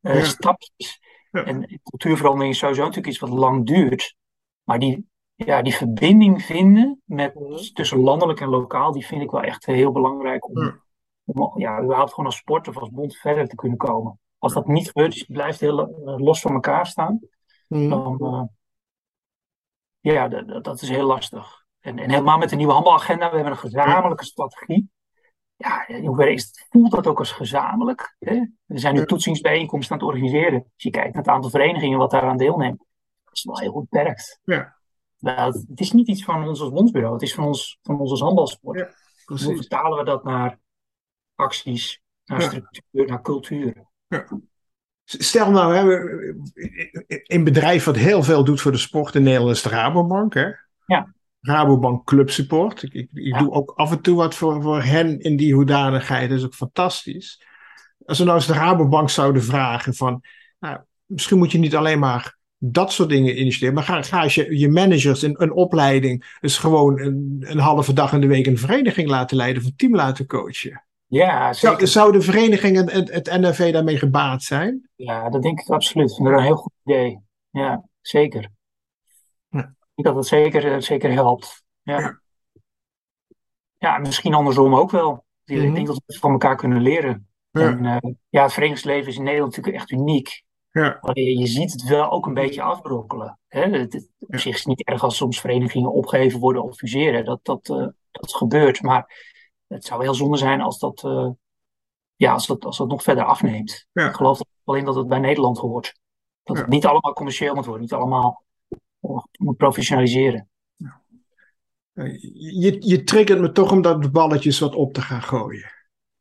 eh, 0.00 0.14
Ja. 0.14 0.24
stapjes. 0.24 1.00
En 1.30 1.80
cultuurverandering 1.82 2.52
is 2.52 2.58
sowieso 2.58 2.80
natuurlijk 2.80 3.08
iets 3.08 3.18
wat 3.18 3.30
lang 3.30 3.66
duurt. 3.66 4.16
Maar 4.64 4.78
die, 4.78 5.09
ja, 5.46 5.62
die 5.62 5.74
verbinding 5.74 6.42
vinden 6.42 7.02
met, 7.04 7.34
tussen 7.74 7.98
landelijk 8.00 8.40
en 8.40 8.48
lokaal, 8.48 8.92
die 8.92 9.06
vind 9.06 9.22
ik 9.22 9.30
wel 9.30 9.42
echt 9.42 9.66
heel 9.66 9.92
belangrijk 9.92 10.48
om, 10.48 10.80
om 11.24 11.52
ja, 11.58 11.82
überhaupt 11.82 12.10
gewoon 12.10 12.26
als 12.26 12.36
sport 12.36 12.68
of 12.68 12.78
als 12.78 12.90
bond 12.90 13.16
verder 13.16 13.48
te 13.48 13.54
kunnen 13.54 13.78
komen. 13.78 14.18
Als 14.38 14.52
dat 14.52 14.66
niet 14.66 14.86
gebeurt, 14.86 15.10
dus 15.10 15.24
je 15.26 15.32
blijft 15.32 15.60
heel 15.60 15.80
eh, 15.80 16.16
los 16.16 16.40
van 16.40 16.52
elkaar 16.52 16.86
staan, 16.86 17.20
Mhm. 17.68 17.88
dan 17.88 18.18
eh, 18.20 18.42
ja, 20.00 20.28
dat, 20.60 20.82
is 20.82 20.88
heel 20.88 21.06
lastig. 21.06 21.64
En, 21.80 21.98
en 21.98 22.10
helemaal 22.10 22.38
met 22.38 22.48
de 22.48 22.56
nieuwe 22.56 22.72
handbalagenda, 22.72 23.28
we 23.28 23.34
hebben 23.34 23.52
een 23.52 23.58
gezamenlijke 23.58 24.24
strategie. 24.24 24.90
Ja, 25.56 25.88
in 25.88 26.06
hoeverre 26.06 26.32
is 26.32 26.42
het, 26.42 26.66
voelt 26.70 26.90
dat 26.90 27.06
ook 27.06 27.18
als 27.18 27.32
gezamenlijk? 27.32 28.16
Hè? 28.18 28.44
We 28.64 28.78
zijn 28.78 28.94
nu 28.94 29.06
toetsingsbijeenkomsten 29.06 29.92
aan 29.92 29.98
het 29.98 30.08
organiseren. 30.08 30.62
Als 30.62 30.82
je 30.82 30.90
kijkt 30.90 31.14
naar 31.14 31.22
het 31.22 31.32
aantal 31.32 31.50
verenigingen 31.50 31.98
wat 31.98 32.10
daaraan 32.10 32.36
deelnemen, 32.36 32.86
dat 33.24 33.34
is 33.34 33.44
wel 33.44 33.58
heel 33.58 33.72
beperkt. 33.80 34.40
Ja. 34.44 34.78
Wel, 35.20 35.46
het, 35.46 35.80
is 35.80 35.92
niet 35.92 36.08
iets 36.08 36.24
van 36.24 36.48
ons 36.48 36.60
als 36.60 36.70
bondsbureau, 36.70 37.12
het 37.14 37.22
is 37.22 37.34
van 37.34 37.44
ons, 37.44 37.78
van 37.82 38.00
ons 38.00 38.10
als 38.10 38.20
handbalsport. 38.20 38.78
Ja, 38.78 38.88
Hoe 39.24 39.56
vertalen 39.56 39.98
we 39.98 40.04
dat 40.04 40.24
naar 40.24 40.58
acties, 41.34 42.02
naar 42.24 42.40
Ja. 42.40 42.46
structuur, 42.46 43.06
naar 43.06 43.22
cultuur? 43.22 43.84
Stel 45.04 45.50
nou, 45.50 45.74
hè, 45.74 45.84
we- 45.84 47.22
een 47.26 47.44
bedrijf 47.44 47.84
wat 47.84 47.96
heel 47.96 48.22
veel 48.22 48.44
doet 48.44 48.60
voor 48.60 48.72
de 48.72 48.78
sport 48.78 49.14
in 49.14 49.22
Nederland 49.22 49.56
is 49.56 49.62
de 49.62 49.68
Rabobank. 49.68 50.34
Hè? 50.34 50.46
Ja. 50.86 51.14
Rabobank 51.40 52.04
Club 52.06 52.30
Support. 52.30 52.82
Ik, 52.82 52.92
ik, 52.92 53.10
ik 53.12 53.26
Ja. 53.26 53.38
doe 53.38 53.50
ook 53.50 53.72
af 53.76 53.90
en 53.90 54.00
toe 54.00 54.16
wat 54.16 54.34
voor, 54.34 54.62
voor 54.62 54.82
hen 54.82 55.20
in 55.20 55.36
die 55.36 55.54
hoedanigheid. 55.54 56.28
Dat 56.28 56.38
is 56.38 56.44
ook 56.44 56.54
fantastisch. 56.54 57.42
Als 58.04 58.18
we 58.18 58.24
nou 58.24 58.36
eens 58.36 58.46
de 58.46 58.52
Rabobank 58.52 59.10
zouden 59.10 59.42
vragen 59.42 59.94
van... 59.94 60.22
Nou, 60.58 60.80
misschien 61.06 61.38
moet 61.38 61.52
je 61.52 61.58
niet 61.58 61.76
alleen 61.76 61.98
maar 61.98 62.38
dat 62.62 62.92
soort 62.92 63.08
dingen 63.08 63.40
initiëren. 63.40 63.74
Maar 63.74 63.82
ga, 63.82 64.02
ga 64.02 64.22
eens 64.22 64.34
je, 64.34 64.58
je 64.58 64.68
managers 64.68 65.22
in 65.22 65.34
een 65.38 65.52
opleiding... 65.52 66.36
dus 66.40 66.58
gewoon 66.58 67.00
een, 67.00 67.36
een 67.46 67.58
halve 67.58 67.92
dag 67.92 68.12
in 68.12 68.20
de 68.20 68.26
week 68.26 68.46
een 68.46 68.58
vereniging 68.58 69.08
laten 69.08 69.36
leiden... 69.36 69.62
of 69.62 69.68
een 69.68 69.76
team 69.76 69.94
laten 69.94 70.26
coachen. 70.26 70.84
Ja, 71.06 71.52
Zou, 71.52 71.72
zeker. 71.74 71.88
zou 71.88 72.12
de 72.12 72.20
vereniging 72.20 72.78
en 72.78 72.90
het, 72.90 73.10
het 73.12 73.26
NFV 73.40 73.72
daarmee 73.72 73.98
gebaat 73.98 74.42
zijn? 74.42 74.88
Ja, 74.96 75.30
dat 75.30 75.42
denk 75.42 75.60
ik 75.60 75.68
absoluut. 75.68 76.10
Ik 76.10 76.16
vind 76.16 76.28
dat 76.28 76.38
een 76.38 76.44
heel 76.44 76.56
goed 76.56 76.72
idee. 76.84 77.18
Ja, 77.50 77.84
zeker. 78.00 78.50
Ja. 79.48 79.58
Ik 79.60 80.04
denk 80.04 80.08
dat 80.08 80.14
het 80.16 80.26
zeker, 80.26 80.72
eh, 80.72 80.80
zeker 80.80 81.12
helpt. 81.12 81.62
Ja. 81.82 81.98
Ja. 82.00 82.20
Ja, 83.78 83.98
misschien 83.98 84.34
andersom 84.34 84.74
ook 84.74 84.90
wel. 84.90 85.24
Ik 85.44 85.56
Mhm. 85.62 85.74
denk 85.74 85.86
dat 85.86 86.02
we 86.06 86.18
van 86.18 86.30
elkaar 86.32 86.56
kunnen 86.56 86.82
leren. 86.82 87.28
Ja. 87.50 87.60
En 87.60 87.84
eh, 87.84 88.12
ja, 88.28 88.42
het 88.42 88.52
verenigingsleven 88.52 89.08
is 89.08 89.16
in 89.16 89.22
Nederland 89.22 89.50
natuurlijk 89.56 89.82
echt 89.82 89.90
uniek. 89.90 90.42
Ja. 90.72 90.98
Maar 91.00 91.18
je, 91.18 91.38
je 91.38 91.46
ziet 91.46 91.72
het 91.72 91.82
wel 91.82 92.10
ook 92.10 92.26
een 92.26 92.34
beetje 92.34 92.62
afbrokkelen. 92.62 93.38
Hè? 93.48 93.60
Het, 93.60 93.92
het- 93.92 94.08
op 94.18 94.32
Ja. 94.32 94.38
zich 94.38 94.52
is 94.52 94.58
het 94.58 94.66
niet 94.68 94.84
erg 94.86 95.02
als 95.02 95.16
soms 95.16 95.40
verenigingen 95.40 95.92
opgeheven 95.92 96.40
worden 96.40 96.62
of 96.62 96.76
fuseren. 96.76 97.24
Dat, 97.24 97.40
dat, 97.42 97.68
eh, 97.68 97.86
dat 98.10 98.34
gebeurt. 98.34 98.82
Maar 98.82 99.28
het 99.66 99.84
zou 99.84 100.02
heel 100.02 100.14
zonde 100.14 100.36
zijn 100.36 100.60
als 100.60 100.78
dat, 100.78 101.04
eh, 101.04 101.28
ja, 102.16 102.32
als 102.32 102.46
dat, 102.46 102.64
als 102.64 102.78
dat 102.78 102.88
nog 102.88 103.02
verder 103.02 103.24
afneemt. 103.24 103.86
Ja. 103.92 104.08
Ik 104.08 104.14
geloof 104.14 104.40
in 104.64 104.84
dat 104.84 104.94
het 104.94 105.08
bij 105.08 105.18
Nederland 105.18 105.58
hoort. 105.58 105.98
Dat 106.42 106.56
Ja. 106.56 106.62
het 106.62 106.70
niet 106.70 106.86
allemaal 106.86 107.12
commercieel 107.12 107.54
moet 107.54 107.64
worden. 107.64 107.82
Niet 107.82 107.92
allemaal 107.92 108.44
eh, 109.00 109.16
moet 109.38 109.56
professionaliseren. 109.56 110.48
Je, 112.32 112.76
je 112.78 113.04
triggert 113.04 113.40
me 113.40 113.52
toch 113.52 113.72
om 113.72 113.82
dat 113.82 114.12
balletjes 114.12 114.58
wat 114.58 114.74
op 114.74 114.92
te 114.92 115.00
gaan 115.02 115.22
gooien. 115.22 115.70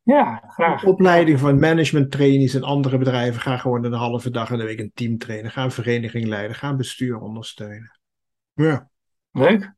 Ja, 0.10 0.44
graag. 0.48 0.84
Opleiding 0.84 1.40
van 1.40 1.60
management 1.60 2.12
trainees 2.12 2.54
en 2.54 2.64
andere 2.64 2.98
bedrijven. 2.98 3.42
Ga 3.42 3.58
gewoon 3.58 3.84
een 3.84 3.94
halve 3.94 4.30
dag 4.30 4.52
in 4.52 4.58
de 4.58 4.64
week 4.64 4.80
een 4.80 4.92
team 4.94 5.18
trainen. 5.18 5.52
Ga 5.52 5.64
een 5.64 5.72
vereniging 5.72 6.26
leiden. 6.26 6.56
Ga 6.56 6.70
een 6.70 6.78
bestuur 6.78 7.20
ondersteunen. 7.20 8.00
Ja. 8.54 8.90
Leuk. 9.32 9.74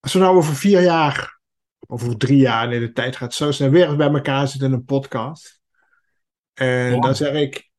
Als 0.00 0.12
we 0.12 0.18
nou 0.18 0.36
over 0.36 0.54
vier 0.54 0.82
jaar, 0.82 1.40
of 1.78 2.02
over 2.02 2.16
drie 2.16 2.38
jaar, 2.38 2.68
nee, 2.68 2.80
de 2.80 2.92
tijd 2.92 3.16
gaat 3.16 3.34
zo 3.34 3.50
snel, 3.50 3.70
weer 3.70 3.96
bij 3.96 4.08
elkaar 4.08 4.48
zitten 4.48 4.68
in 4.68 4.74
een 4.74 4.84
podcast. 4.84 5.60
En 6.54 6.94
Ja. 6.94 7.00
dan 7.00 7.16
zeg 7.16 7.34
ik, 7.34 7.70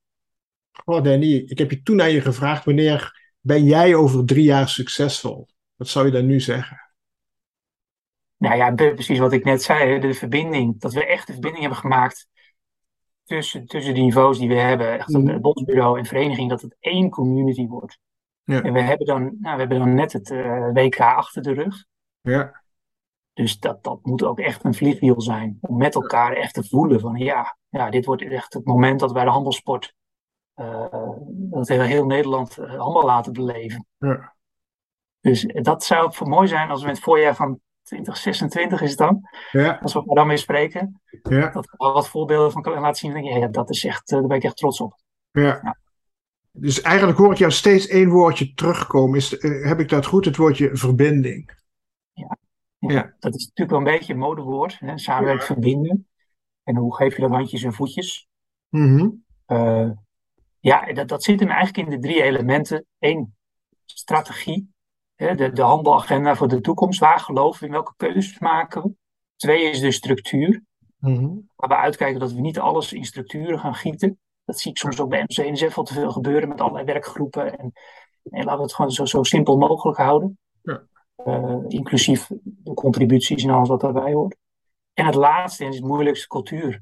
goh 0.71 1.03
Danny, 1.03 1.33
ik 1.35 1.57
heb 1.57 1.71
je 1.71 1.81
toen 1.81 2.01
aan 2.01 2.11
je 2.11 2.21
gevraagd, 2.21 2.65
wanneer 2.65 3.19
ben 3.39 3.63
jij 3.63 3.95
over 3.95 4.25
drie 4.25 4.43
jaar 4.43 4.69
succesvol? 4.69 5.47
Wat 5.75 5.87
zou 5.87 6.05
je 6.05 6.11
dan 6.11 6.25
nu 6.25 6.39
zeggen? 6.39 6.88
Nou 8.39 8.55
ja, 8.55 8.73
precies 8.73 9.19
wat 9.19 9.31
ik 9.33 9.43
net 9.43 9.63
zei, 9.63 9.99
de 9.99 10.13
verbinding. 10.13 10.79
Dat 10.79 10.93
we 10.93 11.05
echt 11.05 11.27
de 11.27 11.31
verbinding 11.33 11.61
hebben 11.63 11.79
gemaakt 11.81 12.27
tussen, 13.23 13.65
tussen 13.65 13.93
de 13.93 14.01
niveaus 14.01 14.37
die 14.39 14.47
we 14.47 14.55
hebben. 14.55 14.99
Echt 14.99 15.07
Mhm. 15.09 15.39
bondsbureau 15.41 15.97
en 15.97 16.05
vereniging, 16.05 16.49
dat 16.49 16.61
het 16.61 16.75
één 16.79 17.09
community 17.09 17.67
wordt. 17.67 17.99
Ja. 18.43 18.61
En 18.61 18.73
we 18.73 18.81
hebben 18.81 19.05
dan, 19.07 19.21
nou, 19.21 19.53
we 19.53 19.59
hebben 19.59 19.79
dan 19.79 19.93
net 19.93 20.13
het 20.13 20.31
eh, 20.31 20.69
WK 20.73 20.99
achter 20.99 21.41
de 21.41 21.53
rug. 21.53 21.85
Ja, 22.21 22.63
Dus 23.33 23.59
dat, 23.59 23.83
dat 23.83 23.99
moet 24.05 24.23
ook 24.23 24.39
echt 24.39 24.63
een 24.63 24.73
vliegwiel 24.73 25.21
zijn. 25.21 25.57
Om 25.61 25.77
met 25.77 25.95
elkaar 25.95 26.33
echt 26.33 26.53
te 26.53 26.63
voelen 26.63 26.99
van 26.99 27.15
ja, 27.15 27.57
ja 27.69 27.89
dit 27.89 28.05
wordt 28.05 28.21
echt 28.21 28.53
het 28.53 28.65
moment 28.65 28.99
dat 28.99 29.11
wij 29.11 29.23
de 29.23 29.29
handbalsport, 29.29 29.93
eh, 30.53 31.09
dat 31.27 31.67
heel, 31.67 31.81
heel 31.81 32.05
Nederland 32.05 32.57
eh, 32.57 32.79
handbal 32.79 33.05
laten 33.05 33.33
beleven. 33.33 33.85
ja, 33.97 34.35
Dus 35.19 35.45
dat 35.61 35.83
zou 35.83 36.11
mooi 36.29 36.47
zijn 36.47 36.69
als 36.69 36.81
we 36.81 36.87
in 36.87 36.93
het 36.93 37.03
voorjaar 37.03 37.35
van 37.35 37.59
2026 37.89 38.81
is 38.81 38.89
het 38.89 38.97
dan, 38.97 39.29
ja, 39.51 39.79
als 39.81 39.93
we 39.93 39.99
elkaar 39.99 40.15
dan 40.15 40.27
weer 40.27 40.37
spreken, 40.37 41.01
ja, 41.29 41.49
dat 41.49 41.65
we 41.65 41.77
al 41.77 41.93
wat 41.93 42.09
voorbeelden 42.09 42.51
van 42.51 42.61
kunnen 42.61 42.81
laten 42.81 42.99
zien. 42.99 43.13
Dan 43.13 43.21
denk 43.21 43.33
je, 43.33 43.39
ja, 43.39 43.47
dat 43.47 43.69
is 43.69 43.85
echt, 43.85 44.11
eh, 44.11 44.19
daar 44.19 44.27
ben 44.27 44.37
ik 44.37 44.43
echt 44.43 44.57
trots 44.57 44.81
op. 44.81 44.93
ja. 45.31 45.77
Dus 46.51 46.81
eigenlijk 46.81 47.17
hoor 47.17 47.31
ik 47.31 47.37
jou 47.37 47.51
steeds 47.51 47.87
één 47.87 48.09
woordje 48.09 48.53
terugkomen. 48.53 49.17
Is, 49.17 49.37
eh, 49.37 49.67
heb 49.67 49.79
ik 49.79 49.89
dat 49.89 50.05
goed? 50.05 50.25
Het 50.25 50.37
woordje 50.37 50.69
verbinding. 50.75 51.57
Ja. 52.77 53.15
Dat 53.19 53.35
is 53.35 53.45
natuurlijk 53.45 53.69
wel 53.69 53.79
een 53.79 53.97
beetje 53.97 54.13
een 54.13 54.19
modewoord, 54.19 54.79
hè? 54.79 54.97
samenwerken, 54.97 55.45
verbinden. 55.45 56.07
En 56.63 56.75
hoe 56.75 56.95
geef 56.95 57.15
je 57.15 57.21
dat 57.21 57.31
handjes 57.31 57.63
en 57.63 57.73
voetjes? 57.73 58.27
Mhm. 58.69 59.09
Eh, 59.45 59.89
ja, 60.59 60.93
dat, 60.93 61.07
dat 61.07 61.23
zit 61.23 61.39
hem 61.39 61.49
eigenlijk 61.49 61.89
in 61.89 62.01
de 62.01 62.07
drie 62.07 62.23
elementen. 62.23 62.85
Eén, 62.99 63.35
strategie. 63.85 64.73
De, 65.19 65.51
de 65.53 65.61
handbalagenda 65.61 66.35
voor 66.35 66.47
de 66.47 66.61
toekomst. 66.61 66.99
Waar 66.99 67.19
geloven 67.19 67.59
we 67.59 67.65
in? 67.65 67.71
Welke 67.71 67.93
keuzes 67.97 68.39
maken 68.39 68.81
we? 68.81 68.91
Twee 69.35 69.69
is 69.69 69.79
de 69.79 69.91
structuur. 69.91 70.63
Mhm. 70.99 71.29
Waar 71.55 71.69
we 71.69 71.75
uitkijken 71.75 72.19
dat 72.19 72.31
we 72.31 72.39
niet 72.39 72.59
alles 72.59 72.93
in 72.93 73.05
structuren 73.05 73.59
gaan 73.59 73.75
gieten. 73.75 74.19
Dat 74.45 74.59
zie 74.59 74.71
ik 74.71 74.77
soms 74.77 74.99
ook 74.99 75.09
bij 75.09 75.23
MC 75.27 75.75
wel 75.75 75.83
te 75.83 75.93
veel 75.93 76.11
gebeuren 76.11 76.49
met 76.49 76.61
allerlei 76.61 76.85
werkgroepen. 76.85 77.57
En, 77.57 77.71
en 78.23 78.43
laten 78.43 78.57
we 78.57 78.61
het 78.61 78.73
gewoon 78.73 78.91
zo, 78.91 79.05
zo 79.05 79.23
simpel 79.23 79.57
mogelijk 79.57 79.97
houden. 79.97 80.37
Ja. 80.61 80.83
Eh, 81.15 81.57
inclusief 81.67 82.27
de 82.43 82.73
contributies 82.73 83.43
en 83.43 83.49
alles 83.49 83.69
wat 83.69 83.81
daarbij 83.81 84.13
hoort. 84.13 84.37
En 84.93 85.05
het 85.05 85.15
laatste, 85.15 85.63
en 85.63 85.69
is 85.69 85.75
het 85.75 85.85
moeilijkste, 85.85 86.27
cultuur. 86.27 86.81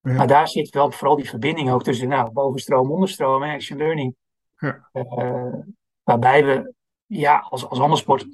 Ja. 0.00 0.12
Maar 0.12 0.26
daar 0.26 0.48
zit 0.48 0.70
wel 0.70 0.90
vooral 0.90 1.16
die 1.16 1.28
verbinding 1.28 1.70
ook 1.70 1.82
tussen 1.82 2.08
nou, 2.08 2.30
bovenstroom, 2.30 2.90
onderstroom 2.90 3.42
en 3.42 3.54
action 3.54 3.78
learning. 3.78 4.14
Ja. 4.58 4.88
Eh, 4.92 5.54
waarbij 6.02 6.44
we 6.44 6.74
ja, 7.12 7.46
als, 7.50 7.68
als 7.68 7.78
handelssport 7.78 8.26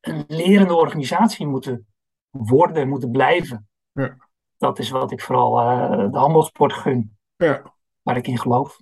een 0.00 0.24
lerende 0.28 0.74
organisatie 0.74 1.46
moeten 1.46 1.86
worden, 2.30 2.88
moeten 2.88 3.10
blijven. 3.10 3.68
Ja. 3.92 4.16
Dat 4.56 4.78
is 4.78 4.90
wat 4.90 5.12
ik 5.12 5.20
vooral 5.20 5.60
eh, 5.60 6.12
de 6.12 6.18
handbalsport 6.18 6.72
gun, 6.72 7.16
Ja. 7.36 7.74
waar 8.02 8.16
ik 8.16 8.26
in 8.26 8.38
geloof. 8.38 8.80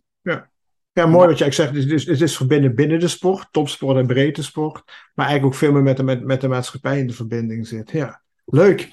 Ja, 0.92 1.06
mooi 1.06 1.28
wat 1.28 1.38
jij 1.38 1.52
zegt. 1.52 1.68
Het 1.68 1.78
is, 1.78 1.86
dus, 1.86 2.04
het 2.04 2.20
is 2.20 2.36
verbinden 2.36 2.74
binnen 2.74 3.00
de 3.00 3.08
sport, 3.08 3.48
topsport 3.50 3.96
en 3.96 4.06
breedte 4.06 4.42
sport. 4.42 4.82
Maar 5.14 5.26
eigenlijk 5.26 5.44
ook 5.44 5.60
veel 5.60 5.72
meer 5.72 5.82
met 5.82 5.96
de, 5.96 6.02
met, 6.02 6.24
met 6.24 6.40
de 6.40 6.48
maatschappij 6.48 6.98
in 6.98 7.06
de 7.06 7.12
verbinding 7.12 7.66
zit. 7.66 7.90
Ja, 7.90 8.22
leuk. 8.44 8.90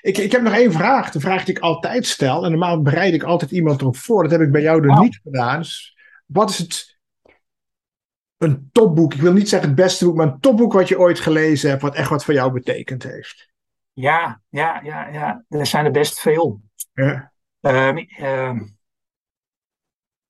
Ik, 0.00 0.18
ik 0.18 0.32
heb 0.32 0.42
nog 0.42 0.54
één 0.54 0.72
vraag. 0.72 1.10
De 1.10 1.20
vraag 1.20 1.44
die 1.44 1.54
ik 1.54 1.62
altijd 1.62 2.06
stel. 2.06 2.44
En 2.44 2.50
normaal 2.50 2.82
bereid 2.82 3.14
ik 3.14 3.22
altijd 3.22 3.50
iemand 3.50 3.80
erop 3.80 3.96
voor. 3.96 4.22
Dat 4.22 4.32
heb 4.32 4.40
ik 4.40 4.52
bij 4.52 4.62
jou 4.62 4.88
er 4.88 4.98
niet 4.98 5.20
gedaan. 5.22 5.58
Dus 5.58 5.96
wat 6.26 6.50
is 6.50 6.58
het... 6.58 6.95
Een 8.38 8.68
topboek. 8.72 9.14
Ik 9.14 9.20
wil 9.20 9.32
niet 9.32 9.48
zeggen 9.48 9.68
het 9.68 9.78
beste 9.78 10.04
boek, 10.04 10.16
maar 10.16 10.26
een 10.26 10.40
topboek 10.40 10.72
wat 10.72 10.88
je 10.88 10.98
ooit 10.98 11.20
gelezen 11.20 11.70
hebt. 11.70 11.82
Wat 11.82 11.94
echt 11.94 12.10
wat 12.10 12.24
voor 12.24 12.34
jou 12.34 12.52
betekend 12.52 13.02
heeft. 13.02 13.52
Ja, 13.92 14.40
ja, 14.48 14.80
ja, 14.84 15.08
ja. 15.08 15.44
Er 15.48 15.66
zijn 15.66 15.84
er 15.84 15.90
best 15.90 16.20
veel. 16.20 16.60
Ja, 16.92 17.32
Ehm, 17.60 17.96
ehm, 17.96 18.58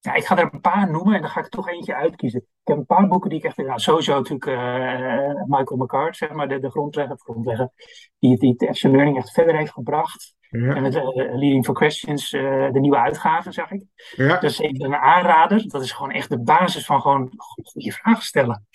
ja, 0.00 0.14
ik 0.14 0.24
ga 0.24 0.38
er 0.38 0.48
een 0.52 0.61
paar 0.61 0.90
noemen 0.90 1.14
en 1.14 1.20
dan 1.20 1.30
ga 1.30 1.40
ik 1.40 1.48
toch 1.48 1.68
eentje 1.68 1.94
uitkiezen. 1.94 2.40
Ik 2.40 2.46
heb 2.64 2.76
een 2.76 2.86
paar 2.86 3.09
boeken 3.09 3.30
die 3.30 3.38
ik 3.38 3.44
echt. 3.44 3.57
Nou, 3.57 3.78
sowieso 3.78 4.14
natuurlijk 4.14 4.46
eh, 4.46 5.44
Michael 5.46 5.76
McCart, 5.76 6.16
zeg 6.16 6.32
maar, 6.32 6.48
de, 6.48 6.59
de 6.59 6.70
grondlegger, 6.70 7.18
grondlegger 7.18 7.70
die, 8.18 8.38
die 8.38 8.50
het 8.57 8.68
Action 8.68 8.92
Learning 8.92 9.16
echt 9.16 9.30
verder 9.30 9.57
heeft 9.57 9.72
gebracht. 9.72 10.34
En 10.51 10.61
ja, 10.61 10.80
met 10.80 10.94
eh, 10.94 11.05
Leading 11.14 11.64
for 11.64 11.74
Questions, 11.74 12.32
eh, 12.32 12.72
de 12.72 12.80
nieuwe 12.80 12.99
uitgave, 12.99 13.53
zag 13.53 13.70
ik. 13.70 13.84
ja, 14.16 14.28
Dat 14.28 14.42
is 14.42 14.59
even 14.59 14.84
een 14.84 14.94
aanrader. 14.94 15.68
Dat 15.68 15.82
is 15.82 15.92
gewoon 15.92 16.11
echt 16.11 16.28
de 16.28 16.40
basis 16.40 16.86
van 16.86 17.01
gewoon 17.01 17.32
goede 17.36 17.92
vragen 17.92 18.22
stellen. 18.22 18.66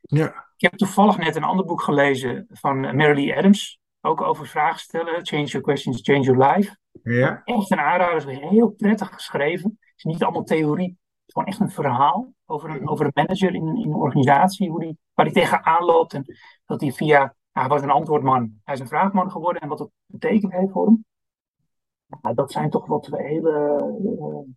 ja, 0.00 0.26
Ik 0.56 0.70
heb 0.70 0.76
toevallig 0.76 1.16
net 1.18 1.36
een 1.36 1.44
ander 1.44 1.64
boek 1.64 1.82
gelezen 1.82 2.46
van 2.50 2.80
Mary 2.80 3.14
Lee 3.14 3.36
Adams. 3.36 3.78
Ook 4.00 4.20
over 4.22 4.46
vragen 4.46 4.80
stellen. 4.80 5.26
Change 5.26 5.44
your 5.44 5.66
questions, 5.66 6.00
change 6.02 6.20
your 6.20 6.52
life. 6.52 6.76
ja, 7.02 7.42
Echt 7.44 7.70
een 7.70 7.80
aanrader. 7.80 8.30
Is 8.30 8.38
heel 8.38 8.68
prettig 8.68 9.08
geschreven. 9.08 9.78
is 9.96 10.04
niet 10.04 10.22
allemaal 10.22 10.44
theorie. 10.44 10.88
Het 10.88 11.26
is 11.26 11.32
gewoon 11.32 11.48
echt 11.48 11.60
een 11.60 11.70
verhaal 11.84 12.32
over 12.46 12.70
een, 12.70 12.88
over 12.88 13.04
een 13.06 13.10
manager 13.14 13.54
in, 13.54 13.66
in 13.66 13.88
een 13.88 13.94
organisatie, 13.94 14.70
hoe 14.70 14.80
die, 14.80 14.98
waar 15.14 15.24
hij 15.26 15.34
tegenaan 15.34 15.84
loopt. 15.84 16.14
En 16.14 16.24
dat 16.66 16.80
hij 16.80 16.92
via, 16.92 17.18
nou, 17.18 17.32
hij 17.52 17.68
was 17.68 17.82
een 17.82 17.90
antwoordman, 17.90 18.60
hij 18.64 18.74
is 18.74 18.80
een 18.80 18.86
vraagman 18.88 19.30
geworden 19.30 19.62
en 19.62 19.68
wat 19.68 19.78
dat 19.78 19.90
betekent 20.06 20.52
heeft 20.52 20.72
voor 20.72 20.86
hem. 20.86 21.04
Nou, 22.06 22.34
dat 22.34 22.52
zijn 22.52 22.70
toch 22.70 22.86
wat 22.86 23.06
hele 23.06 23.80
uh, 24.02 24.54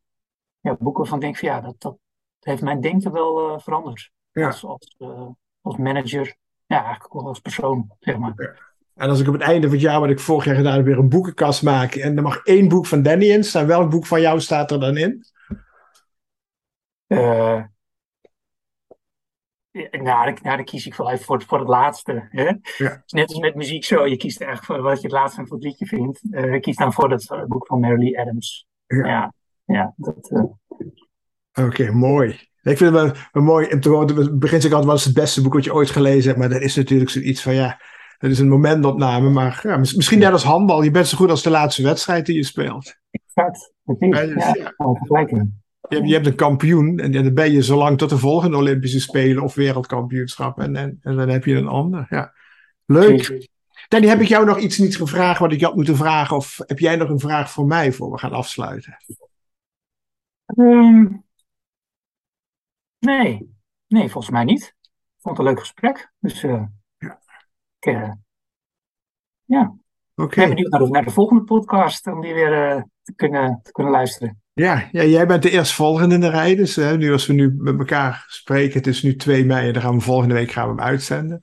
ja, 0.60 0.78
boeken 0.80 1.06
van 1.06 1.20
denk 1.20 1.38
van 1.38 1.50
ja, 1.50 1.62
dat, 1.62 1.76
dat 1.78 1.98
heeft 2.40 2.62
mijn 2.62 2.82
denken 2.82 3.12
wel 3.12 3.54
uh, 3.54 3.60
veranderd. 3.60 4.12
Ja. 4.32 4.46
Als, 4.46 4.66
als, 4.66 4.96
uh, 4.98 5.28
als 5.62 5.78
manager, 5.78 6.36
ja, 6.66 6.84
eigenlijk 6.84 7.16
ook 7.16 7.28
als 7.28 7.40
persoon, 7.40 7.92
zeg 8.00 8.18
maar. 8.18 8.34
Ja. 8.36 8.68
En 8.96 9.10
als 9.10 9.20
ik 9.20 9.28
op 9.28 9.34
het 9.34 9.42
einde 9.42 9.68
van 9.68 9.76
het 9.76 9.86
jaar, 9.86 10.00
wat 10.00 10.10
ik 10.10 10.20
vorig 10.20 10.46
jaar 10.46 10.56
gedaan 10.56 10.76
heb, 10.76 10.86
weer 10.86 10.98
een 10.98 11.10
boekenkast 11.10 11.64
maak. 11.64 11.96
En 11.96 12.18
er 12.18 12.24
mag 12.24 12.44
één 12.44 12.68
boek 12.68 12.86
van 12.86 13.02
Danny 13.02 13.26
in 13.26 13.44
staan. 13.44 13.68
Welk 13.68 13.90
boek 13.90 14.06
van 14.06 14.22
jou 14.22 14.40
staat 14.40 14.72
er 14.72 14.80
dan 14.80 14.98
in? 14.98 15.26
Nou, 19.92 20.38
nou, 20.42 20.56
dan 20.56 20.64
kies 20.64 20.86
ik 20.86 20.96
wel 20.96 21.12
even 21.12 21.26
voor, 21.26 21.44
voor 21.48 21.60
het 21.60 21.68
laatste. 21.68 22.28
Hè? 22.30 22.44
Ja. 22.78 23.04
net 23.08 23.30
als 23.30 23.40
met 23.40 23.56
muziek 23.56 23.84
zo. 23.84 24.06
Je 24.06 24.18
kiest 24.18 24.42
eigenlijk 24.42 24.72
voor 24.72 24.90
wat 24.90 25.02
je 25.02 25.08
het 25.08 25.16
laatste 25.16 25.46
voor 25.46 25.56
het 25.56 25.66
liedje 25.66 25.86
vindt. 25.86 26.22
Uh, 26.32 26.54
ik 26.54 26.62
kies 26.62 26.76
dan 26.76 26.94
voor 26.94 27.10
dat 27.10 27.30
uh, 27.32 27.44
boek 27.44 27.68
van 27.68 27.80
Mary 27.80 28.18
Adams. 28.18 28.68
Ja, 28.88 29.08
ja, 29.08 29.34
ja 29.66 29.94
dat... 29.98 30.32
Oké, 31.54 31.68
okay, 31.68 31.90
mooi. 31.90 32.30
Ik 32.62 32.78
vind 32.78 32.80
het 32.80 32.92
wel, 32.92 33.12
wel 33.32 33.44
mooi. 33.44 33.68
In 33.68 33.78
het 33.78 34.40
begin 34.40 34.62
zeg 34.62 34.72
ik 34.72 34.78
altijd, 34.78 34.92
wat 34.92 35.00
is 35.00 35.06
het 35.06 35.14
beste 35.14 35.42
boek 35.42 35.54
wat 35.54 35.64
je 35.64 35.74
ooit 35.74 35.90
gelezen 35.90 36.28
hebt? 36.28 36.38
Maar 36.38 36.50
dat 36.50 36.62
is 36.62 36.76
natuurlijk 36.76 37.10
zoiets 37.10 37.42
van, 37.42 37.54
ja 37.54 37.80
het 38.20 38.32
is 38.32 38.40
een 38.40 38.50
momentopname, 38.50 39.30
maar 39.30 39.60
ja, 39.64 39.78
misschien 39.78 40.20
net 40.20 40.32
als 40.32 40.44
handbal. 40.44 40.82
Je 40.82 40.92
bent 40.92 41.08
zo 41.08 41.18
goed 41.18 41.30
als 41.30 41.44
de 41.44 41.50
laatste 41.50 41.84
wedstrijd 41.84 42.26
die 42.26 42.36
je 42.36 42.44
speelt. 42.44 42.96
Exact. 43.12 43.74
Ja, 44.00 44.22
ja, 44.22 44.74
je, 45.90 46.08
je 46.08 46.14
hebt 46.14 46.26
een 46.26 46.36
kampioen 46.36 47.00
en 47.00 47.12
dan 47.12 47.34
ben 47.34 47.52
je 47.52 47.64
zo 47.64 47.78
lang 47.78 47.98
tot 47.98 48.10
de 48.10 48.18
volgende 48.18 48.58
Olympische 48.58 49.00
Spelen 49.00 49.44
of 49.44 49.56
wereldkampioenschap. 49.56 50.60
En, 50.60 50.76
en, 50.76 51.00
en 51.02 51.16
dan 51.16 51.30
heb 51.30 51.46
je 51.46 51.56
een 51.56 51.68
ander. 51.68 52.06
Ja. 52.10 52.34
Leuk. 52.86 53.48
Danny, 53.88 54.08
heb 54.08 54.20
ik 54.20 54.28
jou 54.28 54.46
nog 54.46 54.60
iets 54.60 54.78
niet 54.78 54.98
gevraagd 54.98 55.40
wat 55.40 55.52
ik 55.52 55.62
had 55.62 55.76
moeten 55.76 55.96
vragen? 55.96 56.36
Of 56.36 56.58
heb 56.66 56.80
jij 56.80 56.96
nog 56.96 57.10
een 57.10 57.20
vraag 57.20 57.52
voor 57.52 57.66
mij 57.66 57.92
voor 57.92 58.12
we 58.12 58.18
gaan 58.18 58.32
afsluiten? 58.32 58.98
Um, 60.56 61.24
nee. 63.00 63.56
nee, 63.88 64.10
volgens 64.10 64.34
mij 64.34 64.44
niet. 64.44 64.76
Ik 64.82 65.22
vond 65.22 65.38
het 65.38 65.48
een 65.48 65.54
leuk 65.54 65.60
gesprek. 65.60 66.12
Dus 66.20 66.44
uh, 66.44 66.64
uh, 67.80 68.12
ja. 69.46 69.76
Oké. 70.16 70.24
Okay. 70.24 70.26
Ik 70.26 70.36
ben 70.36 70.50
benieuwd 70.50 70.72
naar 70.72 70.80
de, 70.80 70.90
naar 70.90 71.04
de, 71.04 71.12
volgende 71.12 71.44
podcast 71.44 72.08
om 72.08 72.22
die 72.22 72.34
weer 72.34 72.76
uh, 72.76 72.84
te, 73.02 73.14
kunnen, 73.16 73.60
te 73.64 73.72
kunnen 73.72 73.94
luisteren. 73.94 74.42
Ja, 74.60 74.90
ja, 74.92 75.04
jij 75.04 75.28
bent 75.28 75.44
de 75.44 75.50
eerstvolgende 75.50 76.16
in 76.16 76.22
de 76.22 76.30
rij. 76.30 76.56
Dus 76.56 76.76
hè, 76.76 76.98
nu 76.98 77.12
als 77.12 77.26
we 77.26 77.34
nu 77.34 77.56
met 77.58 77.80
elkaar 77.80 78.26
spreken, 78.28 78.78
het 78.78 78.88
is 78.88 79.04
nu 79.04 79.16
2 79.16 79.46
mei 79.46 79.68
en 79.68 79.74
dan 79.74 79.82
gaan 79.82 79.96
we 79.96 80.02
volgende 80.02 80.34
week 80.34 80.52
gaan 80.52 80.64
we 80.64 80.76
hem 80.76 80.90
uitzenden. 80.90 81.40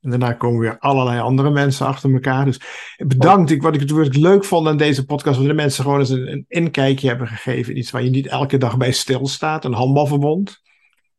En 0.00 0.10
daarna 0.10 0.32
komen 0.32 0.60
weer 0.60 0.78
allerlei 0.78 1.20
andere 1.20 1.50
mensen 1.50 1.86
achter 1.86 2.12
elkaar. 2.12 2.44
Dus 2.44 2.60
bedankt. 2.96 3.50
Ik, 3.50 3.62
wat 3.62 3.74
ik 3.74 3.80
het 3.80 4.16
leuk 4.16 4.44
vond 4.44 4.68
aan 4.68 4.76
deze 4.76 5.04
podcast, 5.04 5.36
was 5.36 5.46
dat 5.46 5.56
de 5.56 5.62
mensen 5.62 5.84
gewoon 5.84 5.98
eens 5.98 6.08
een, 6.08 6.32
een 6.32 6.44
inkijkje 6.48 7.08
hebben 7.08 7.28
gegeven. 7.28 7.78
Iets 7.78 7.90
waar 7.90 8.02
je 8.02 8.10
niet 8.10 8.26
elke 8.26 8.58
dag 8.58 8.76
bij 8.76 8.92
stilstaat. 8.92 9.64
Een 9.64 9.72
handbalverbond. 9.72 10.62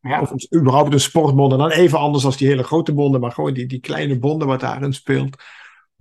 Ja. 0.00 0.20
Of 0.20 0.32
überhaupt 0.56 0.92
een 0.92 1.00
sportbond. 1.00 1.52
En 1.52 1.58
dan 1.58 1.70
even 1.70 1.98
anders 1.98 2.24
als 2.24 2.36
die 2.36 2.48
hele 2.48 2.62
grote 2.62 2.94
bonden, 2.94 3.20
maar 3.20 3.32
gewoon 3.32 3.54
die, 3.54 3.66
die 3.66 3.80
kleine 3.80 4.18
bonden 4.18 4.48
wat 4.48 4.60
daarin 4.60 4.92
speelt. 4.92 5.42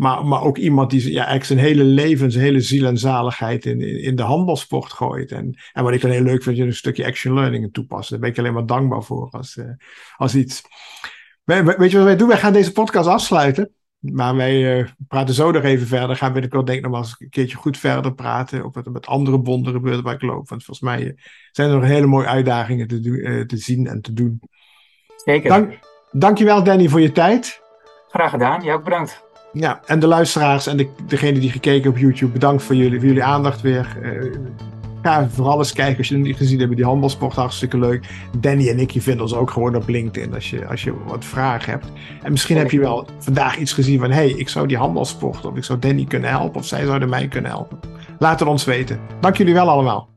Maar, 0.01 0.25
maar 0.25 0.41
ook 0.41 0.57
iemand 0.57 0.89
die 0.89 1.01
ja, 1.01 1.25
eigenlijk 1.25 1.45
zijn 1.45 1.59
hele 1.59 1.83
leven, 1.83 2.31
zijn 2.31 2.43
hele 2.43 2.61
ziel 2.61 2.85
en 2.85 2.97
zaligheid 2.97 3.65
in, 3.65 3.81
in, 3.81 4.03
in 4.03 4.15
de 4.15 4.23
handbalsport 4.23 4.91
gooit. 4.91 5.31
En, 5.31 5.55
en 5.73 5.83
wat 5.83 5.93
ik 5.93 6.01
dan 6.01 6.11
heel 6.11 6.21
leuk 6.21 6.43
vind, 6.43 6.57
je 6.57 6.63
een 6.63 6.73
stukje 6.73 7.05
action 7.05 7.33
learning 7.33 7.73
toepassen. 7.73 8.11
Daar 8.11 8.19
ben 8.19 8.29
ik 8.29 8.37
alleen 8.37 8.53
maar 8.53 8.65
dankbaar 8.65 9.03
voor 9.03 9.29
als, 9.31 9.55
uh, 9.55 9.65
als 10.17 10.35
iets. 10.35 10.61
weet 11.43 11.91
je 11.91 11.97
wat 11.97 12.05
wij 12.05 12.15
doen? 12.15 12.27
Wij 12.27 12.37
gaan 12.37 12.53
deze 12.53 12.71
podcast 12.71 13.07
afsluiten. 13.07 13.73
Maar 13.99 14.35
wij 14.35 14.79
uh, 14.79 14.87
praten 15.07 15.33
zo 15.33 15.51
nog 15.51 15.63
even 15.63 15.87
verder. 15.87 16.15
Gaan 16.15 16.33
we 16.33 16.39
denk 16.39 16.69
ik 16.69 16.81
nog 16.81 16.91
wel 16.91 17.01
eens 17.01 17.15
een 17.17 17.29
keertje 17.29 17.57
goed 17.57 17.77
verder 17.77 18.13
praten. 18.13 18.65
Of 18.65 18.73
wat 18.73 18.85
er 18.85 18.91
met 18.91 19.07
andere 19.07 19.39
bonden 19.39 19.73
gebeurt 19.73 20.01
waar 20.01 20.13
ik 20.13 20.21
loop. 20.21 20.49
Want 20.49 20.63
volgens 20.63 20.89
mij 20.89 21.03
uh, 21.03 21.11
zijn 21.51 21.69
er 21.69 21.75
nog 21.75 21.85
hele 21.85 22.07
mooie 22.07 22.27
uitdagingen 22.27 22.87
te, 22.87 23.45
te 23.47 23.57
zien 23.57 23.87
en 23.87 24.01
te 24.01 24.13
doen. 24.13 24.41
Zeker. 25.15 25.49
Dank, 25.49 25.79
dankjewel 26.11 26.63
Danny 26.63 26.87
voor 26.87 27.01
je 27.01 27.11
tijd. 27.11 27.61
Graag 28.07 28.31
gedaan. 28.31 28.63
Jij 28.63 28.73
ook 28.73 28.83
bedankt. 28.83 29.29
Ja, 29.53 29.81
en 29.85 29.99
de 29.99 30.07
luisteraars 30.07 30.67
en 30.67 30.77
de, 30.77 30.89
degene 31.07 31.39
die 31.39 31.51
gekeken 31.51 31.89
op 31.89 31.97
YouTube, 31.97 32.31
bedankt 32.31 32.63
voor 32.63 32.75
jullie, 32.75 32.99
voor 32.99 33.07
jullie 33.07 33.23
aandacht 33.23 33.61
weer. 33.61 33.97
Ga 35.01 35.29
vooral 35.29 35.57
eens 35.57 35.73
kijken 35.73 35.97
als 35.97 36.07
je 36.07 36.15
het 36.15 36.23
niet 36.23 36.37
gezien 36.37 36.59
hebt. 36.59 36.75
Die 36.75 36.85
handbalsport 36.85 37.35
hartstikke 37.35 37.77
leuk. 37.77 38.07
Danny 38.37 38.69
en 38.69 38.79
ik, 38.79 38.91
je 38.91 39.01
vinden 39.01 39.21
ons 39.21 39.33
ook 39.33 39.51
gewoon 39.51 39.75
op 39.75 39.87
LinkedIn 39.87 40.33
als 40.33 40.49
je, 40.49 40.67
als 40.67 40.83
je 40.83 40.93
wat 41.05 41.25
vragen 41.25 41.71
hebt. 41.71 41.85
En 42.23 42.31
misschien 42.31 42.57
heb 42.57 42.71
je 42.71 42.79
wel 42.79 43.07
vandaag 43.19 43.57
iets 43.57 43.73
gezien 43.73 43.99
van: 43.99 44.09
hé, 44.09 44.15
hey, 44.15 44.29
ik 44.29 44.49
zou 44.49 44.67
die 44.67 44.77
handbalsport 44.77 45.45
of 45.45 45.55
ik 45.55 45.63
zou 45.63 45.79
Danny 45.79 46.05
kunnen 46.05 46.29
helpen 46.29 46.59
of 46.59 46.65
zij 46.65 46.85
zouden 46.85 47.09
mij 47.09 47.27
kunnen 47.27 47.51
helpen. 47.51 47.79
Laat 48.19 48.39
het 48.39 48.49
ons 48.49 48.63
weten. 48.63 48.99
Dank 49.19 49.37
jullie 49.37 49.53
wel 49.53 49.69
allemaal. 49.69 50.10